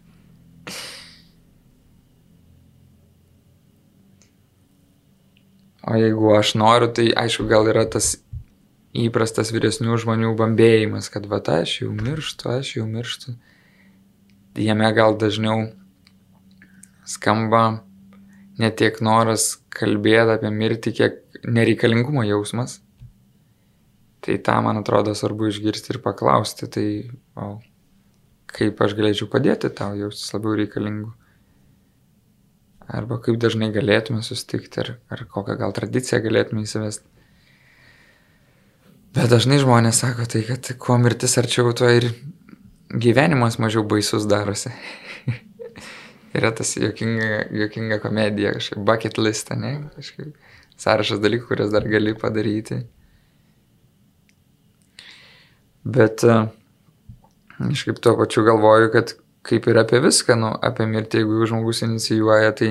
[5.88, 8.18] O jeigu aš noriu, tai aišku, gal yra tas
[9.06, 13.36] įprastas vyresnių žmonių bambėjimas, kad va aš jau mirštu, aš jau mirštu.
[14.58, 15.68] Jame gal dažniau
[17.06, 17.84] skamba
[18.58, 22.80] ne tiek noras kalbėti apie mirtį, kiek nereikalingumo jausmas.
[24.26, 26.88] Tai tą, man atrodo, svarbu išgirsti ir paklausti, tai
[27.38, 27.60] o,
[28.50, 31.14] kaip aš galėčiau padėti tau jaustis labiau reikalingu.
[32.88, 37.06] Arba kaip dažnai galėtume sustikti, ar, ar kokią gal tradiciją galėtume įsivesti.
[39.18, 42.06] Bet dažnai žmonės sako tai, kad kuo mirtis arčiau, tuo ir
[42.94, 44.70] gyvenimas mažiau baisus darosi.
[46.38, 49.72] Yra tas jokinga, jokinga komedija, kažkaip bucket list, ne?
[49.96, 50.36] Kažkaip
[50.78, 52.84] sąrašas dalykų, kurias dar gali padaryti.
[55.88, 59.16] Bet kažkaip tuo pačiu galvoju, kad
[59.48, 62.70] kaip ir apie viską, nu, apie mirtį, jeigu žmogus inicijuoja, tai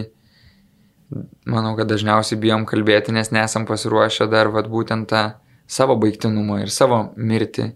[1.49, 5.25] manau, kad dažniausiai bijom kalbėti, nes nesam pasiruošę dar vat būtent tą
[5.67, 7.71] savo baigtinumą ir savo mirtį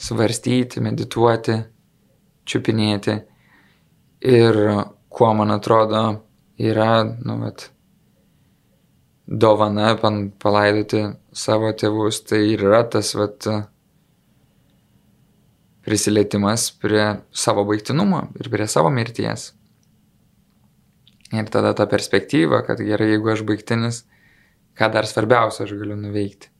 [0.00, 1.58] svarstyti, medituoti,
[2.48, 3.16] čiupinėti.
[4.30, 4.58] Ir
[5.08, 6.02] kuo man atrodo
[6.60, 7.70] yra, nu, vat,
[9.26, 9.94] dovana
[10.42, 13.48] palaidoti savo tėvus, tai yra tas, vat,
[15.86, 19.50] prisilietimas prie savo baigtinumo ir prie savo mirties.
[21.30, 24.02] Ir tada ta perspektyva, kad gerai, jeigu aš baigtinis,
[24.78, 26.50] ką dar svarbiausia aš galiu nuveikti.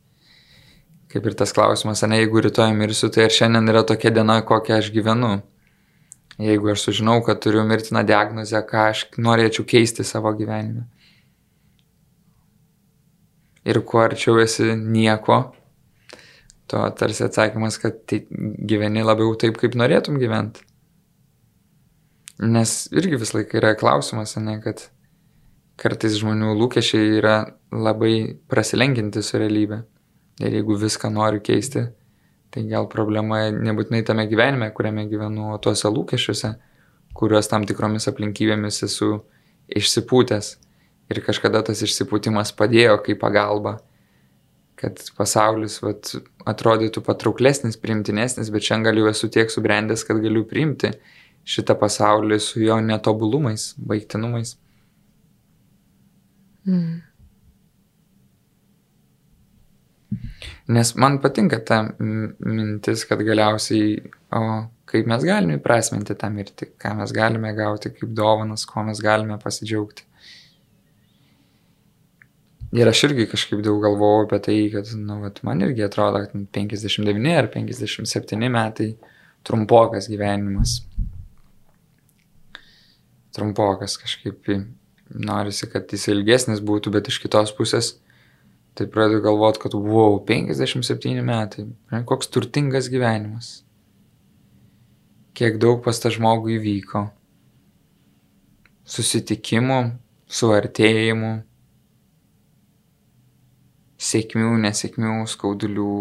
[1.10, 4.76] Kaip ir tas klausimas, ne, jeigu rytoj mirsiu, tai ar šiandien yra tokia diena, kokią
[4.78, 5.40] aš gyvenu.
[6.40, 10.86] Jeigu aš sužinau, kad turiu mirtiną diagnozę, ką aš norėčiau keisti savo gyvenime.
[13.66, 15.42] Ir kuo arčiau esi nieko,
[16.70, 20.62] to tarsi atsakymas, kad tai gyveni labiau taip, kaip norėtum gyventi.
[22.40, 24.86] Nes irgi vis laik yra klausimas, ne, kad
[25.80, 27.40] kartais žmonių lūkesčiai yra
[27.74, 28.14] labai
[28.48, 29.82] prasilenkinti su realybė.
[30.40, 31.84] Ir jeigu viską noriu keisti,
[32.50, 36.54] tai gal problema nebūtinai tame gyvenime, kuriame gyvenu, o tuose lūkesčiuose,
[37.16, 39.20] kuriuos tam tikromis aplinkybėmis esu
[39.76, 40.54] išsipūtęs.
[41.10, 43.76] Ir kažkada tas išsipūtimas padėjo kaip pagalba,
[44.80, 46.14] kad pasaulis vat,
[46.48, 50.94] atrodytų patrauklesnis, primtinesnis, bet šiandien galiu esu tiek subrendęs, kad galiu priimti
[51.44, 54.54] šitą pasaulį su jo netobulumais, baigtinumais.
[56.64, 57.00] Mm.
[60.70, 63.96] Nes man patinka ta mintis, kad galiausiai,
[64.34, 64.42] o
[64.90, 69.38] kaip mes galime įprasminti tą mirtį, ką mes galime gauti kaip dovanas, ko mes galime
[69.42, 70.06] pasidžiaugti.
[72.78, 76.44] Ir aš irgi kažkaip daug galvojau apie tai, kad, nu, vat, man irgi atrodo, kad
[76.54, 78.92] 59 ar 57 metai
[79.46, 80.76] trumpokas gyvenimas.
[83.34, 84.46] Trumpokas kažkaip
[85.10, 87.96] norisi, kad jis ilgesnis būtų, bet iš kitos pusės
[88.74, 91.66] tai pradedu galvoti, kad wow, 57 metai,
[92.06, 93.60] koks turtingas gyvenimas.
[95.34, 97.04] Kiek daug pas tą žmogų įvyko.
[98.90, 99.78] Susitikimų,
[100.30, 101.32] suartėjimų,
[104.00, 105.94] sėkmių, nesėkmių, skaudulių.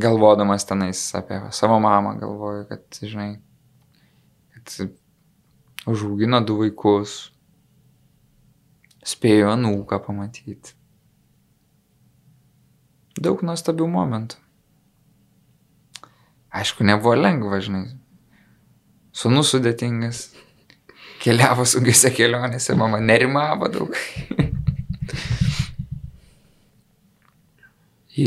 [0.00, 3.32] Galvodamas tenais apie savo mamą, galvoju, kad, žinai,
[4.54, 4.76] kad
[5.90, 7.32] užaugino du vaikus,
[9.06, 10.74] spėjo anūką pamatyti.
[13.20, 14.36] Daug nuostabių momentų.
[16.50, 17.96] Aišku, nebuvo lengva, žinai.
[19.14, 20.30] Sūnus sudėtingas.
[21.20, 23.94] Keliavo sunkiose kelionėse, mama nerimavo daug.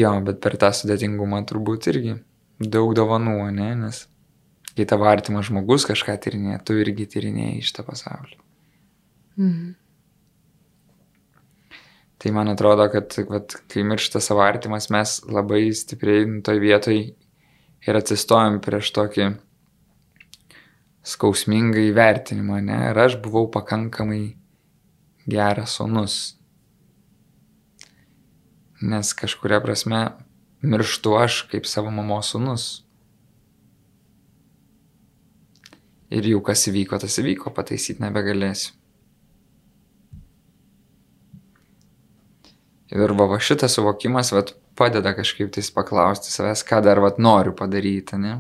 [0.02, 2.14] jo, bet per tą sudėtingumą turbūt irgi
[2.62, 3.70] daug dovanų, ne?
[3.82, 4.06] Nes
[4.78, 8.38] kai tavo artimas žmogus kažką tyrinėja, tu irgi tyrinėjai iš tą pasaulį.
[9.38, 9.83] Mhm.
[12.24, 17.00] Tai man atrodo, kad vat, kai miršta savo artimas, mes labai stipriai toj vietoj
[17.84, 19.26] ir atsistojom prieš tokį
[21.04, 22.78] skausmingą įvertinimą, ne?
[22.94, 24.22] Ir aš buvau pakankamai
[25.28, 26.16] geras sonus.
[28.80, 30.06] Nes kažkuria prasme
[30.64, 32.70] mirštu aš kaip savo mamos sunus.
[36.08, 38.78] Ir jau kas įvyko, tas įvyko, pataisyti nebegalėsiu.
[42.94, 47.56] Ir va, va šitas suvokimas vat, padeda kažkaip tais paklausti savęs, ką dar vat, noriu
[47.58, 48.36] padaryti, ne?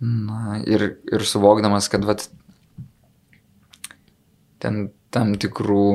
[0.00, 2.28] Na, ir, ir suvokdamas, kad vat,
[4.62, 5.86] ten tam tikrų,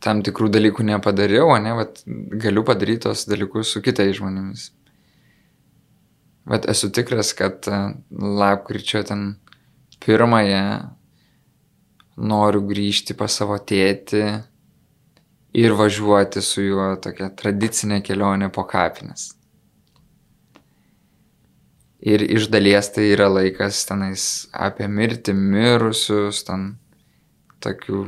[0.00, 2.04] tam tikrų dalykų nepadariau, ne, vat,
[2.46, 4.70] galiu padaryti tos dalykus su kitais žmonėmis.
[6.50, 7.80] Bet esu tikras, kad e,
[8.40, 9.34] lapkričio ten
[10.02, 10.64] pirmąją
[12.30, 14.24] noriu grįžti pas savo tėtį
[15.60, 19.30] ir važiuoti su juo tokia tradicinė kelionė po kapines.
[22.00, 26.72] Ir iš dalies tai yra laikas tenais apie mirtį, mirusius, ten
[27.60, 28.06] tokių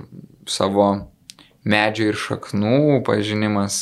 [0.48, 0.89] savo
[1.69, 3.77] medžių ir šaknų pažinimas,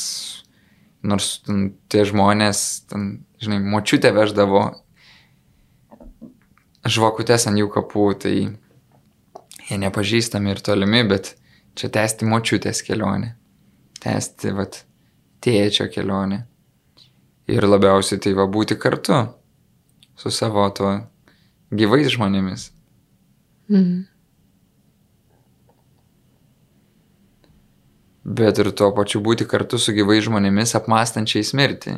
[1.01, 3.07] nors ten, tie žmonės ten
[3.41, 4.63] žinai, močiutė veždavo
[6.87, 11.35] žvakutes ant jų kapų, tai jie nepažįstami ir tolimi, bet
[11.77, 13.35] čia tęsti močiutės kelionę,
[14.01, 14.83] tęsti, vat,
[15.41, 16.45] tėčio kelionę.
[17.51, 19.25] Ir labiausiai tai va būti kartu
[20.15, 20.93] su savo to
[21.73, 22.69] gyvais žmonėmis.
[23.71, 24.07] Mhm.
[28.21, 31.97] Bet ir tuo pačiu būti kartu su gyvais žmonėmis apmastančiais mirtį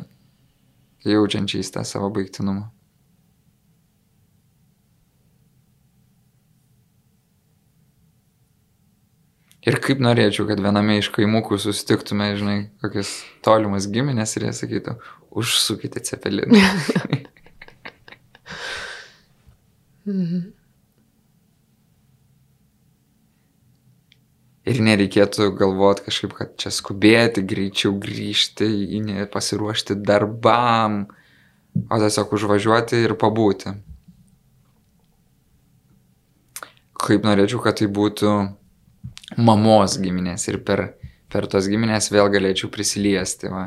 [1.12, 2.70] jaučiančiais tą savo baigtinumą.
[9.64, 13.14] Ir kaip norėčiau, kad viename iš kaimukų susitiktume, žinai, kokias
[13.44, 14.98] tolimas giminės ir jie sakytų,
[15.40, 16.60] užsukite cepeliną.
[20.06, 20.53] Mhm.
[24.64, 28.68] Ir nereikėtų galvoti kažkaip, kad čia skubėti, greičiau grįžti,
[29.32, 31.02] pasiruošti darbam,
[31.84, 33.74] o tiesiog užvažiuoti ir pabūti.
[37.04, 38.32] Kaip norėčiau, kad tai būtų
[39.36, 40.86] mamos giminės ir per,
[41.28, 43.66] per tos giminės vėl galėčiau prisiliesti va,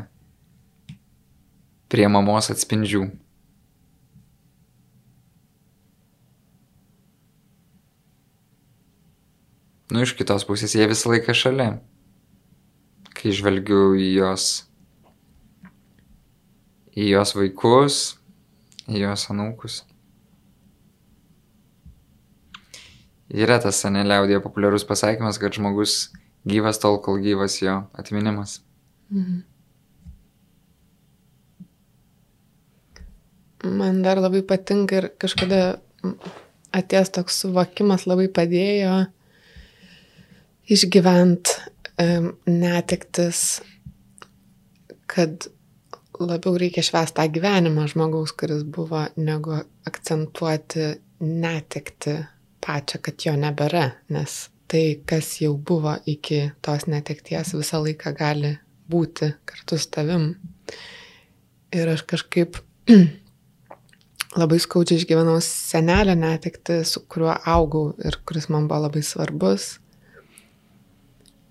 [1.94, 3.06] prie mamos atspindžių.
[9.88, 11.78] Nu, iš kitos pusės jie visą laiką šalia.
[13.16, 14.48] Kai žvelgiu į jos,
[16.92, 18.00] į jos vaikus,
[18.92, 19.82] į jos anūkus.
[23.32, 26.10] Yra tas seneliaudėje populiarus pasakymas, kad žmogus
[26.48, 28.62] gyvas tol, kol gyvas jo atminimas.
[29.12, 29.44] Mhm.
[33.68, 35.80] Man dar labai patinka ir kažkada
[36.76, 39.08] atėjęs toks suvokimas labai padėjo
[40.68, 41.53] išgyvent
[42.02, 43.61] um, netektis,
[45.07, 45.48] kad
[46.19, 50.89] labiau reikia švęsti tą gyvenimą žmogaus, kuris buvo, negu akcentuoti
[51.22, 52.18] netekti
[52.64, 58.57] pačią, kad jo nebėra, nes tai, kas jau buvo iki tos netekties, visą laiką gali
[58.91, 60.27] būti kartu su tavim.
[61.76, 62.60] Ir aš kažkaip
[64.41, 69.77] labai skaudžiai išgyvenau senelę netekti, su kuriuo augau ir kuris man buvo labai svarbus.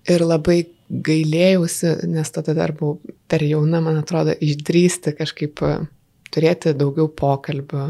[0.07, 5.71] Ir labai gailėjausi, nes tada dar buvau per jauna, man atrodo, išdrysti kažkaip e,
[6.31, 7.87] turėti daugiau pokalbių,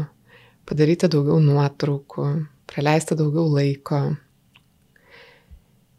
[0.66, 2.26] padaryti daugiau nuotraukų,
[2.70, 4.02] praleisti daugiau laiko.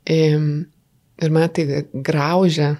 [0.09, 2.73] Ir mane tai graužia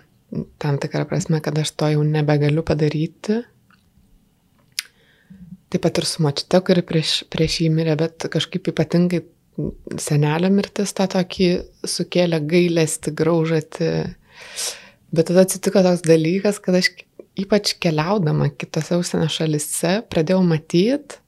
[0.61, 3.41] tam tikrą prasme, kad aš to jau nebegaliu padaryti.
[5.69, 9.21] Taip pat ir su močiute, kuri prieš, prieš jį mirė, bet kažkaip ypatingai
[10.01, 11.49] senelio mirtis tą tokį
[11.87, 13.89] sukėlė gailestį, graužatį.
[15.15, 16.91] Bet tada atsitiko toks dalykas, kad aš
[17.39, 21.19] ypač keliaudama kitose užsienio šalise pradėjau matyti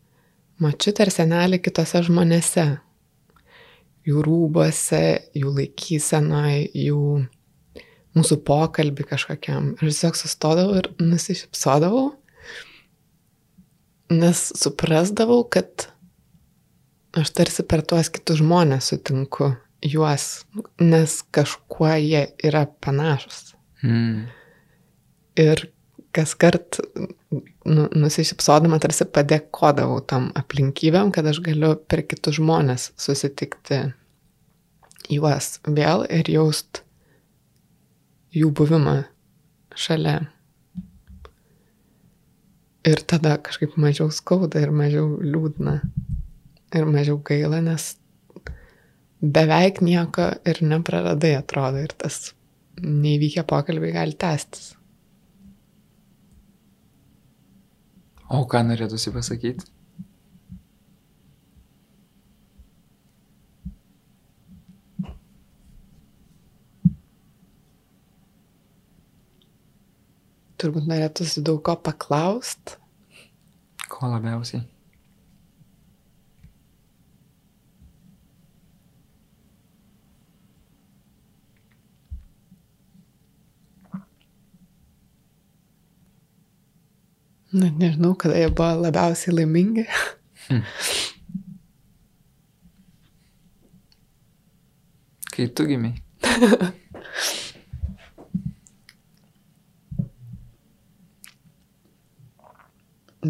[0.62, 2.68] močiutę ir senelį kitose žmonėse.
[4.06, 5.04] Jų rūbose,
[5.38, 7.02] jų laikysenoje, jų
[8.18, 9.76] mūsų pokalbį kažkokiam.
[9.78, 12.10] Ir tiesiog sustodavau ir nusišypsodavau
[14.12, 15.91] nes suprasdavau, kad
[17.18, 19.52] aš tarsi per tuos kitus žmonės sutinku
[19.82, 20.46] juos,
[20.80, 23.56] nes kažkuo jie yra panašus.
[23.84, 24.28] Mm.
[25.42, 25.64] Ir
[26.16, 26.80] kas kart
[27.66, 33.82] nu, nusišypsodama tarsi padėkodavau tam aplinkybėm, kad aš galiu per kitus žmonės susitikti
[35.12, 36.84] juos vėl ir jaust
[38.36, 39.02] jų buvimą
[39.76, 40.20] šalia.
[42.88, 45.82] Ir tada kažkaip mažiau skauda ir mažiau liūdna.
[46.72, 47.96] Ir mažiau gaila, nes
[49.22, 51.82] beveik nieko ir nepraradai atrodo.
[51.84, 52.32] Ir tas
[52.82, 54.72] neįvykę pokalbiai gali tęstis.
[58.32, 59.68] O ką norėtųsi pasakyti?
[70.62, 72.78] Turbūt norėtųsi daug ko paklaust.
[73.92, 74.71] Ko labiausiai?
[87.52, 89.84] Na, nežinau, kada jie buvo labiausiai laimingi.
[95.32, 95.96] Kai tu gimiai.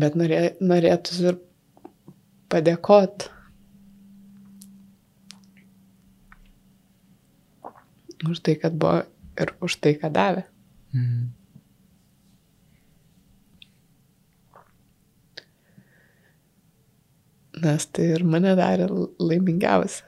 [0.01, 1.37] Bet norė, norėtųsi ir
[2.51, 3.27] padėkot.
[8.29, 9.01] Už tai, kad buvo
[9.41, 10.45] ir už tai, ką davė.
[10.93, 11.40] Mm.
[17.61, 18.87] Nes tai ir mane darė
[19.21, 20.07] laimingiausia.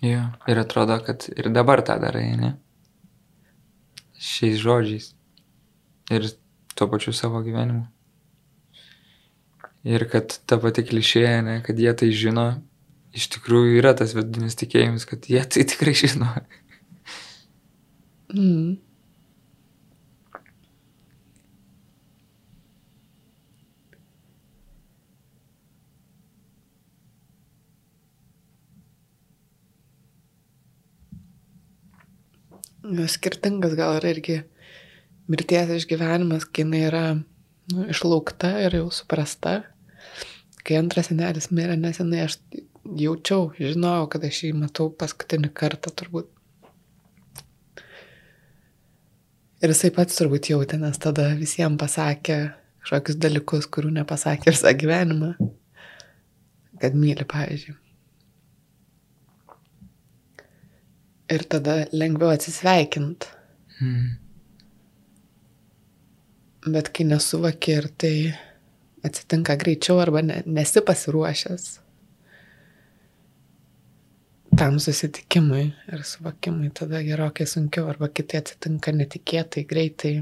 [0.00, 2.54] Jo, ir atrodo, kad ir dabar tą darai, ne?
[4.16, 5.10] Šiais žodžiais.
[6.10, 6.24] Ir
[6.72, 7.84] tuo pačiu savo gyvenimu.
[9.84, 12.46] Ir kad ta pati klišė, ne, kad jie tai žino,
[13.16, 16.32] iš tikrųjų yra tas vidinis tikėjimas, kad jie tai tikrai žino.
[18.30, 18.78] Mm.
[32.79, 32.79] nu,
[33.10, 34.40] skirtingas gal yra irgi
[35.30, 39.60] mirties išgyvenimas, kai jinai yra nu, išlaukta ir jau suprasta.
[40.66, 42.38] Kai antras senelis mirė nesenai, aš
[43.00, 46.28] jaučiau, žinojau, kad aš jį matau paskutinį kartą turbūt.
[49.60, 52.38] Ir jisai pats turbūt jautė, nes tada visiems pasakė
[52.80, 55.34] kažkokius dalykus, kurių nepasakė visą gyvenimą.
[56.80, 57.79] Kad myli, pavyzdžiui.
[61.30, 63.28] Ir tada lengviau atsisveikint.
[63.80, 64.08] Mm.
[66.70, 68.14] Bet kai nesuvaki ir tai
[69.06, 71.70] atsitinka greičiau arba ne, nesi pasiruošęs
[74.60, 75.62] tam susitikimui
[75.92, 80.12] ir suvokimui, tada gerokai sunkiau arba kitai atsitinka netikėtai, greitai.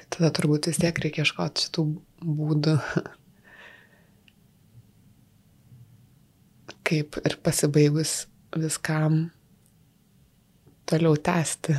[0.00, 1.86] Tai tada turbūt vis tiek reikia ieškoti šitų
[2.40, 2.74] būdų,
[6.86, 8.26] kaip ir pasibaigus
[8.56, 9.26] viskam
[10.86, 11.74] toliau tęsti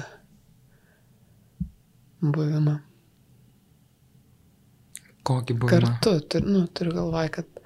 [2.22, 2.78] buvimą.
[5.28, 5.80] Kokį buvimą?
[5.80, 7.64] Kartu, tur, nu, turiu galvoj, kad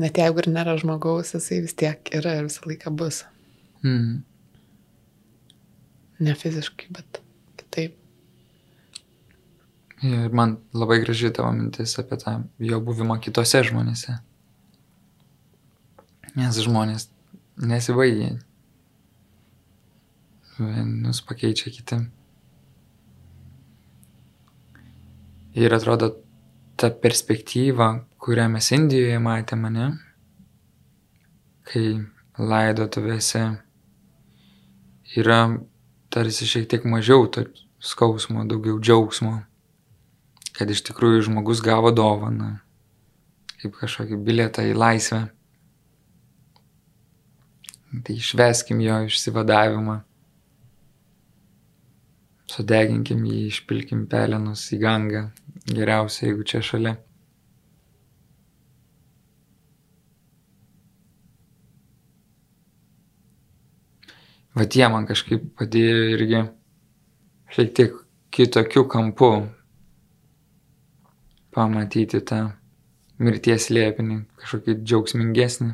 [0.00, 3.22] net jeigu ir nėra žmogaus, jisai vis tiek yra ir visą laiką bus.
[3.84, 4.22] Mm.
[6.24, 7.20] Ne fiziškai, bet
[7.60, 7.96] kitaip.
[10.04, 14.18] Ir man labai graži tavo mintis apie tą jo buvimą kitose žmonėse.
[16.34, 17.08] Nes žmonės
[17.62, 18.34] nesibaigia.
[20.58, 21.98] Vienus pakeičia kiti.
[25.54, 26.10] Ir atrodo,
[26.74, 27.88] ta perspektyva,
[28.18, 29.86] kurią mes Indijoje matėme, ne?
[31.70, 31.84] Kai
[32.38, 33.44] laidotuvėse
[35.14, 35.38] yra
[36.10, 37.46] tarsi šiek tiek mažiau to
[37.78, 39.36] skausmo, daugiau džiaugsmo,
[40.54, 42.56] kad iš tikrųjų žmogus gavo dovaną,
[43.62, 45.24] kaip kažkokį bilietą į laisvę.
[48.02, 50.00] Tai išveskim jo išsivadavimą.
[52.50, 55.26] Sudeginkim jį, išpilkim pelenus į gangą.
[55.68, 56.96] Geriausia, jeigu čia šalia.
[64.54, 66.42] Va tie man kažkaip padėjo irgi
[67.54, 67.96] šiek tiek
[68.34, 69.30] kitokių kampų
[71.54, 72.38] pamatyti tą
[73.18, 75.72] mirties liepinį, kažkokį džiaugsmingesnį.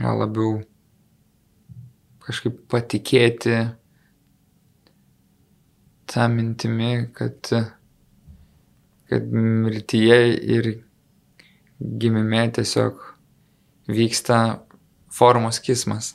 [0.00, 0.60] Gal labiau
[2.24, 3.56] kažkaip patikėti
[6.10, 7.50] tą mintimi, kad,
[9.10, 10.18] kad mirtyje
[10.56, 10.70] ir
[11.80, 13.02] gimime tiesiog
[13.90, 14.40] vyksta
[15.12, 16.14] formos kismas.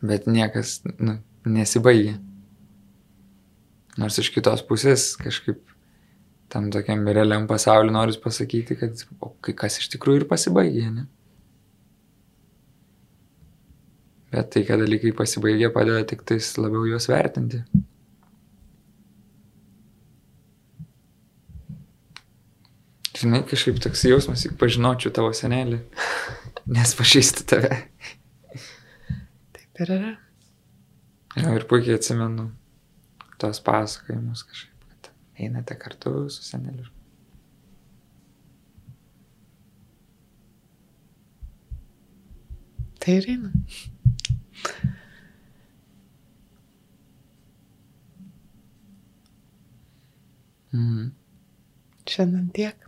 [0.00, 2.16] Bet niekas nu, nesibaigia.
[4.00, 5.60] Nors iš kitos pusės kažkaip
[6.50, 11.06] tam tokiam realiam pasauliu noriu pasakyti, kad o kai kas iš tikrųjų ir pasibaigė, ne?
[14.30, 17.64] Bet tai, kad dalykai pasibaigė, padeda tik tais labiau juos vertinti.
[23.20, 25.82] Žinai, kažkaip toks jausmas, juk pažinočiau tavo senelį,
[26.76, 27.82] nes pažįstu tave.
[29.58, 30.14] Taip ir yra.
[31.36, 32.48] Ja, ir puikiai atsimenu
[33.42, 35.10] tos pasakojimus kažkaip, kad
[35.42, 36.86] einate kartu su seneliu.
[43.00, 43.52] Tai ir eina.
[50.72, 51.10] Mhm.
[52.06, 52.86] Šiandien tiek.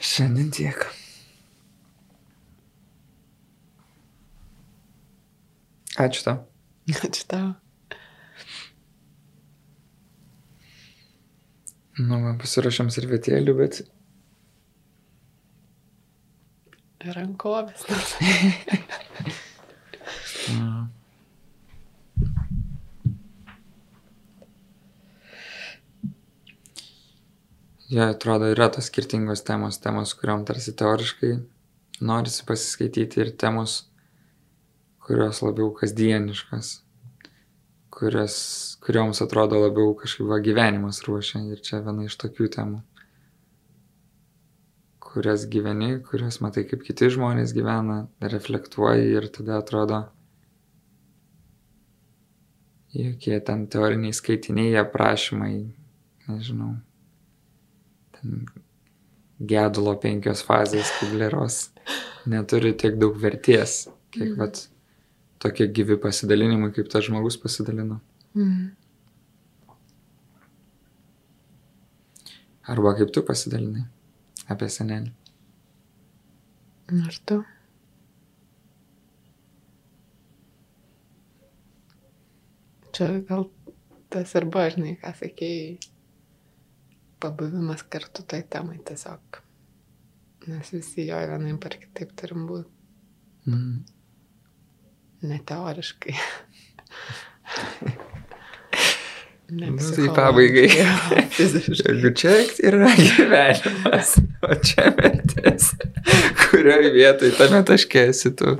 [0.00, 0.86] Šiandien tiek.
[5.96, 6.42] Ačiū tau.
[6.92, 7.54] Ačiū tau.
[11.96, 13.78] Nu, man pasirašėm servetėlių, bet
[17.14, 17.86] Rankovės.
[27.88, 31.36] jie atrodo yra tos skirtingos temos, temos, kuriuom tarsi teoriškai
[32.00, 33.84] norisi pasiskaityti ir temos,
[35.06, 36.72] kurios labiau kasdieniškas,
[37.94, 38.36] kurios,
[38.84, 41.44] kurioms atrodo labiau kažkaip va, gyvenimas ruošia.
[41.52, 42.82] Ir čia viena iš tokių temų,
[45.16, 50.02] kurias gyveni, kurias matai, kaip kiti žmonės gyvena, reflektuoji ir tada atrodo,
[52.92, 55.54] jokie ten teoriniai skaitiniai, aprašymai,
[56.28, 56.74] nežinau,
[58.18, 58.44] ten
[59.40, 61.62] gedulo penkios fazės kubleros
[62.28, 64.38] neturi tiek daug vertės, kiek mm.
[64.44, 64.62] vat,
[65.40, 68.02] tokie gyvi pasidalinimai, kaip tas žmogus pasidalino.
[68.36, 68.72] Mm.
[72.68, 73.88] Arba kaip tu pasidalinai
[74.52, 75.12] apie senelį.
[76.96, 77.40] Ar tu?
[82.96, 83.48] Čia gal
[84.14, 85.74] tas ir buvo, žinai, ką sakėjai,
[87.20, 89.42] pabuvimas kartu tai temai tiesiog.
[90.46, 92.70] Nes visi jo vienaip ar kitaip turim būti.
[93.50, 93.78] Mm.
[95.26, 96.14] Ne teoriškai.
[99.48, 100.66] Ne Nu, tai pabaigai.
[101.38, 102.32] Jeigu čia
[102.66, 105.68] yra gyvenimas, o čia mirtis,
[106.40, 108.56] kurioje vietoje tame taške esi tu.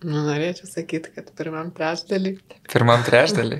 [0.00, 2.34] Nu, norėčiau sakyti, kad pirmam trečdalį.
[2.72, 3.58] Pirmam trešdalį.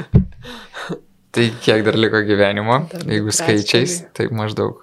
[1.30, 4.80] Tai kiek dar liko gyvenimo, Dar jeigu du skaičiais, tai maždaug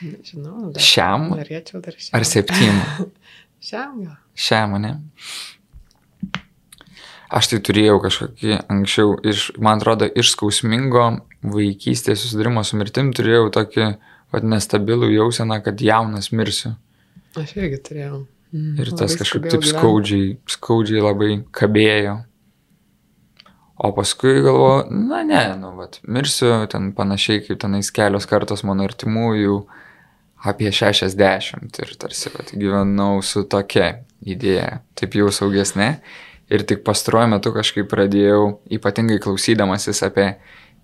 [0.00, 2.14] Nežinau, dar šiam norėčiau dar šiam.
[2.18, 3.06] ar septynių.
[3.70, 4.14] Šiam gal.
[4.40, 4.94] Šiam, ne?
[7.30, 11.04] Aš tai turėjau kažkokį anksčiau, iš, man atrodo, iš skausmingo
[11.46, 13.86] vaikystės susidurimo su mirtim turėjau tokį,
[14.34, 16.74] vad, nestabilų jauseną, kad jaunas mirsiu.
[17.38, 18.24] Aš irgi turėjau.
[18.50, 22.16] Mm, Ir tas kažkaip taip skaudžiai, skaudžiai labai kabėjo.
[23.80, 28.84] O paskui galvoju, na ne, nu, vat, mirsiu ten panašiai kaip tenais kelios kartos mano
[28.84, 29.60] artimųjų
[30.50, 35.94] apie 60 ir tarsi vat, gyvenau su tokia idėja, taip jau saugesnė.
[36.50, 40.32] Ir tik pastaruoju metu kažkaip pradėjau, ypatingai klausydamasis apie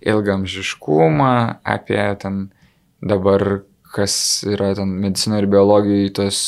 [0.06, 1.32] ilgamžiškumą,
[1.66, 2.46] apie ten
[3.02, 3.64] dabar,
[3.94, 6.42] kas yra ten medicino ir biologijai, tos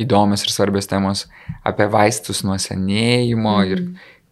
[0.00, 1.26] įdomios ir svarbios temos,
[1.66, 3.70] apie vaistus nuo senėjimo mm.
[3.70, 3.84] ir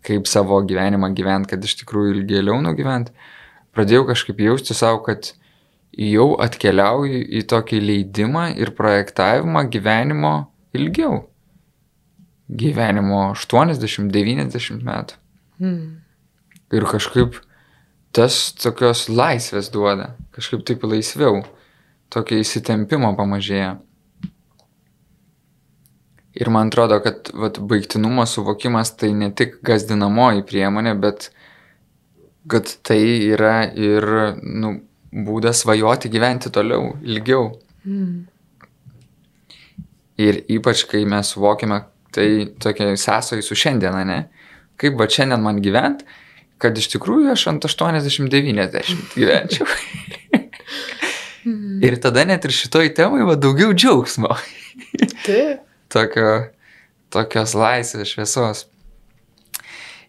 [0.09, 3.13] kaip savo gyvenimą gyventi, kad iš tikrųjų ilgėliau nugyventi,
[3.77, 5.33] pradėjau kažkaip jausti savo, kad
[5.99, 10.35] jau atkeliauju į tokį leidimą ir projektavimą gyvenimo
[10.77, 11.27] ilgiau.
[12.49, 15.19] Gyvenimo 80-90 metų.
[15.61, 15.99] Mm.
[16.73, 17.41] Ir kažkaip
[18.17, 21.43] tas tokios laisvės duoda, kažkaip taip laisviau,
[22.13, 23.77] tokio įsitempimo pamažėja.
[26.39, 31.31] Ir man atrodo, kad vat, baigtinumo suvokimas tai ne tik gazdinamoji priemonė, bet
[32.49, 34.07] kad tai yra ir
[34.43, 34.77] nu,
[35.13, 37.51] būdas svajoti gyventi toliau, ilgiau.
[37.85, 38.27] Mm.
[40.19, 41.83] Ir ypač, kai mes suvokime
[42.15, 42.29] tai
[42.63, 44.19] tokia sąsoja su šiandiena, ne?
[44.79, 46.05] Kaip va šiandien man gyvent,
[46.63, 49.67] kad iš tikrųjų aš ant 80-90 gyvenčiau.
[51.49, 51.79] Mm.
[51.87, 54.35] ir tada net ir šitoj temai va daugiau džiaugsmo.
[55.27, 55.63] Taip.
[55.89, 56.33] Tokio,
[57.15, 58.67] tokios laisvės, šviesos.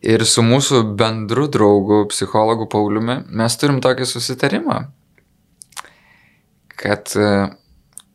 [0.04, 4.78] Ir su mūsų bendru draugu, psichologu Pauliumi, mes turim tokį susitarimą,
[6.80, 7.32] kad e,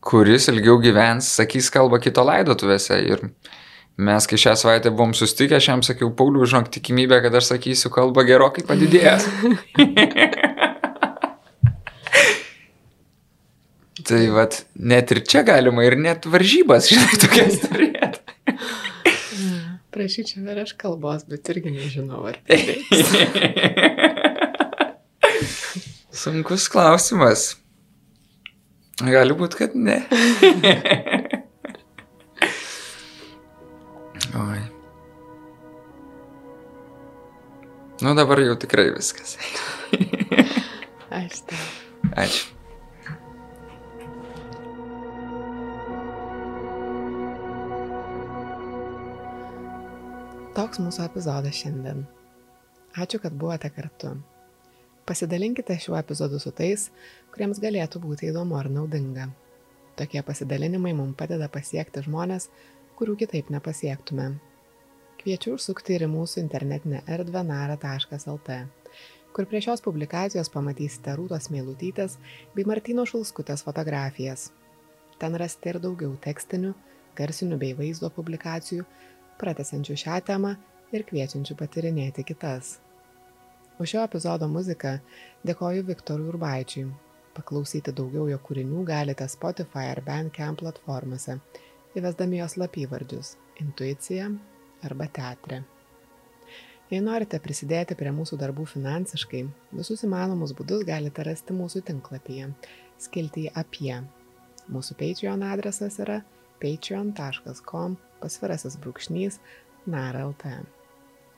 [0.05, 3.01] kuris ilgiau gyvens, sakys kalbą kito laidotuvėse.
[3.05, 3.27] Ir
[3.97, 7.89] mes, kai šią savaitę buvom sustikę, aš jam sakiau, Pauliu, žinok, tikimybė, kad aš sakysiu
[7.95, 9.25] kalbą gerokai padidėjęs.
[14.05, 18.21] tai vad, net ir čia galima ir net varžybas, žinai, tokias turėti.
[19.95, 22.37] Prašyčiau ir aš kalbos, bet irgi nežinau, ar.
[26.25, 27.55] Sunkus klausimas.
[29.03, 29.99] Gali būti, kad ne.
[34.35, 34.63] Oi.
[38.03, 39.37] Nu dabar jau tikrai viskas.
[41.21, 41.61] Aš tai.
[42.25, 42.51] Ačiū.
[50.55, 52.03] Toks mūsų epizodas šiandien.
[52.99, 54.17] Ačiū, kad buvote kartu.
[55.07, 56.89] Pasidalinkite šiuo epizodu su tais,
[57.31, 59.31] kuriems galėtų būti įdomu ar naudinga.
[59.95, 62.49] Tokie pasidalinimai mums padeda pasiekti žmonės,
[62.99, 64.29] kurių kitaip nepasiektume.
[65.21, 68.59] Kviečiu užsukti ir į mūsų internetinę erdvę nara.lt,
[69.35, 72.19] kur prie šios publikacijos pamatysite Rūtos Meilutytės
[72.55, 74.51] bei Martino Šulskutės fotografijas.
[75.19, 76.75] Ten rasite ir daugiau tekstinių,
[77.19, 78.87] garsinių bei vaizdo publikacijų,
[79.41, 80.55] pratesančių šią temą
[80.95, 82.77] ir kviečiančių patirinėti kitas.
[83.83, 84.99] Už šio epizodo muziką
[85.47, 86.87] dėkoju Viktorui Urbaičiui.
[87.35, 91.41] Paklausyti daugiau jo kūrinių galite Spotify ar Bandcamp platformose,
[91.95, 94.31] įvesdami jos lapyvardžius- Intuicija
[94.83, 95.63] arba Teatrė.
[96.91, 99.43] Jei norite prisidėti prie mūsų darbų finansiškai,
[99.73, 102.51] visus įmanomus būdus galite rasti mūsų tinklapyje,
[102.99, 104.03] skiltyje apie.
[104.69, 106.23] Mūsų Patreon adresas yra
[106.61, 109.41] patreon.com pasvirasis brūkšnys
[109.87, 110.55] nara.lt.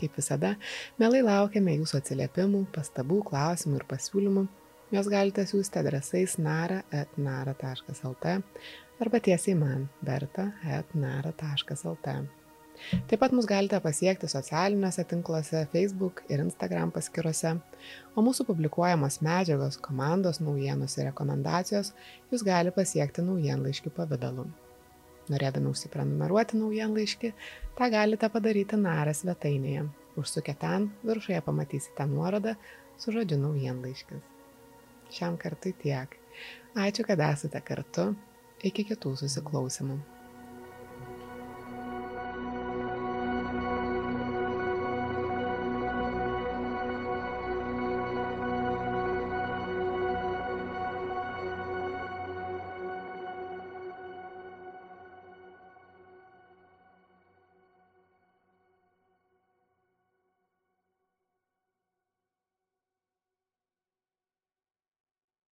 [0.00, 0.56] Kaip visada,
[1.00, 4.46] mielai laukiame jūsų atsiliepimų, pastabų, klausimų ir pasiūlymų.
[4.94, 8.24] Jos galite siūsti adresais nara.nara.lt
[9.01, 12.09] arba tiesiai man berta.nara.lt.
[13.09, 17.55] Taip pat mus galite pasiekti socialiniuose tinkluose Facebook ir Instagram paskiruose,
[18.16, 21.93] o mūsų publikuojamos medžiagos, komandos naujienos ir rekomendacijos
[22.32, 24.47] jūs gali pasiekti naujienlaiškių pavydalu.
[25.32, 27.32] Norėdami užsiprenumeruoti naujienlaiškį,
[27.78, 29.89] tą galite padaryti narą svetainėje.
[30.20, 32.55] Užsukę ten, viršuje pamatysite nuorodą
[33.01, 34.23] su žodžiu naujienlaiškis.
[35.16, 36.14] Šiam kartui tiek.
[36.77, 38.12] Ačiū, kad esate kartu.
[38.64, 39.98] Iki kitų susiklausimų.